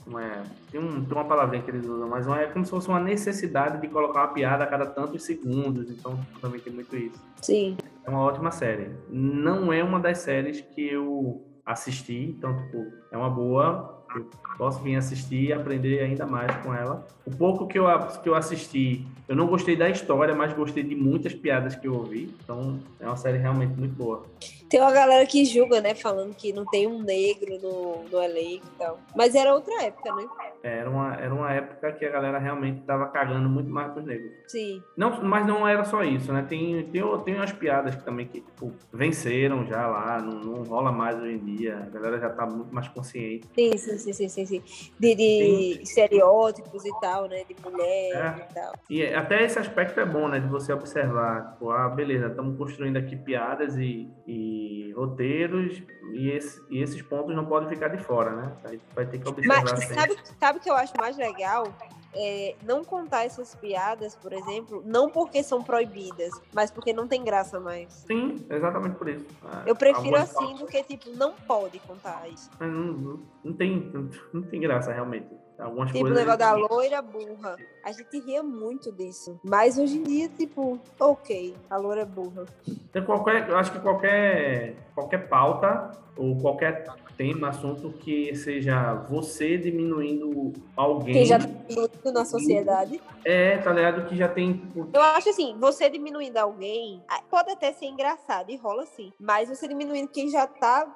como 0.03 0.19
é, 0.19 0.43
tem, 0.71 0.79
um, 0.79 1.03
tem 1.03 1.17
uma 1.17 1.25
palavrinha 1.25 1.63
que 1.63 1.71
eles 1.71 1.85
usam, 1.85 2.07
mas 2.07 2.27
é 2.27 2.47
como 2.47 2.65
se 2.65 2.71
fosse 2.71 2.87
uma 2.87 2.99
necessidade 2.99 3.81
de 3.81 3.87
colocar 3.87 4.21
uma 4.21 4.33
piada 4.33 4.63
a 4.63 4.67
cada 4.67 4.85
tantos 4.85 5.23
segundos. 5.23 5.89
Então 5.89 6.19
também 6.41 6.59
tem 6.59 6.73
muito 6.73 6.95
isso. 6.95 7.21
Sim. 7.41 7.77
É 8.03 8.09
uma 8.09 8.21
ótima 8.21 8.51
série. 8.51 8.91
Não 9.09 9.71
é 9.71 9.83
uma 9.83 9.99
das 9.99 10.19
séries 10.19 10.61
que 10.61 10.87
eu 10.87 11.45
assisti, 11.65 12.35
então, 12.37 12.55
tipo, 12.57 12.85
é 13.11 13.17
uma 13.17 13.29
boa. 13.29 13.98
Eu 14.15 14.25
posso 14.57 14.79
vir 14.81 14.95
assistir 14.95 15.49
e 15.49 15.53
aprender 15.53 15.99
ainda 15.99 16.25
mais 16.25 16.55
com 16.63 16.73
ela. 16.73 17.07
O 17.25 17.31
pouco 17.31 17.67
que 17.67 17.77
eu, 17.77 17.85
que 18.23 18.27
eu 18.27 18.35
assisti, 18.35 19.05
eu 19.27 19.35
não 19.35 19.47
gostei 19.47 19.75
da 19.75 19.89
história, 19.89 20.33
mas 20.33 20.53
gostei 20.53 20.83
de 20.83 20.95
muitas 20.95 21.33
piadas 21.33 21.75
que 21.75 21.87
eu 21.87 21.93
ouvi. 21.93 22.33
Então, 22.43 22.79
é 22.99 23.05
uma 23.05 23.15
série 23.15 23.37
realmente 23.37 23.77
muito 23.77 23.95
boa. 23.95 24.23
Tem 24.67 24.79
uma 24.79 24.91
galera 24.91 25.25
que 25.25 25.45
julga, 25.45 25.81
né? 25.81 25.95
Falando 25.95 26.35
que 26.35 26.53
não 26.53 26.65
tem 26.65 26.87
um 26.87 27.01
negro 27.01 27.59
no, 27.61 28.03
no 28.09 28.21
elenco 28.21 28.65
e 28.65 28.77
tal. 28.77 28.99
Mas 29.15 29.35
era 29.35 29.53
outra 29.53 29.83
época, 29.83 30.13
né? 30.15 30.27
Era 30.61 30.89
uma, 30.89 31.15
era 31.15 31.33
uma 31.33 31.51
época 31.53 31.91
que 31.93 32.03
a 32.05 32.09
galera 32.09 32.37
realmente 32.37 32.81
estava 32.81 33.07
cagando 33.07 33.47
muito 33.47 33.69
mais 33.69 33.91
pros 33.93 34.05
negros. 34.05 34.31
Sim. 34.47 34.83
Não, 34.97 35.23
mas 35.23 35.45
não 35.45 35.65
era 35.67 35.83
só 35.85 36.03
isso, 36.03 36.33
né? 36.33 36.45
Tem, 36.47 36.83
tem, 36.91 37.01
tem 37.23 37.35
umas 37.35 37.51
piadas 37.53 37.95
que 37.95 38.03
também 38.03 38.27
que 38.27 38.41
tipo, 38.41 38.73
venceram 38.91 39.65
já 39.65 39.87
lá, 39.87 40.21
não, 40.21 40.39
não 40.41 40.63
rola 40.63 40.91
mais 40.91 41.17
hoje 41.17 41.35
em 41.35 41.45
dia. 41.55 41.77
A 41.77 41.89
galera 41.89 42.19
já 42.19 42.29
tá 42.29 42.45
muito 42.45 42.73
mais 42.75 42.87
consciente. 42.89 43.47
Sim, 43.55 43.77
sim, 43.77 43.97
sim, 43.97 44.13
sim, 44.13 44.29
sim. 44.29 44.45
sim. 44.45 44.63
De, 44.99 45.15
de 45.15 45.81
estereótipos 45.81 46.83
e 46.85 46.91
tal, 46.99 47.27
né? 47.29 47.43
De 47.47 47.55
mulher 47.63 48.15
É. 48.15 48.47
e 48.49 48.53
tal. 48.53 48.73
E 48.89 49.03
até 49.13 49.43
esse 49.43 49.59
aspecto 49.59 49.99
é 49.99 50.05
bom, 50.05 50.27
né? 50.27 50.39
De 50.39 50.47
você 50.47 50.73
observar, 50.73 51.53
tipo, 51.53 51.71
ah, 51.71 51.87
beleza, 51.89 52.27
estamos 52.27 52.57
construindo 52.57 52.97
aqui 52.97 53.15
piadas 53.15 53.77
e, 53.77 54.09
e 54.27 54.91
roteiros, 54.95 55.81
e, 56.13 56.31
esse- 56.31 56.61
e 56.69 56.81
esses 56.81 57.01
pontos 57.01 57.35
não 57.35 57.45
podem 57.45 57.69
ficar 57.69 57.87
de 57.89 57.97
fora, 58.03 58.31
né? 58.31 58.51
A 58.65 58.67
gente 58.69 58.83
vai 58.95 59.05
ter 59.05 59.19
que 59.19 59.29
observar 59.29 59.61
Mas 59.61 59.69
sempre. 59.79 59.95
sabe, 59.95 60.15
sabe 60.39 60.48
o 60.57 60.59
que 60.59 60.69
eu 60.69 60.75
acho 60.75 60.93
mais 60.97 61.17
legal? 61.17 61.67
É 62.11 62.55
não 62.63 62.83
contar 62.83 63.25
essas 63.25 63.53
piadas, 63.53 64.15
por 64.15 64.33
exemplo, 64.33 64.81
não 64.83 65.11
porque 65.11 65.43
são 65.43 65.61
proibidas, 65.63 66.31
mas 66.51 66.71
porque 66.71 66.91
não 66.91 67.07
tem 67.07 67.23
graça 67.23 67.59
mais. 67.59 68.03
Sim, 68.07 68.43
exatamente 68.49 68.95
por 68.95 69.07
isso. 69.07 69.27
Ah, 69.45 69.61
Eu 69.63 69.75
prefiro 69.75 70.15
algumas 70.17 70.35
assim 70.35 70.55
do 70.55 70.65
que, 70.65 70.81
tipo, 70.83 71.11
não 71.11 71.33
pode 71.33 71.77
contar 71.79 72.27
isso. 72.27 72.49
Não, 72.59 72.67
não, 72.67 73.19
não 73.43 73.53
tem, 73.53 73.91
não 74.33 74.41
tem 74.41 74.59
graça, 74.59 74.91
realmente. 74.91 75.27
Algumas 75.59 75.91
Tipo, 75.91 76.05
o 76.05 76.09
negócio 76.09 76.39
da 76.39 76.53
loira 76.53 77.01
burra. 77.01 77.57
A 77.83 77.91
gente 77.91 78.17
ria 78.21 78.41
muito 78.41 78.91
disso. 78.93 79.39
Mas 79.43 79.77
hoje 79.77 79.97
em 79.97 80.03
dia, 80.03 80.29
tipo, 80.29 80.79
ok, 80.99 81.53
a 81.69 81.77
loira 81.77 82.05
burra. 82.05 82.45
Tem 82.91 83.03
qualquer, 83.03 83.47
eu 83.49 83.57
acho 83.57 83.71
que 83.71 83.79
qualquer, 83.79 84.77
qualquer 84.95 85.27
pauta 85.27 85.91
ou 86.15 86.37
qualquer 86.37 86.85
tema, 87.19 87.49
assunto 87.49 87.91
que 87.91 88.33
seja 88.33 88.93
você 88.93 89.57
diminuindo 89.57 90.53
alguém... 90.73 91.15
Quem 91.15 91.25
já 91.25 91.37
tá 91.37 91.49
muito 91.69 92.11
na 92.13 92.23
sociedade. 92.23 93.01
É, 93.25 93.57
tá 93.57 93.73
ligado? 93.73 94.07
Que 94.07 94.15
já 94.15 94.29
tem... 94.29 94.63
Eu 94.93 95.01
acho 95.01 95.27
assim, 95.27 95.53
você 95.59 95.89
diminuindo 95.89 96.37
alguém, 96.37 97.03
pode 97.29 97.51
até 97.51 97.73
ser 97.73 97.87
engraçado 97.87 98.49
e 98.51 98.55
rola 98.55 98.83
assim. 98.83 99.11
Mas 99.19 99.49
você 99.49 99.67
diminuindo 99.67 100.07
quem 100.07 100.29
já 100.29 100.47
tá 100.47 100.87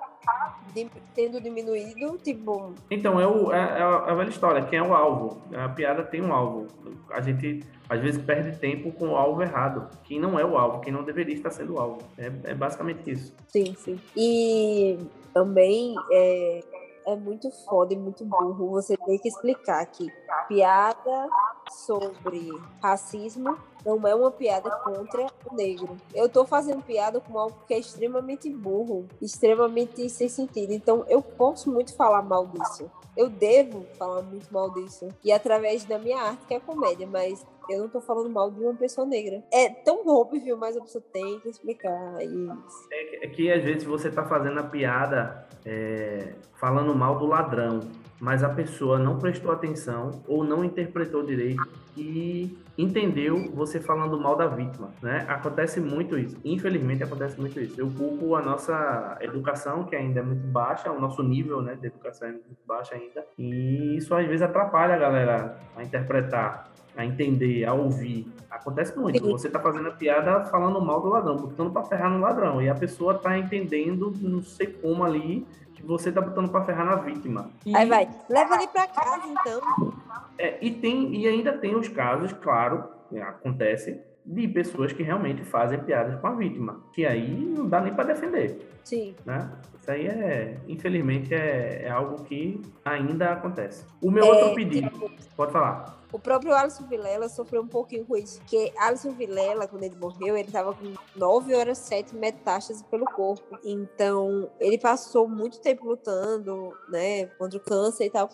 tendo 1.13 1.41
diminuído, 1.41 2.17
tipo, 2.23 2.73
Então, 2.89 3.19
é, 3.19 3.27
o, 3.27 3.51
é, 3.51 3.57
é 3.57 3.83
a 3.83 4.05
é 4.07 4.11
a 4.11 4.13
velha 4.13 4.29
história. 4.29 4.63
Quem 4.63 4.79
é 4.79 4.81
o 4.81 4.93
alvo? 4.93 5.41
A 5.53 5.67
piada 5.67 6.03
tem 6.03 6.21
um 6.21 6.31
alvo. 6.31 6.67
A 7.09 7.19
gente, 7.19 7.65
às 7.89 7.99
vezes, 7.99 8.23
perde 8.23 8.57
tempo 8.57 8.93
com 8.93 9.09
o 9.09 9.17
alvo 9.17 9.41
errado. 9.41 9.89
Quem 10.05 10.21
não 10.21 10.39
é 10.39 10.45
o 10.45 10.57
alvo, 10.57 10.79
quem 10.79 10.93
não 10.93 11.03
deveria 11.03 11.35
estar 11.35 11.51
sendo 11.51 11.73
o 11.73 11.79
alvo. 11.79 11.99
É, 12.17 12.31
é 12.45 12.55
basicamente 12.55 13.11
isso. 13.11 13.35
sim, 13.49 13.75
sim. 13.77 13.99
E 14.15 14.97
também 15.33 15.95
é, 16.11 16.63
é 17.07 17.15
muito 17.15 17.49
foda 17.65 17.93
e 17.93 17.97
muito 17.97 18.23
burro 18.25 18.69
você 18.69 18.95
ter 18.97 19.17
que 19.19 19.27
explicar 19.27 19.85
que 19.85 20.07
piada 20.47 21.29
sobre 21.71 22.49
racismo 22.81 23.57
não 23.85 24.07
é 24.07 24.15
uma 24.15 24.31
piada 24.31 24.69
contra 24.69 25.27
o 25.45 25.55
negro. 25.55 25.97
Eu 26.13 26.29
tô 26.29 26.45
fazendo 26.45 26.83
piada 26.83 27.19
com 27.19 27.37
algo 27.37 27.57
que 27.67 27.73
é 27.73 27.79
extremamente 27.79 28.49
burro, 28.49 29.07
extremamente 29.21 30.09
sem 30.09 30.29
sentido. 30.29 30.71
Então 30.71 31.05
eu 31.07 31.21
posso 31.21 31.71
muito 31.71 31.95
falar 31.95 32.21
mal 32.21 32.47
disso. 32.47 32.89
Eu 33.15 33.29
devo 33.29 33.85
falar 33.97 34.21
muito 34.21 34.51
mal 34.51 34.71
disso. 34.71 35.09
E 35.23 35.31
através 35.31 35.85
da 35.85 35.99
minha 35.99 36.19
arte, 36.19 36.45
que 36.47 36.53
é 36.53 36.57
a 36.57 36.61
comédia, 36.61 37.07
mas 37.07 37.45
eu 37.69 37.79
não 37.79 37.89
tô 37.89 38.01
falando 38.01 38.29
mal 38.29 38.51
de 38.51 38.59
uma 38.59 38.73
pessoa 38.73 39.05
negra. 39.05 39.43
É 39.51 39.69
tão 39.69 40.05
óbvio, 40.07 40.57
mas 40.57 40.75
a 40.75 40.81
pessoa 40.81 41.03
tem 41.13 41.39
que 41.39 41.49
explicar 41.49 42.21
isso. 42.21 42.87
É 42.91 43.03
que, 43.03 43.15
é 43.15 43.27
que, 43.29 43.51
às 43.51 43.63
vezes 43.63 43.83
você 43.83 44.11
tá 44.11 44.25
fazendo 44.25 44.59
a 44.59 44.63
piada 44.63 45.47
é, 45.65 46.33
falando 46.55 46.93
mal 46.95 47.17
do 47.17 47.25
ladrão, 47.25 47.79
mas 48.23 48.41
a 48.41 48.47
pessoa 48.47 48.97
não 48.97 49.19
prestou 49.19 49.51
atenção 49.51 50.23
ou 50.25 50.45
não 50.45 50.63
interpretou 50.63 51.25
direito 51.25 51.61
e 51.97 52.57
entendeu 52.77 53.51
você 53.53 53.81
falando 53.81 54.17
mal 54.17 54.37
da 54.37 54.47
vítima, 54.47 54.91
né? 55.01 55.25
Acontece 55.27 55.81
muito 55.81 56.17
isso. 56.17 56.39
Infelizmente 56.45 57.03
acontece 57.03 57.37
muito 57.37 57.59
isso. 57.59 57.79
Eu 57.79 57.91
culpo 57.91 58.35
a 58.35 58.41
nossa 58.41 59.17
educação, 59.19 59.83
que 59.83 59.93
ainda 59.93 60.21
é 60.21 60.23
muito 60.23 60.47
baixa, 60.47 60.89
o 60.89 61.01
nosso 61.01 61.21
nível, 61.21 61.61
né, 61.61 61.75
de 61.75 61.87
educação 61.87 62.29
é 62.29 62.31
muito 62.31 62.63
baixo 62.65 62.93
ainda, 62.93 63.25
e 63.37 63.97
isso 63.97 64.15
às 64.15 64.25
vezes 64.25 64.41
atrapalha 64.41 64.95
a 64.95 64.97
galera 64.97 65.57
a 65.75 65.83
interpretar, 65.83 66.71
a 66.95 67.05
entender, 67.05 67.65
a 67.65 67.73
ouvir. 67.73 68.27
Acontece 68.49 68.97
muito. 68.97 69.23
Sim. 69.23 69.31
Você 69.31 69.49
tá 69.49 69.59
fazendo 69.59 69.87
a 69.87 69.91
piada 69.91 70.45
falando 70.45 70.79
mal 70.81 71.01
do 71.01 71.09
ladrão, 71.09 71.37
botando 71.37 71.71
pra 71.71 71.83
ferrar 71.83 72.11
no 72.11 72.19
ladrão, 72.19 72.61
e 72.61 72.69
a 72.69 72.75
pessoa 72.75 73.15
tá 73.17 73.37
entendendo, 73.37 74.13
não 74.21 74.41
sei 74.43 74.67
como 74.67 75.03
ali, 75.03 75.45
que 75.73 75.81
você 75.83 76.11
tá 76.11 76.21
botando 76.21 76.49
pra 76.49 76.63
ferrar 76.63 76.85
na 76.85 76.95
vítima. 76.95 77.49
E- 77.65 77.75
Aí 77.75 77.87
vai, 77.87 78.07
leva 78.29 78.55
ele 78.55 78.67
pra 78.67 78.87
casa 78.87 79.21
então. 79.27 79.93
é, 80.37 80.57
e, 80.61 80.71
tem, 80.71 81.15
e 81.15 81.27
ainda 81.27 81.53
tem 81.53 81.75
os 81.75 81.87
casos, 81.87 82.31
claro, 82.33 82.83
que 83.09 83.19
acontece, 83.19 83.99
de 84.25 84.47
pessoas 84.47 84.93
que 84.93 85.03
realmente 85.03 85.43
fazem 85.43 85.79
piadas 85.79 86.19
com 86.21 86.27
a 86.27 86.31
vítima. 86.31 86.79
Que 86.93 87.05
aí 87.05 87.29
não 87.43 87.67
dá 87.67 87.81
nem 87.81 87.93
para 87.93 88.05
defender, 88.05 88.57
Sim. 88.83 89.15
né? 89.25 89.51
Isso 89.83 89.91
aí 89.91 90.07
é, 90.07 90.57
infelizmente, 90.65 91.33
é, 91.33 91.81
é 91.83 91.89
algo 91.89 92.23
que 92.23 92.61
ainda 92.85 93.33
acontece. 93.33 93.83
O 94.01 94.09
meu 94.09 94.23
é, 94.23 94.29
outro 94.29 94.55
pedido, 94.55 94.89
tipo, 94.89 95.11
pode 95.35 95.51
falar. 95.51 95.99
O 96.09 96.17
próprio 96.17 96.53
Alisson 96.53 96.85
Vilela 96.85 97.27
sofreu 97.27 97.61
um 97.61 97.67
pouquinho 97.67 98.05
com 98.05 98.15
isso, 98.15 98.39
porque 98.39 98.71
Alisson 98.77 99.11
Vilela, 99.11 99.67
quando 99.67 99.83
ele 99.83 99.97
morreu, 99.97 100.37
ele 100.37 100.47
estava 100.47 100.73
com 100.73 100.93
9 101.17 101.53
horas 101.53 101.79
7 101.79 102.15
metástases 102.15 102.81
pelo 102.83 103.03
corpo. 103.03 103.59
Então, 103.61 104.49
ele 104.57 104.77
passou 104.77 105.27
muito 105.27 105.59
tempo 105.59 105.85
lutando, 105.85 106.73
né, 106.87 107.25
contra 107.37 107.57
o 107.57 107.61
câncer 107.61 108.05
e 108.05 108.09
tal. 108.09 108.29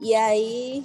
E 0.00 0.14
aí, 0.14 0.82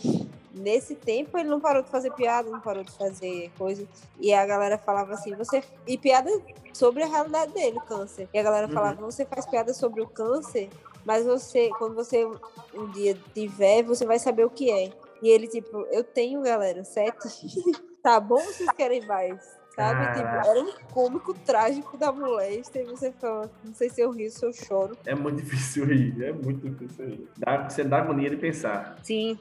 nesse 0.54 0.96
tempo, 0.96 1.38
ele 1.38 1.50
não 1.50 1.60
parou 1.60 1.84
de 1.84 1.90
fazer 1.90 2.12
piada, 2.14 2.50
não 2.50 2.60
parou 2.60 2.84
de 2.84 2.92
fazer 2.92 3.52
coisa. 3.58 3.88
E 4.20 4.34
a 4.34 4.46
galera 4.46 4.78
falava 4.78 5.14
assim, 5.14 5.36
você. 5.36 5.64
E 5.88 5.98
piada 5.98 6.30
sobre 6.74 7.04
a 7.04 7.08
realidade 7.08 7.54
dele, 7.54 7.80
câncer. 7.88 8.28
E 8.34 8.40
a 8.40 8.44
galera 8.44 8.68
uhum. 8.68 8.74
falava, 8.74 9.02
você 9.02 9.26
faz 9.26 9.46
piada 9.46 9.74
sobre 9.74 10.02
o 10.02 10.08
câncer, 10.08 10.70
mas 11.06 11.26
você, 11.26 11.70
quando 11.78 11.96
você 11.96 12.26
um 12.74 12.90
dia 12.92 13.18
tiver, 13.34 13.84
você 13.84 14.06
vai 14.06 14.20
saber 14.20 14.46
o 14.46 14.50
que 14.50 14.72
é. 14.72 14.92
E 15.22 15.30
ele, 15.30 15.48
tipo, 15.48 15.78
eu 15.92 16.04
tenho, 16.04 16.42
galera, 16.42 16.84
sete. 16.84 17.28
tá 18.02 18.20
bom 18.20 18.40
vocês 18.40 18.70
querem 18.72 19.06
mais? 19.06 19.59
Sabe? 19.80 20.14
Tipo, 20.14 20.50
era 20.50 20.62
um 20.62 20.74
cômico 20.92 21.34
trágico 21.34 21.98
da 21.98 22.12
moléstia. 22.12 22.82
E 22.82 22.86
você 22.86 23.12
fala, 23.14 23.50
não 23.64 23.74
sei 23.74 23.90
se 23.90 24.02
eu 24.02 24.12
rio, 24.12 24.30
se 24.30 24.46
eu 24.46 24.52
choro. 24.52 24.98
É 25.06 25.16
muito 25.16 25.38
difícil 25.42 25.86
rir, 25.86 26.22
é 26.22 26.34
muito 26.34 26.70
difícil 26.70 27.08
rir. 27.08 27.30
Dá, 27.38 27.70
você 27.70 27.84
dá 27.84 28.00
agonia 28.00 28.30
de 28.30 28.36
pensar. 28.36 28.98
Sim. 29.02 29.40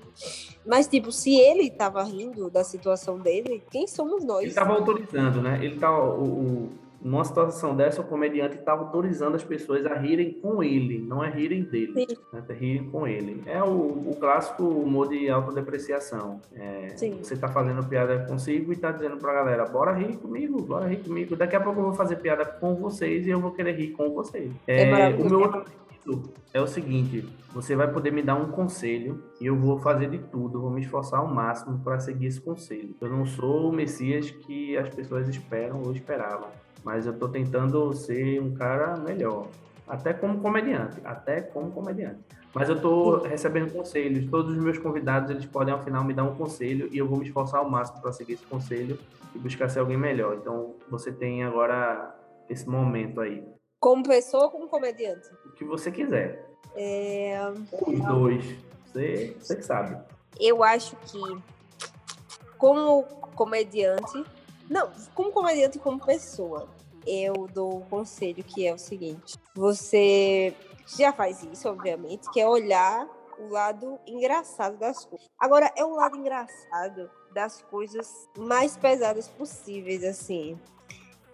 Mas, 0.65 0.87
tipo, 0.87 1.11
se 1.11 1.35
ele 1.35 1.69
tava 1.71 2.03
rindo 2.05 2.49
da 2.49 2.63
situação 2.63 3.19
dele, 3.19 3.63
quem 3.71 3.87
somos 3.89 4.25
nós? 4.25 4.45
Ele 4.45 4.55
tava 4.55 4.75
autorizando, 4.75 5.43
né? 5.43 5.59
Ele 5.63 5.77
tava. 5.79 6.15
O, 6.15 6.25
o 6.25 6.88
numa 7.01 7.25
situação 7.25 7.77
dessa, 7.77 8.01
o 8.01 8.05
comediante 8.05 8.57
está 8.57 8.73
autorizando 8.73 9.35
as 9.35 9.45
pessoas 9.45 9.87
a 9.87 9.95
rirem 9.95 10.33
com 10.33 10.63
ele, 10.63 10.99
não 10.99 11.23
é 11.23 11.31
rirem 11.31 11.63
dele, 11.63 12.07
né? 12.33 12.43
é 12.49 12.53
rirem 12.53 12.91
com 12.91 13.07
ele. 13.07 13.43
É 13.47 13.63
o, 13.63 13.71
o 14.11 14.17
clássico 14.19 14.65
humor 14.65 15.09
de 15.09 15.29
autodepreciação. 15.29 16.41
É, 16.55 16.89
você 16.97 17.35
está 17.35 17.49
fazendo 17.49 17.87
piada 17.87 18.19
consigo 18.27 18.73
e 18.73 18.75
está 18.75 18.91
dizendo 18.91 19.17
para 19.17 19.31
a 19.31 19.35
galera, 19.35 19.65
bora 19.67 19.93
rir 19.93 20.17
comigo, 20.17 20.61
bora 20.63 20.89
rir 20.89 20.99
comigo. 20.99 21.37
Daqui 21.37 21.57
a 21.57 21.61
pouco 21.61 21.81
eu 21.81 21.85
vou 21.85 21.95
fazer 21.95 22.17
piada 22.17 22.45
com 22.45 22.75
vocês 22.75 23.27
e 23.27 23.31
eu 23.31 23.41
vou 23.41 23.53
querer 23.53 23.73
rir 23.73 23.93
com 23.93 24.11
vocês. 24.11 24.51
É, 24.67 24.91
é 24.91 25.09
o 25.11 25.25
meu 25.25 25.41
outro 25.41 25.65
pedido 25.65 26.33
é 26.53 26.61
o 26.61 26.67
seguinte, 26.67 27.29
você 27.53 27.77
vai 27.77 27.93
poder 27.93 28.11
me 28.11 28.23
dar 28.23 28.35
um 28.35 28.51
conselho 28.51 29.23
e 29.41 29.47
eu 29.47 29.57
vou 29.57 29.79
fazer 29.79 30.09
de 30.09 30.19
tudo, 30.19 30.61
vou 30.61 30.71
me 30.71 30.81
esforçar 30.81 31.21
ao 31.21 31.29
máximo 31.29 31.79
para 31.81 32.01
seguir 32.01 32.27
esse 32.27 32.41
conselho. 32.41 32.95
Eu 33.01 33.11
não 33.11 33.27
sou 33.27 33.69
o 33.69 33.73
Messias 33.73 34.31
que 34.31 34.77
as 34.77 34.89
pessoas 34.89 35.29
esperam 35.29 35.83
ou 35.83 35.93
esperavam 35.93 36.49
mas 36.85 37.07
eu 37.07 37.13
estou 37.13 37.29
tentando 37.29 37.93
ser 37.95 38.41
um 38.41 38.55
cara 38.55 38.97
melhor, 38.97 39.47
até 39.87 40.13
como 40.13 40.41
comediante, 40.41 41.01
até 41.05 41.41
como 41.41 41.71
comediante. 41.71 42.19
Mas 42.55 42.69
eu 42.69 42.77
estou 42.77 43.23
recebendo 43.23 43.73
conselhos. 43.73 44.29
Todos 44.31 44.57
os 44.57 44.63
meus 44.63 44.79
convidados 44.79 45.31
eles 45.31 45.47
podem 45.47 45.73
ao 45.73 45.83
final 45.83 46.03
me 46.03 46.15
dar 46.15 46.25
um 46.25 46.35
conselho 46.35 46.89
e 46.91 46.99
eu 46.99 47.07
vou 47.07 47.19
me 47.19 47.27
esforçar 47.27 47.61
ao 47.61 47.71
máximo 47.71 48.01
para 48.01 48.13
seguir 48.13 48.35
esse 48.35 48.47
conselho 48.47 48.99
e 49.35 49.39
buscar 49.39 49.69
ser 49.69 49.81
alguém 49.81 49.97
melhor. 49.97 50.37
Então 50.37 50.75
você 50.91 51.13
tem 51.13 51.45
agora 51.45 52.15
esse 52.49 52.69
momento 52.69 53.21
aí. 53.21 53.47
Como 53.79 54.03
pessoa 54.03 54.45
ou 54.45 54.51
como 54.51 54.69
comediante? 54.69 55.29
O 55.47 55.53
que 55.53 55.65
você 55.65 55.91
quiser. 55.91 56.49
É... 56.75 57.39
Os 57.87 58.01
dois. 58.01 58.45
Você, 58.87 59.37
você 59.39 59.57
que 59.57 59.63
sabe. 59.63 59.97
Eu 60.41 60.65
acho 60.65 60.97
que 60.97 61.21
como 62.57 63.05
comediante 63.37 64.25
não, 64.69 64.91
como 65.15 65.33
comediante 65.33 65.79
e 65.79 65.81
como 65.81 66.05
pessoa, 66.05 66.69
eu 67.07 67.49
dou 67.53 67.79
um 67.79 67.81
conselho 67.83 68.45
que 68.45 68.67
é 68.67 68.75
o 68.75 68.79
seguinte: 68.79 69.39
você 69.55 70.55
já 70.87 71.13
faz 71.13 71.43
isso, 71.43 71.69
obviamente, 71.69 72.31
que 72.31 72.41
é 72.41 72.47
olhar 72.47 73.09
o 73.39 73.49
lado 73.49 73.99
engraçado 74.07 74.77
das 74.77 75.05
coisas. 75.05 75.29
Agora, 75.39 75.73
é 75.77 75.85
o 75.85 75.95
lado 75.95 76.17
engraçado 76.17 77.11
das 77.33 77.63
coisas 77.63 78.29
mais 78.37 78.77
pesadas 78.77 79.29
possíveis, 79.29 80.03
assim. 80.03 80.59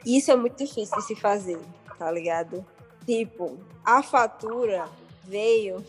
Isso 0.04 0.30
é 0.30 0.36
muito 0.36 0.56
difícil 0.56 0.96
de 0.98 1.04
se 1.04 1.16
fazer, 1.16 1.58
tá 1.98 2.10
ligado? 2.10 2.64
Tipo, 3.06 3.58
a 3.84 4.02
fatura 4.02 4.88
veio 5.22 5.84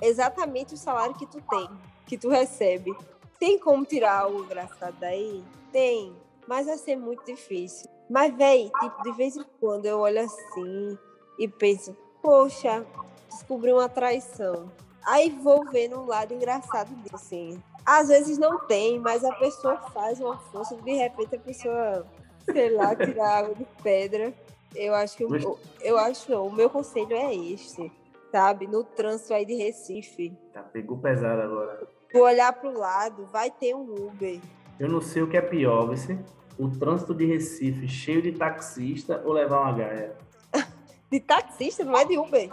exatamente 0.00 0.74
o 0.74 0.76
salário 0.76 1.14
que 1.14 1.26
tu 1.26 1.40
tem, 1.40 1.68
que 2.06 2.18
tu 2.18 2.28
recebe. 2.28 2.94
Tem 3.38 3.58
como 3.58 3.84
tirar 3.84 4.30
o 4.30 4.44
engraçado 4.44 4.96
daí? 5.00 5.42
Tem. 5.72 6.14
Mas 6.46 6.66
vai 6.66 6.78
ser 6.78 6.96
muito 6.96 7.24
difícil. 7.24 7.88
Mas, 8.08 8.34
véi, 8.34 8.70
tipo, 8.80 9.02
de 9.02 9.12
vez 9.12 9.36
em 9.36 9.44
quando 9.58 9.86
eu 9.86 9.98
olho 9.98 10.20
assim 10.20 10.98
e 11.38 11.48
penso, 11.48 11.96
poxa, 12.22 12.86
descobri 13.28 13.72
uma 13.72 13.88
traição. 13.88 14.70
Aí 15.04 15.30
vou 15.30 15.64
ver 15.70 15.88
no 15.88 16.06
lado 16.06 16.34
engraçado 16.34 16.88
disso, 17.02 17.14
assim. 17.14 17.62
Às 17.84 18.08
vezes 18.08 18.38
não 18.38 18.58
tem, 18.66 18.98
mas 18.98 19.24
a 19.24 19.32
pessoa 19.36 19.76
faz 19.92 20.20
uma 20.20 20.36
força, 20.36 20.74
de 20.76 20.92
repente 20.92 21.36
a 21.36 21.38
pessoa, 21.38 22.06
sei 22.44 22.70
lá, 22.70 22.94
tira 22.96 23.24
água 23.24 23.54
de 23.54 23.64
pedra. 23.82 24.34
Eu 24.74 24.94
acho 24.94 25.16
que 25.16 25.22
eu, 25.22 25.58
eu 25.80 25.96
acho 25.96 26.30
não, 26.30 26.48
o 26.48 26.52
meu 26.52 26.68
conselho 26.68 27.12
é 27.12 27.32
este, 27.34 27.90
sabe? 28.32 28.66
No 28.66 28.82
trânsito 28.82 29.32
aí 29.32 29.46
de 29.46 29.54
Recife. 29.54 30.36
Tá, 30.52 30.62
pegou 30.64 30.98
pesado 30.98 31.40
agora. 31.40 31.88
Vou 32.12 32.22
olhar 32.22 32.52
pro 32.52 32.76
lado, 32.76 33.26
vai 33.26 33.50
ter 33.50 33.74
um 33.74 34.08
Uber. 34.08 34.40
Eu 34.78 34.88
não 34.88 35.00
sei 35.00 35.22
o 35.22 35.26
que 35.26 35.36
é 35.36 35.42
pior, 35.42 35.86
você 35.86 36.18
o 36.58 36.68
trânsito 36.68 37.14
de 37.14 37.26
Recife 37.26 37.86
cheio 37.88 38.22
de 38.22 38.32
taxista 38.32 39.22
ou 39.24 39.32
levar 39.32 39.60
uma 39.60 39.72
gaia? 39.72 40.16
de 41.10 41.20
taxista, 41.20 41.84
não 41.84 41.96
é 41.96 42.04
de 42.04 42.18
Uber. 42.18 42.50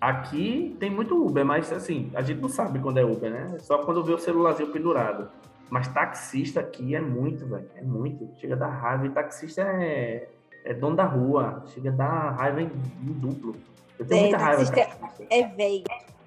Aqui 0.00 0.76
tem 0.78 0.90
muito 0.90 1.20
Uber, 1.24 1.44
mas 1.44 1.72
assim, 1.72 2.10
a 2.14 2.22
gente 2.22 2.40
não 2.40 2.48
sabe 2.48 2.78
quando 2.78 2.98
é 2.98 3.04
Uber, 3.04 3.30
né? 3.30 3.56
Só 3.60 3.78
quando 3.78 4.04
vê 4.04 4.12
o 4.12 4.18
celularzinho 4.18 4.70
pendurado. 4.70 5.28
Mas 5.68 5.88
taxista 5.88 6.60
aqui 6.60 6.94
é 6.94 7.00
muito, 7.00 7.46
velho. 7.46 7.68
É 7.74 7.82
muito. 7.82 8.30
Chega 8.38 8.54
da 8.54 8.68
raiva. 8.68 9.06
E 9.06 9.10
taxista 9.10 9.62
é, 9.62 10.28
é 10.64 10.74
dono 10.74 10.94
da 10.94 11.04
rua. 11.04 11.64
Chega 11.68 11.90
da 11.90 12.30
raiva 12.30 12.62
em, 12.62 12.66
em 12.66 13.12
duplo. 13.12 13.56
Eu 13.98 14.06
tenho 14.06 14.18
é, 14.18 14.22
muita 14.28 14.38
raiva. 14.38 14.64
Taxista 14.64 15.26
é, 15.28 15.40
é 15.40 15.48
velho. 15.48 15.84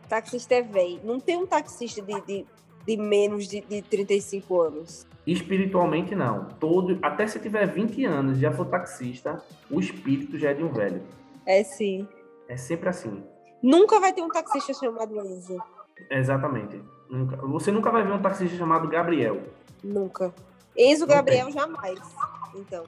Taxista 0.09 0.55
é 0.55 0.61
velho. 0.61 0.99
Não 1.05 1.22
tem 1.22 1.38
um 1.38 1.47
taxista 1.47 2.01
de, 2.01 2.20
de, 2.22 2.45
de 2.86 2.98
menos 2.98 3.48
de, 3.48 3.62
de 3.62 3.82
35 3.82 4.62
anos. 4.62 5.08
Espiritualmente, 5.26 6.16
não. 6.16 6.46
Todo, 6.60 6.98
até 7.02 7.28
se 7.28 7.40
tiver 7.40 7.66
20 7.68 8.04
anos 8.06 8.38
e 8.38 8.42
já 8.42 8.52
for 8.52 8.66
taxista, 8.66 9.42
o 9.70 9.80
espírito 9.80 10.38
já 10.38 10.50
é 10.50 10.54
de 10.54 10.64
um 10.64 10.72
velho. 10.72 11.02
É 11.46 11.64
sim. 11.64 12.08
É 12.48 12.58
sempre 12.58 12.90
assim. 12.90 13.24
Nunca 13.62 14.00
vai 14.00 14.14
ter 14.14 14.22
um 14.22 14.30
taxista 14.30 14.74
chamado 14.74 15.16
Enzo. 15.20 15.58
Exatamente. 16.10 16.82
Nunca. 17.10 17.36
Você 17.38 17.72
nunca 17.72 17.92
vai 17.92 18.04
ver 18.04 18.14
um 18.14 18.22
taxista 18.22 18.58
chamado 18.58 18.88
Gabriel. 18.88 19.42
Nunca. 19.84 20.34
Enzo 20.78 21.06
Não 21.06 21.16
Gabriel 21.16 21.46
tem. 21.46 21.54
jamais. 21.54 22.00
Então. 22.56 22.86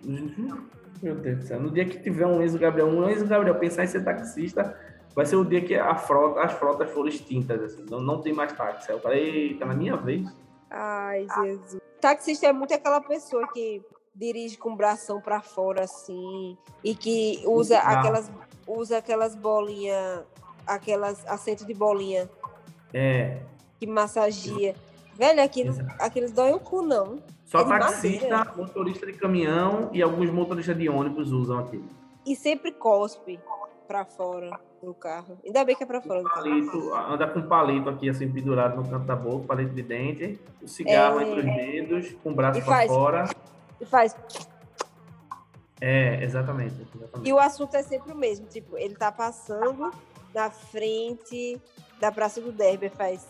Meu 1.02 1.16
Deus 1.16 1.38
do 1.40 1.44
céu. 1.46 1.60
No 1.60 1.72
dia 1.72 1.86
que 1.86 2.00
tiver 2.00 2.26
um 2.26 2.42
Enzo 2.42 2.58
Gabriel, 2.58 2.88
um 2.88 3.10
Enzo 3.10 3.28
Gabriel 3.28 3.56
pensar 3.56 3.84
em 3.84 3.88
ser 3.88 4.04
taxista, 4.04 4.76
vai 5.16 5.26
ser 5.26 5.36
o 5.36 5.46
dia 5.46 5.62
que 5.62 5.76
a 5.76 5.96
frota, 5.96 6.42
as 6.42 6.54
frotas 6.54 6.90
foram 6.92 7.08
extintas. 7.08 7.62
Assim. 7.62 7.86
Não, 7.90 8.00
não 8.00 8.22
tem 8.22 8.34
mais 8.34 8.54
táxi. 8.54 8.92
Eu 8.92 9.00
falei, 9.00 9.50
eita, 9.50 9.66
na 9.66 9.74
minha 9.74 9.96
vez. 9.98 10.28
Ai, 10.70 11.28
Jesus. 11.42 11.82
Taxista 12.00 12.48
é 12.48 12.54
muito 12.54 12.74
aquela 12.74 13.02
pessoa 13.02 13.48
que 13.52 13.82
dirige 14.16 14.58
com 14.58 14.74
o 14.74 14.76
bração 14.76 15.22
para 15.22 15.42
fora 15.42 15.84
assim 15.84 16.58
e 16.84 16.94
que 16.94 17.42
usa 17.46 17.80
aquelas 17.80 18.30
usa 18.68 18.98
aquelas 18.98 19.36
bolinhas, 19.36 20.24
aquelas 20.66 21.26
assento 21.28 21.66
de 21.66 21.74
bolinha. 21.74 22.30
É. 22.94 23.42
Que 23.80 23.88
massagia. 23.88 24.76
Velho, 25.16 25.44
aquilo, 25.44 25.76
aqueles 26.00 26.32
dói 26.32 26.52
o 26.52 26.60
cu, 26.60 26.82
não. 26.82 27.20
Só 27.46 27.60
é 27.60 27.66
taxista, 27.66 28.30
madeira. 28.30 28.58
motorista 28.58 29.06
de 29.06 29.14
caminhão 29.14 29.90
e 29.92 30.02
alguns 30.02 30.30
motoristas 30.30 30.78
de 30.78 30.88
ônibus 30.88 31.32
usam 31.32 31.60
aquilo. 31.60 31.86
E 32.26 32.36
sempre 32.36 32.72
cospe 32.72 33.40
para 33.92 34.06
fora 34.06 34.58
do 34.82 34.94
carro. 34.94 35.38
Ainda 35.46 35.66
bem 35.66 35.76
que 35.76 35.84
é 35.84 35.86
para 35.86 36.00
fora 36.00 36.24
do 36.24 36.30
palito, 36.30 36.90
carro. 36.90 37.14
Anda 37.14 37.28
com 37.28 37.42
palito 37.42 37.90
aqui 37.90 38.10
assim 38.10 38.32
pendurado 38.32 38.78
no 38.78 38.90
canto 38.90 39.06
da 39.06 39.18
boca, 39.18 39.48
palito 39.48 39.74
de 39.74 39.84
dente, 39.84 40.40
o 40.62 40.68
cigarro 40.68 41.20
é... 41.20 41.24
entre 41.24 41.40
os 41.42 41.46
dedos, 41.46 42.16
com 42.24 42.32
o 42.32 42.34
braço 42.34 42.64
para 42.64 42.88
fora. 42.88 43.30
E 43.82 43.86
faz. 43.86 44.16
É, 45.82 46.24
exatamente, 46.24 46.88
exatamente. 46.96 47.30
E 47.30 47.34
o 47.34 47.38
assunto 47.38 47.76
é 47.76 47.84
sempre 47.84 48.14
o 48.14 48.16
mesmo, 48.16 48.46
tipo, 48.48 48.78
ele 48.78 48.96
tá 48.96 49.12
passando 49.12 49.92
na 50.34 50.50
frente 50.50 51.60
da 52.00 52.14
Praça 52.14 52.40
do 52.40 52.54
Derby, 52.54 52.88
faz 52.88 53.28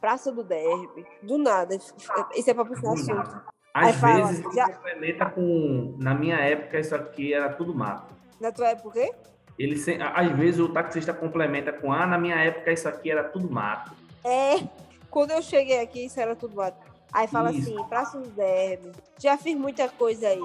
Praça 0.00 0.30
do 0.30 0.44
Derby, 0.44 1.04
do 1.22 1.38
nada. 1.38 1.74
Isso 1.74 2.50
é 2.50 2.54
para 2.54 2.64
puxar 2.64 2.92
assunto. 2.92 3.42
Às 3.74 4.04
Aí 4.04 4.16
vezes 4.16 4.42
fala, 4.42 4.54
já... 4.54 4.76
complementa 4.76 5.26
com. 5.30 5.96
Na 5.98 6.14
minha 6.14 6.36
época, 6.36 6.78
isso 6.78 6.94
aqui 6.94 7.34
era 7.34 7.52
tudo 7.54 7.74
mato. 7.74 8.14
Na 8.38 8.52
tua 8.52 8.68
época 8.68 8.88
o 8.88 8.92
quê? 8.92 9.12
Ele, 9.58 9.76
às 10.14 10.32
vezes 10.32 10.60
o 10.60 10.68
taxista 10.68 11.12
complementa 11.12 11.72
com, 11.72 11.92
ah, 11.92 12.06
na 12.06 12.18
minha 12.18 12.36
época 12.36 12.72
isso 12.72 12.88
aqui 12.88 13.10
era 13.10 13.24
tudo 13.24 13.50
mato. 13.50 13.92
É, 14.24 14.66
quando 15.10 15.32
eu 15.32 15.42
cheguei 15.42 15.80
aqui 15.80 16.06
isso 16.06 16.18
era 16.20 16.34
tudo 16.34 16.56
mato. 16.56 16.92
Aí 17.12 17.26
fala 17.28 17.52
isso. 17.52 17.74
assim, 17.74 17.88
Praça 17.88 18.18
dos 18.18 18.30
Derby, 18.32 18.90
já 19.18 19.36
fiz 19.36 19.56
muita 19.56 19.88
coisa 19.88 20.28
aí. 20.28 20.42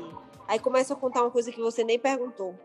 Aí 0.48 0.60
começa 0.60 0.94
a 0.94 0.98
contar 0.98 1.22
uma 1.22 1.32
coisa 1.32 1.52
que 1.52 1.62
você 1.62 1.84
nem 1.84 1.98
perguntou. 1.98 2.56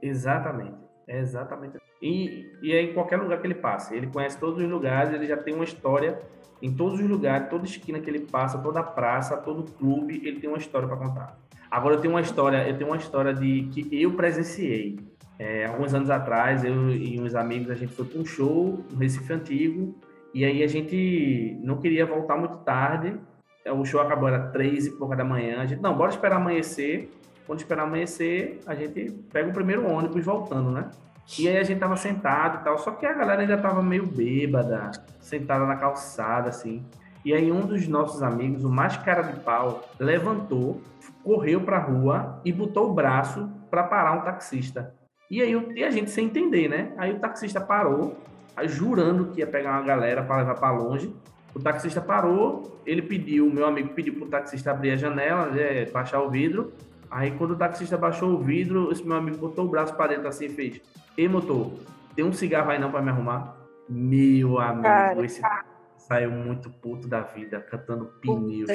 Exatamente. 0.00 0.76
É 1.06 1.18
exatamente. 1.18 1.78
E, 2.00 2.50
e 2.62 2.72
é 2.72 2.82
em 2.82 2.94
qualquer 2.94 3.18
lugar 3.18 3.40
que 3.40 3.46
ele 3.46 3.54
passe. 3.54 3.94
Ele 3.94 4.06
conhece 4.06 4.38
todos 4.38 4.62
os 4.62 4.68
lugares, 4.68 5.12
ele 5.12 5.26
já 5.26 5.36
tem 5.36 5.54
uma 5.54 5.64
história 5.64 6.18
em 6.60 6.72
todos 6.72 7.00
os 7.00 7.08
lugares, 7.08 7.48
toda 7.50 7.64
esquina 7.64 7.98
que 8.00 8.08
ele 8.08 8.20
passa, 8.20 8.58
toda 8.58 8.82
praça, 8.82 9.36
todo 9.36 9.70
clube, 9.72 10.22
ele 10.24 10.40
tem 10.40 10.48
uma 10.48 10.58
história 10.58 10.86
para 10.86 10.96
contar. 10.96 11.38
Agora 11.70 11.96
eu 11.96 12.00
tenho 12.00 12.14
uma 12.14 12.20
história, 12.20 12.68
eu 12.68 12.76
tenho 12.76 12.90
uma 12.90 12.96
história 12.96 13.34
de 13.34 13.68
que 13.72 13.88
eu 13.90 14.12
presenciei. 14.14 14.98
É, 15.44 15.66
alguns 15.66 15.92
anos 15.92 16.08
atrás, 16.08 16.62
eu 16.62 16.88
e 16.90 17.20
uns 17.20 17.34
amigos, 17.34 17.68
a 17.68 17.74
gente 17.74 17.92
foi 17.92 18.04
para 18.04 18.20
um 18.20 18.24
show 18.24 18.78
no 18.92 18.96
Recife 18.96 19.32
Antigo, 19.32 19.92
e 20.32 20.44
aí 20.44 20.62
a 20.62 20.68
gente 20.68 21.58
não 21.64 21.78
queria 21.78 22.06
voltar 22.06 22.36
muito 22.36 22.58
tarde. 22.58 23.18
O 23.66 23.84
show 23.84 24.00
acabou, 24.00 24.28
era 24.28 24.38
três 24.50 24.86
e 24.86 24.92
pouca 24.92 25.16
da 25.16 25.24
manhã. 25.24 25.60
A 25.60 25.66
gente, 25.66 25.82
não, 25.82 25.96
bora 25.96 26.10
esperar 26.10 26.36
amanhecer. 26.36 27.10
Quando 27.44 27.58
esperar 27.58 27.82
amanhecer, 27.82 28.60
a 28.68 28.74
gente 28.76 29.10
pega 29.32 29.48
o 29.48 29.52
primeiro 29.52 29.84
ônibus 29.90 30.24
voltando, 30.24 30.70
né? 30.70 30.88
E 31.36 31.48
aí 31.48 31.58
a 31.58 31.64
gente 31.64 31.80
tava 31.80 31.96
sentado 31.96 32.60
e 32.60 32.64
tal, 32.64 32.78
só 32.78 32.92
que 32.92 33.04
a 33.04 33.12
galera 33.12 33.42
ainda 33.42 33.58
tava 33.58 33.82
meio 33.82 34.06
bêbada, 34.06 34.92
sentada 35.18 35.66
na 35.66 35.74
calçada, 35.74 36.50
assim. 36.50 36.84
E 37.24 37.34
aí 37.34 37.50
um 37.50 37.66
dos 37.66 37.88
nossos 37.88 38.22
amigos, 38.22 38.62
o 38.62 38.70
mais 38.70 38.96
cara 38.96 39.22
de 39.22 39.40
pau, 39.40 39.82
levantou, 39.98 40.80
correu 41.24 41.62
pra 41.62 41.78
rua 41.78 42.40
e 42.44 42.52
botou 42.52 42.90
o 42.90 42.94
braço 42.94 43.50
para 43.68 43.82
parar 43.82 44.12
um 44.12 44.20
taxista. 44.20 45.01
E 45.32 45.40
aí 45.40 45.72
e 45.74 45.82
a 45.82 45.90
gente 45.90 46.10
sem 46.10 46.26
entender, 46.26 46.68
né? 46.68 46.92
Aí 46.98 47.10
o 47.10 47.18
taxista 47.18 47.58
parou, 47.58 48.18
jurando 48.64 49.28
que 49.28 49.40
ia 49.40 49.46
pegar 49.46 49.70
uma 49.70 49.82
galera 49.82 50.22
para 50.22 50.36
levar 50.36 50.56
para 50.56 50.76
longe. 50.76 51.10
O 51.54 51.58
taxista 51.58 52.02
parou, 52.02 52.78
ele 52.84 53.00
pediu, 53.00 53.48
meu 53.48 53.64
amigo 53.64 53.94
pediu 53.94 54.12
pro 54.14 54.26
taxista 54.26 54.70
abrir 54.70 54.90
a 54.90 54.96
janela, 54.96 55.46
né, 55.46 55.86
baixar 55.86 56.20
o 56.20 56.28
vidro. 56.28 56.70
Aí 57.10 57.30
quando 57.30 57.52
o 57.52 57.56
taxista 57.56 57.96
baixou 57.96 58.34
o 58.34 58.42
vidro, 58.42 58.92
esse 58.92 59.02
meu 59.02 59.16
amigo 59.16 59.38
botou 59.38 59.64
o 59.64 59.68
braço 59.68 59.94
para 59.94 60.08
dentro 60.08 60.28
assim 60.28 60.44
e 60.44 60.48
fez: 60.50 60.82
Ei, 61.16 61.26
motor, 61.26 61.72
tem 62.14 62.26
um 62.26 62.32
cigarro 62.34 62.70
aí 62.70 62.78
não 62.78 62.90
para 62.90 63.00
me 63.00 63.08
arrumar? 63.08 63.56
Meu 63.88 64.58
amigo, 64.58 64.82
cara, 64.82 65.24
esse 65.24 65.40
cara. 65.40 65.64
saiu 65.96 66.30
muito 66.30 66.68
puto 66.68 67.08
da 67.08 67.22
vida, 67.22 67.58
cantando 67.58 68.04
pneus. 68.20 68.68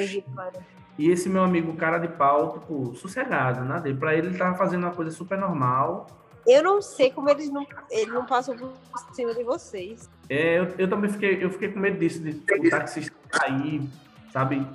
E 0.98 1.08
esse 1.08 1.28
meu 1.28 1.44
amigo, 1.44 1.72
cara 1.74 1.98
de 1.98 2.08
pau, 2.08 2.58
tipo, 2.58 2.96
sossegado, 2.96 3.64
nada. 3.64 3.94
Pra 3.94 4.16
ele, 4.16 4.26
ele 4.26 4.38
tava 4.38 4.56
fazendo 4.56 4.82
uma 4.82 4.92
coisa 4.92 5.12
super 5.12 5.38
normal. 5.38 6.17
Eu 6.46 6.62
não 6.62 6.80
sei 6.80 7.10
como 7.10 7.28
eles 7.28 7.50
não, 7.50 7.66
ele 7.90 8.10
não 8.10 8.24
passam 8.24 8.56
por 8.56 8.72
cima 9.14 9.34
de 9.34 9.44
vocês. 9.44 10.08
É, 10.28 10.58
eu, 10.58 10.74
eu 10.78 10.88
também 10.88 11.10
fiquei, 11.10 11.42
eu 11.42 11.50
fiquei 11.50 11.68
com 11.70 11.78
medo 11.78 11.98
disso, 11.98 12.20
de 12.20 12.30
o 12.30 12.70
taxista 12.70 13.14
cair, 13.28 13.82
sabe, 14.32 14.66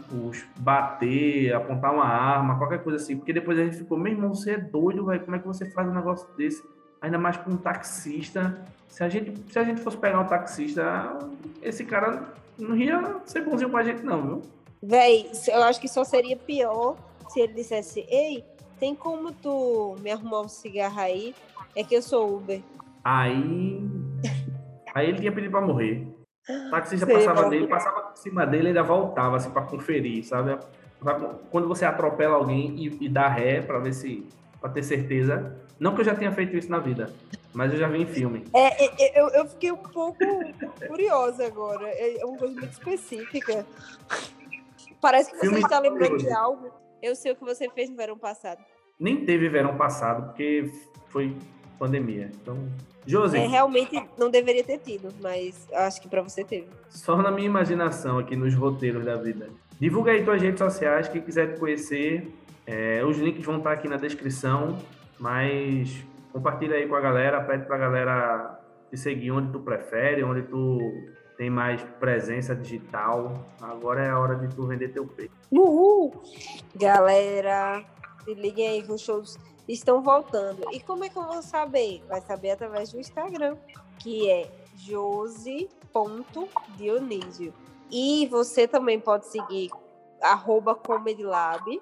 bater, 0.59 1.53
apontar 1.53 1.93
uma 1.93 2.05
arma, 2.05 2.57
qualquer 2.57 2.83
coisa 2.83 3.01
assim. 3.01 3.17
Porque 3.17 3.33
depois 3.33 3.57
a 3.57 3.63
gente 3.63 3.77
ficou, 3.77 3.97
meu 3.97 4.11
irmão, 4.11 4.33
você 4.33 4.51
é 4.51 4.57
doido, 4.57 5.05
velho, 5.05 5.21
como 5.21 5.35
é 5.35 5.39
que 5.39 5.47
você 5.47 5.65
faz 5.65 5.87
um 5.87 5.93
negócio 5.93 6.27
desse? 6.37 6.63
Ainda 7.01 7.17
mais 7.17 7.37
com 7.37 7.51
um 7.51 7.57
taxista. 7.57 8.65
Se 8.87 9.03
a 9.03 9.09
gente, 9.09 9.33
se 9.51 9.57
a 9.57 9.63
gente 9.63 9.81
fosse 9.81 9.97
pegar 9.97 10.19
um 10.19 10.27
taxista, 10.27 11.17
esse 11.61 11.83
cara 11.83 12.33
não 12.57 12.75
ia 12.75 13.21
ser 13.25 13.41
bonzinho 13.41 13.69
com 13.69 13.77
a 13.77 13.83
gente, 13.83 14.03
não, 14.03 14.21
viu? 14.21 14.41
Véi, 14.81 15.31
eu 15.47 15.63
acho 15.63 15.79
que 15.79 15.87
só 15.87 16.03
seria 16.03 16.35
pior 16.35 16.95
se 17.29 17.39
ele 17.39 17.53
dissesse, 17.53 18.05
ei, 18.09 18.43
tem 18.79 18.95
como 18.95 19.31
tu 19.31 19.95
me 20.01 20.11
arrumar 20.11 20.41
um 20.41 20.47
cigarro 20.47 20.99
aí? 20.99 21.35
É 21.75 21.83
que 21.83 21.95
eu 21.95 22.01
sou 22.01 22.37
Uber. 22.37 22.61
Aí. 23.03 23.81
Aí 24.93 25.09
ele 25.09 25.19
tinha 25.19 25.31
pedido 25.31 25.51
pra 25.51 25.61
morrer. 25.61 26.07
O 26.49 26.69
taxista 26.69 27.05
Sei, 27.05 27.15
passava 27.15 27.49
dele, 27.49 27.67
passava 27.67 28.01
por 28.01 28.17
cima 28.17 28.45
dele 28.45 28.65
e 28.65 28.67
ainda 28.67 28.83
voltava, 28.83 29.37
assim, 29.37 29.49
pra 29.49 29.61
conferir, 29.61 30.25
sabe? 30.25 30.57
Quando 31.49 31.67
você 31.67 31.85
atropela 31.85 32.35
alguém 32.35 32.75
e, 32.77 33.05
e 33.05 33.09
dá 33.09 33.27
ré 33.27 33.61
pra 33.61 33.79
ver 33.79 33.93
se. 33.93 34.27
pra 34.59 34.69
ter 34.69 34.83
certeza. 34.83 35.57
Não 35.79 35.95
que 35.95 36.01
eu 36.01 36.05
já 36.05 36.15
tenha 36.15 36.31
feito 36.31 36.55
isso 36.55 36.69
na 36.69 36.79
vida, 36.79 37.11
mas 37.53 37.73
eu 37.73 37.79
já 37.79 37.87
vi 37.87 38.01
em 38.01 38.05
filme. 38.05 38.45
É, 38.53 38.85
é, 38.85 38.93
é 38.99 39.21
eu, 39.21 39.27
eu 39.29 39.47
fiquei 39.47 39.71
um 39.71 39.77
pouco 39.77 40.19
curiosa 40.87 41.45
agora. 41.45 41.87
É 41.89 42.23
uma 42.23 42.37
coisa 42.37 42.53
muito 42.53 42.71
específica. 42.71 43.65
Parece 45.01 45.31
que 45.31 45.37
você 45.37 45.59
está 45.59 45.79
lembrando 45.79 46.17
de 46.17 46.31
algo. 46.31 46.82
Eu 47.03 47.17
sei 47.17 47.33
o 47.33 47.35
que 47.35 47.43
você 47.43 47.69
fez 47.69 47.89
no 47.89 47.97
verão 47.97 48.17
passado. 48.17 48.63
Nem 48.97 49.25
teve 49.25 49.49
verão 49.49 49.75
passado, 49.75 50.27
porque 50.27 50.71
foi 51.09 51.35
pandemia. 51.77 52.31
Então, 52.41 52.57
Josi. 53.05 53.37
É, 53.37 53.45
realmente 53.45 54.01
não 54.17 54.29
deveria 54.29 54.63
ter 54.63 54.77
tido, 54.77 55.09
mas 55.21 55.67
acho 55.73 56.01
que 56.01 56.07
para 56.07 56.21
você 56.21 56.45
teve. 56.45 56.69
Só 56.87 57.17
na 57.17 57.29
minha 57.29 57.45
imaginação 57.45 58.19
aqui 58.19 58.37
nos 58.37 58.55
roteiros 58.55 59.03
da 59.03 59.17
vida. 59.17 59.49
Divulga 59.77 60.13
aí 60.13 60.23
tuas 60.23 60.41
redes 60.41 60.59
sociais, 60.59 61.09
quem 61.09 61.21
quiser 61.21 61.53
te 61.53 61.59
conhecer. 61.59 62.33
É, 62.65 63.03
os 63.03 63.17
links 63.17 63.43
vão 63.43 63.57
estar 63.57 63.73
aqui 63.73 63.89
na 63.89 63.97
descrição, 63.97 64.77
mas 65.19 66.05
compartilha 66.31 66.77
aí 66.77 66.87
com 66.87 66.95
a 66.95 67.01
galera, 67.01 67.43
pede 67.43 67.65
pra 67.65 67.77
galera 67.77 68.61
te 68.89 68.95
seguir 68.95 69.31
onde 69.31 69.51
tu 69.51 69.59
prefere, 69.59 70.23
onde 70.23 70.43
tu 70.43 70.79
tem 71.43 71.49
mais 71.49 71.83
presença 71.99 72.55
digital. 72.55 73.45
Agora 73.59 74.01
é 74.01 74.09
a 74.09 74.17
hora 74.17 74.35
de 74.35 74.47
tu 74.55 74.65
vender 74.65 74.93
teu 74.93 75.05
peito. 75.05 75.35
Uhul! 75.51 76.23
Galera, 76.73 77.83
se 78.23 78.33
liguem 78.33 78.65
aí 78.65 78.81
que 78.81 78.93
os 78.93 79.01
shows 79.01 79.37
estão 79.67 80.01
voltando. 80.01 80.63
E 80.71 80.79
como 80.79 81.03
é 81.03 81.09
que 81.09 81.17
eu 81.17 81.27
vou 81.27 81.41
saber? 81.41 82.01
Vai 82.07 82.21
saber 82.21 82.51
através 82.51 82.93
do 82.93 82.99
Instagram, 83.01 83.57
que 83.99 84.31
é 84.31 84.49
jose.dionísio. 84.77 87.53
E 87.91 88.25
você 88.27 88.65
também 88.65 88.97
pode 88.97 89.27
seguir 89.27 89.69
arroba 90.21 90.73
Comedylab, 90.73 91.81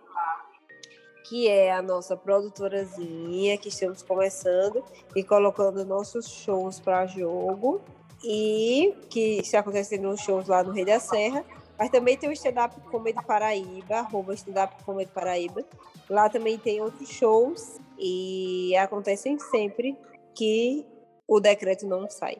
que 1.25 1.47
é 1.47 1.71
a 1.71 1.83
nossa 1.83 2.17
produtorazinha, 2.17 3.59
que 3.59 3.69
estamos 3.69 4.01
começando 4.01 4.83
e 5.15 5.23
colocando 5.23 5.85
nossos 5.85 6.27
shows 6.27 6.79
para 6.79 7.05
jogo. 7.05 7.79
E 8.23 8.93
que 9.09 9.39
está 9.39 9.59
acontecendo 9.59 10.07
uns 10.07 10.21
shows 10.21 10.47
lá 10.47 10.63
no 10.63 10.71
Rei 10.71 10.85
da 10.85 10.99
Serra. 10.99 11.43
Mas 11.77 11.89
também 11.89 12.15
tem 12.15 12.29
o 12.29 12.33
Stand 12.33 12.63
Up 12.63 12.81
Comedy 12.91 13.25
Paraíba, 13.25 13.95
arroba 13.95 14.35
Stand 14.35 14.63
Up 14.63 14.83
Comedy 14.83 15.11
Paraíba, 15.11 15.65
Lá 16.11 16.27
também 16.27 16.57
tem 16.57 16.81
outros 16.81 17.07
shows 17.07 17.79
e 17.97 18.75
acontecem 18.75 19.39
sempre 19.39 19.97
que 20.35 20.85
o 21.25 21.39
decreto 21.39 21.87
não 21.87 22.09
sai. 22.09 22.37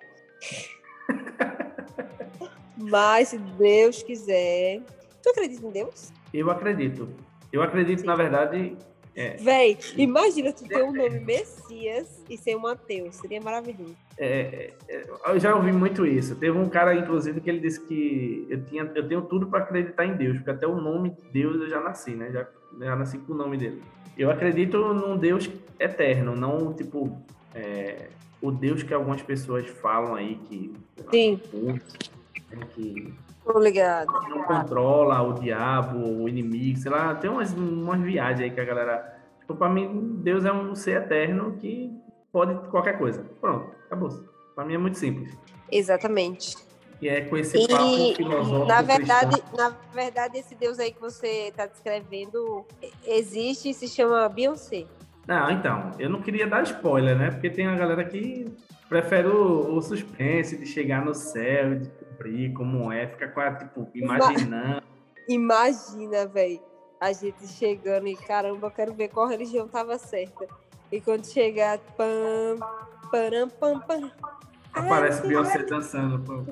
Mas 2.75 3.29
se 3.29 3.37
Deus 3.37 4.03
quiser. 4.03 4.81
Tu 5.23 5.29
acredita 5.29 5.65
em 5.65 5.71
Deus? 5.71 6.11
Eu 6.33 6.51
acredito. 6.51 7.07
Eu 7.49 7.61
acredito, 7.61 8.01
Sim. 8.01 8.07
na 8.07 8.15
verdade. 8.15 8.77
É... 9.15 9.35
Véi, 9.37 9.77
imagina 9.97 10.53
tu 10.53 10.65
ter 10.67 10.83
um 10.83 10.93
nome 10.93 11.19
Messias 11.19 12.23
e 12.29 12.37
ser 12.37 12.55
um 12.55 12.65
ateu. 12.65 13.11
Seria 13.11 13.41
maravilhoso. 13.41 13.95
É, 14.17 14.73
é, 14.87 15.05
eu 15.27 15.39
já 15.39 15.55
ouvi 15.55 15.71
muito 15.71 16.05
isso. 16.05 16.35
Teve 16.35 16.57
um 16.57 16.69
cara, 16.69 16.95
inclusive, 16.95 17.41
que 17.41 17.49
ele 17.49 17.59
disse 17.59 17.81
que 17.81 18.47
eu, 18.49 18.63
tinha, 18.65 18.89
eu 18.95 19.07
tenho 19.07 19.21
tudo 19.23 19.47
para 19.47 19.63
acreditar 19.63 20.05
em 20.05 20.15
Deus, 20.15 20.37
porque 20.37 20.51
até 20.51 20.67
o 20.67 20.79
nome 20.79 21.09
de 21.09 21.21
Deus 21.33 21.59
eu 21.61 21.69
já 21.69 21.81
nasci, 21.81 22.11
né? 22.11 22.31
Já 22.31 22.47
já 22.79 22.95
nasci 22.95 23.17
com 23.17 23.33
o 23.33 23.35
nome 23.35 23.57
dele. 23.57 23.81
Eu 24.17 24.29
acredito 24.29 24.77
num 24.93 25.17
Deus 25.17 25.49
eterno, 25.79 26.35
não 26.35 26.73
tipo 26.73 27.21
é, 27.53 28.09
o 28.41 28.51
Deus 28.51 28.83
que 28.83 28.93
algumas 28.93 29.21
pessoas 29.21 29.67
falam 29.67 30.15
aí 30.15 30.35
que. 30.47 30.73
Sim. 31.11 31.39
Né, 31.53 31.79
que 32.75 33.13
Tô 33.43 33.59
ligado. 33.59 34.11
Não 34.29 34.43
controla 34.43 35.21
o 35.21 35.33
diabo, 35.33 35.97
o 35.97 36.29
inimigo, 36.29 36.77
sei 36.77 36.91
lá, 36.91 37.15
tem 37.15 37.29
umas, 37.29 37.53
umas 37.53 37.99
viagens 38.01 38.41
aí 38.41 38.51
que 38.51 38.59
a 38.59 38.65
galera. 38.65 39.19
Tipo, 39.39 39.55
pra 39.55 39.69
mim, 39.69 40.17
Deus 40.21 40.45
é 40.45 40.51
um 40.51 40.75
ser 40.75 41.01
eterno 41.01 41.57
que 41.59 41.91
pode 42.31 42.53
qualquer 42.69 42.97
coisa. 42.97 43.25
Pronto, 43.39 43.71
acabou. 43.85 44.09
Pra 44.55 44.63
mim 44.63 44.75
é 44.75 44.77
muito 44.77 44.97
simples. 44.97 45.35
Exatamente. 45.71 46.55
E 47.01 47.09
é 47.09 47.21
com 47.21 47.35
esse 47.35 47.67
papo 47.67 47.83
e, 47.83 48.15
filosófico. 48.15 48.67
Na 48.67 48.81
verdade, 48.83 49.43
na 49.57 49.69
verdade, 49.91 50.37
esse 50.37 50.53
Deus 50.53 50.77
aí 50.77 50.91
que 50.91 51.01
você 51.01 51.47
está 51.47 51.65
descrevendo 51.65 52.63
existe 53.05 53.69
e 53.69 53.73
se 53.73 53.87
chama 53.87 54.29
Beyoncé. 54.29 54.85
Não, 55.27 55.49
então, 55.49 55.91
eu 55.97 56.09
não 56.09 56.21
queria 56.21 56.45
dar 56.45 56.61
spoiler, 56.63 57.17
né? 57.17 57.31
Porque 57.31 57.49
tem 57.49 57.65
a 57.65 57.75
galera 57.75 58.03
que 58.03 58.45
prefere 58.87 59.27
o, 59.27 59.75
o 59.75 59.81
suspense 59.81 60.57
de 60.57 60.65
chegar 60.65 61.03
no 61.03 61.15
céu, 61.15 61.75
de 61.75 61.89
cumprir 62.21 62.53
como 62.53 62.91
é, 62.91 63.07
fica 63.07 63.25
a, 63.41 63.55
tipo, 63.55 63.89
imaginando. 63.95 64.83
Imagina, 65.27 66.25
velho, 66.27 66.61
a 66.99 67.11
gente 67.11 67.47
chegando 67.47 68.07
e 68.07 68.15
caramba, 68.15 68.67
eu 68.67 68.71
quero 68.71 68.93
ver 68.93 69.09
qual 69.09 69.27
religião 69.27 69.67
tava 69.67 69.97
certa. 69.97 70.47
E 70.91 70.99
quando 70.99 71.25
chegar, 71.25 71.79
pam, 71.97 72.57
param, 73.11 73.49
pam, 73.49 73.79
pam, 73.79 74.11
Aparece 74.73 75.27
Beyoncé 75.27 75.63
dançando 75.63 76.45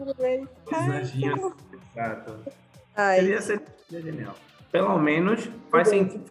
os 0.65 0.73
anjinhos. 0.73 1.53
Exato. 1.95 2.35
Ai. 2.95 3.19
Seria, 3.19 3.41
ser 3.41 3.61
genial. 3.89 4.35
Pelo 4.71 4.97
menos 4.99 5.49
faz 5.71 5.87
sentido, 5.87 6.29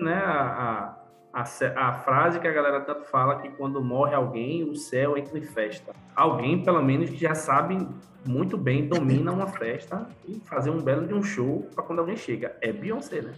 né? 0.00 0.14
A, 0.14 0.40
a, 0.40 1.01
a, 1.32 1.42
a, 1.42 1.92
frase 1.94 2.38
que 2.38 2.46
a 2.46 2.52
galera 2.52 2.80
tanto 2.80 3.04
fala 3.04 3.36
que 3.36 3.48
quando 3.48 3.82
morre 3.82 4.14
alguém, 4.14 4.64
o 4.64 4.76
céu 4.76 5.16
entra 5.16 5.38
em 5.38 5.42
festa. 5.42 5.94
Alguém, 6.14 6.62
pelo 6.62 6.82
menos, 6.82 7.08
que 7.08 7.16
já 7.16 7.34
sabe 7.34 7.88
muito 8.24 8.56
bem, 8.56 8.86
domina 8.86 9.32
uma 9.32 9.46
festa 9.46 10.06
e 10.28 10.38
fazer 10.40 10.70
um 10.70 10.80
belo 10.80 11.06
de 11.06 11.14
um 11.14 11.22
show 11.22 11.66
para 11.74 11.82
quando 11.82 12.00
alguém 12.00 12.16
chega. 12.16 12.56
É 12.60 12.72
Beyoncé, 12.72 13.22
né? 13.22 13.32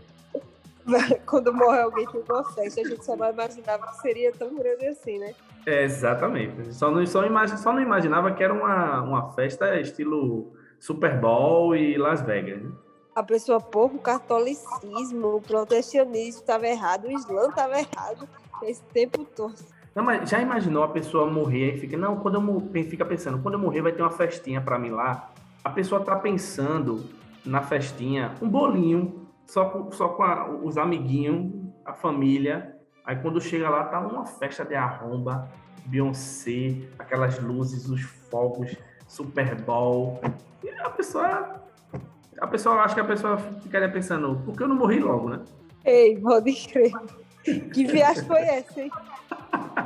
quando 1.25 1.53
morre 1.53 1.81
alguém 1.81 2.07
tem 2.07 2.23
uma 2.29 2.45
festa, 2.53 2.81
a 2.81 2.85
gente 2.85 3.05
só 3.05 3.17
não 3.17 3.31
imaginava 3.31 3.87
que 3.87 4.01
seria 4.01 4.33
tão 4.33 4.55
grande 4.55 4.87
assim, 4.87 5.19
né? 5.19 5.35
É, 5.67 5.85
exatamente. 5.85 6.75
Só 6.75 6.91
não, 6.91 7.07
só, 7.07 7.23
só 7.57 7.73
não 7.73 7.81
imaginava 7.81 8.33
que 8.33 8.43
era 8.43 8.53
uma, 8.53 9.01
uma 9.03 9.33
festa 9.33 9.81
estilo 9.81 10.53
Super 10.79 11.19
Bowl 11.19 11.75
e 11.75 11.97
Las 11.97 12.21
Vegas. 12.21 12.63
Né? 12.63 12.71
A 13.15 13.23
pessoa, 13.23 13.61
porra, 13.61 13.95
o 13.95 13.99
catolicismo, 13.99 15.37
o 15.37 15.41
protecionismo 15.41 16.41
estava 16.41 16.67
errado, 16.67 17.07
o 17.07 17.13
Islã 17.13 17.49
estava 17.49 17.79
errado 17.79 18.29
esse 18.63 18.83
tempo 18.83 19.25
todo. 19.25 19.55
Não, 19.95 20.03
mas 20.03 20.29
já 20.29 20.41
imaginou 20.41 20.83
a 20.83 20.89
pessoa 20.89 21.31
morrer 21.31 21.77
e 21.77 21.79
fica, 21.79 21.97
não, 21.97 22.17
quando 22.17 22.35
eu 22.37 22.85
fica 22.85 23.05
pensando, 23.05 23.41
quando 23.41 23.55
eu 23.55 23.61
morrer 23.61 23.83
vai 23.83 23.93
ter 23.93 24.03
uma 24.03 24.11
festinha 24.11 24.61
para 24.61 24.79
mim 24.79 24.91
lá. 24.91 25.31
A 25.63 25.71
pessoa 25.71 26.01
tá 26.01 26.17
pensando 26.17 27.05
na 27.45 27.63
festinha, 27.63 28.35
um 28.43 28.49
bolinho, 28.49 29.29
só 29.47 29.67
com, 29.67 29.93
só 29.93 30.09
com 30.09 30.25
a, 30.25 30.51
os 30.51 30.77
amiguinhos, 30.77 31.53
a 31.85 31.93
família. 31.93 32.77
Aí 33.05 33.17
quando 33.17 33.41
chega 33.41 33.71
lá, 33.71 33.85
tá 33.85 34.01
uma 34.01 34.27
festa 34.27 34.65
de 34.65 34.75
arromba, 34.75 35.49
Beyoncé, 35.87 36.89
aquelas 36.99 37.39
luzes, 37.39 37.89
os 37.89 38.03
fogos, 38.03 38.77
Super 39.07 39.55
Bowl. 39.63 40.21
E 40.65 40.71
a 40.71 40.91
pessoa. 40.91 41.64
A 42.41 42.47
pessoa, 42.47 42.77
acho 42.83 42.95
que 42.95 43.01
a 43.01 43.05
pessoa 43.05 43.39
ficaria 43.63 43.89
pensando, 43.89 44.41
por 44.45 44.57
que 44.57 44.63
eu 44.63 44.69
não 44.69 44.77
morri 44.77 45.01
logo, 45.01 45.29
né? 45.29 45.41
Ei, 45.85 46.19
pode 46.19 46.53
crer. 46.69 46.93
Que 47.45 47.87
viagem 47.87 48.25
foi 48.25 48.41
essa, 48.41 48.81
hein? 48.81 48.91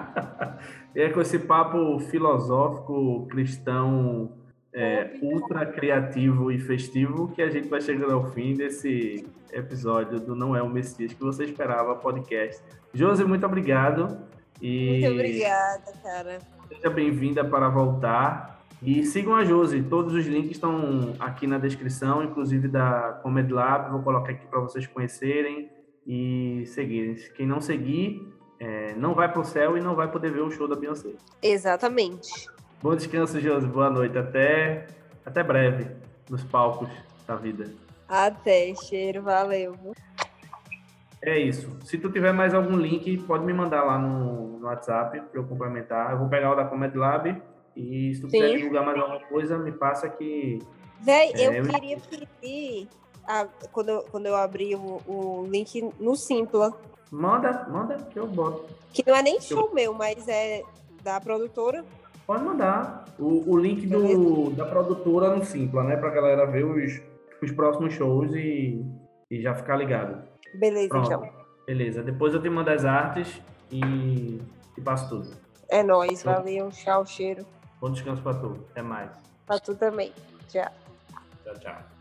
e 0.95 1.01
é 1.01 1.11
com 1.11 1.21
esse 1.21 1.39
papo 1.39 1.99
filosófico, 1.99 3.27
cristão, 3.27 4.33
é, 4.73 5.11
ultra 5.21 5.67
criativo 5.67 6.53
e 6.53 6.59
festivo 6.59 7.29
que 7.29 7.43
a 7.43 7.51
gente 7.51 7.69
vai 7.69 7.81
chegando 7.81 8.13
ao 8.13 8.31
fim 8.31 8.55
desse 8.55 9.27
episódio 9.53 10.21
do 10.21 10.37
Não 10.37 10.55
É 10.55 10.63
o 10.63 10.69
Messias 10.69 11.13
que 11.13 11.21
você 11.21 11.45
esperava 11.45 11.97
podcast. 11.97 12.63
Josi, 12.95 13.25
muito 13.25 13.45
obrigado. 13.45 14.19
E 14.61 15.01
muito 15.01 15.15
obrigada, 15.15 15.93
cara. 16.03 16.39
Seja 16.69 16.91
bem-vinda 16.91 17.45
para 17.45 17.69
voltar. 17.69 18.58
E 18.81 19.05
sigam 19.05 19.35
a 19.35 19.45
Josi, 19.45 19.83
todos 19.83 20.15
os 20.15 20.27
links 20.27 20.53
estão 20.53 21.15
aqui 21.19 21.47
na 21.47 21.59
descrição, 21.59 22.23
inclusive 22.23 22.69
da 22.69 23.19
Comedy 23.23 23.53
Lab, 23.53 23.91
vou 23.91 24.03
colocar 24.03 24.33
aqui 24.33 24.47
para 24.47 24.61
vocês 24.61 24.87
conhecerem 24.87 25.69
e 26.07 26.65
seguirem. 26.67 27.17
Quem 27.35 27.47
não 27.47 27.61
seguir, 27.61 28.33
é, 28.61 28.95
não 28.95 29.15
vai 29.15 29.31
para 29.31 29.41
o 29.41 29.45
céu 29.45 29.77
e 29.77 29.81
não 29.81 29.97
vai 29.97 30.11
poder 30.11 30.31
ver 30.31 30.43
o 30.43 30.51
show 30.51 30.69
da 30.69 30.77
Beyoncé. 30.77 31.11
Exatamente. 31.43 32.49
Bom 32.81 32.95
descanso, 32.95 33.41
Josi. 33.41 33.67
Boa 33.67 33.91
noite. 33.91 34.17
Até, 34.17 34.87
até 35.27 35.43
breve 35.43 35.89
nos 36.31 36.45
palcos 36.45 36.89
da 37.27 37.35
vida. 37.35 37.69
Até, 38.09 38.73
cheiro. 38.77 39.23
Valeu. 39.23 39.75
É 41.21 41.37
isso. 41.37 41.77
Se 41.85 41.99
tu 41.99 42.11
tiver 42.11 42.33
mais 42.33 42.55
algum 42.55 42.77
link, 42.77 43.19
pode 43.19 43.45
me 43.45 43.53
mandar 43.53 43.83
lá 43.83 43.99
no, 43.99 44.61
no 44.61 44.67
WhatsApp 44.67 45.21
para 45.21 45.41
eu 45.41 45.45
complementar. 45.45 46.13
Eu 46.13 46.19
vou 46.19 46.29
pegar 46.29 46.53
o 46.53 46.55
da 46.55 46.65
Comedy 46.65 46.97
Lab 46.97 47.43
e 47.79 48.15
se 48.15 48.21
tu 48.21 48.27
quiser 48.27 48.57
divulgar 48.57 48.85
mais 48.85 48.99
alguma 48.99 49.21
coisa, 49.21 49.57
me 49.57 49.73
passa 49.73 50.09
que. 50.09 50.59
Véi, 51.01 51.33
é, 51.35 51.47
eu, 51.47 51.53
eu 51.53 51.69
queria 51.69 51.99
pedir, 51.99 52.89
a, 53.25 53.47
quando, 53.71 53.91
eu, 53.91 54.05
quando 54.11 54.27
eu 54.27 54.35
abri 54.35 54.75
o, 54.75 55.01
o 55.07 55.47
link 55.49 55.89
no 56.01 56.17
Simpla. 56.17 56.73
Manda, 57.11 57.67
manda 57.71 57.97
que 57.97 58.19
eu 58.19 58.27
boto. 58.27 58.67
Que 58.93 59.05
não 59.07 59.17
é 59.17 59.23
nem 59.23 59.41
show 59.41 59.69
eu... 59.69 59.75
meu, 59.75 59.95
mas 59.95 60.27
é 60.27 60.63
da 61.03 61.21
produtora. 61.21 61.85
Pode 62.27 62.43
mandar. 62.43 63.05
O, 63.19 63.53
o 63.53 63.57
link 63.57 63.87
do, 63.87 64.51
da 64.51 64.67
produtora 64.67 65.35
no 65.35 65.45
Simpla, 65.45 65.85
né? 65.85 65.97
Pra 65.97 66.11
galera 66.11 66.45
ver 66.47 66.65
os, 66.65 67.01
os 67.41 67.53
próximos 67.53 67.95
shows 67.95 68.35
e, 68.35 68.85
e 69.31 69.41
já 69.41 69.55
ficar 69.55 69.77
ligado. 69.77 70.23
Beleza, 70.55 70.89
Pronto. 70.89 71.07
então. 71.07 71.29
Beleza. 71.67 72.03
Depois 72.03 72.35
eu 72.35 72.43
te 72.43 72.51
mando 72.51 72.71
as 72.71 72.85
artes 72.85 73.41
e, 73.71 74.41
e 74.77 74.81
passo 74.81 75.09
tudo. 75.09 75.31
É 75.69 75.83
nóis, 75.83 76.23
valeu. 76.23 76.71
Tchau, 76.71 77.07
cheiro. 77.07 77.47
Bom 77.81 77.93
descanso 77.93 78.23
pra 78.23 78.35
tu. 78.35 78.67
Até 78.71 78.83
mais. 78.83 79.11
Pra 79.47 79.59
tu 79.59 79.75
também. 79.75 80.13
Tchau. 80.49 80.71
Tchau, 81.45 81.59
tchau. 81.59 81.98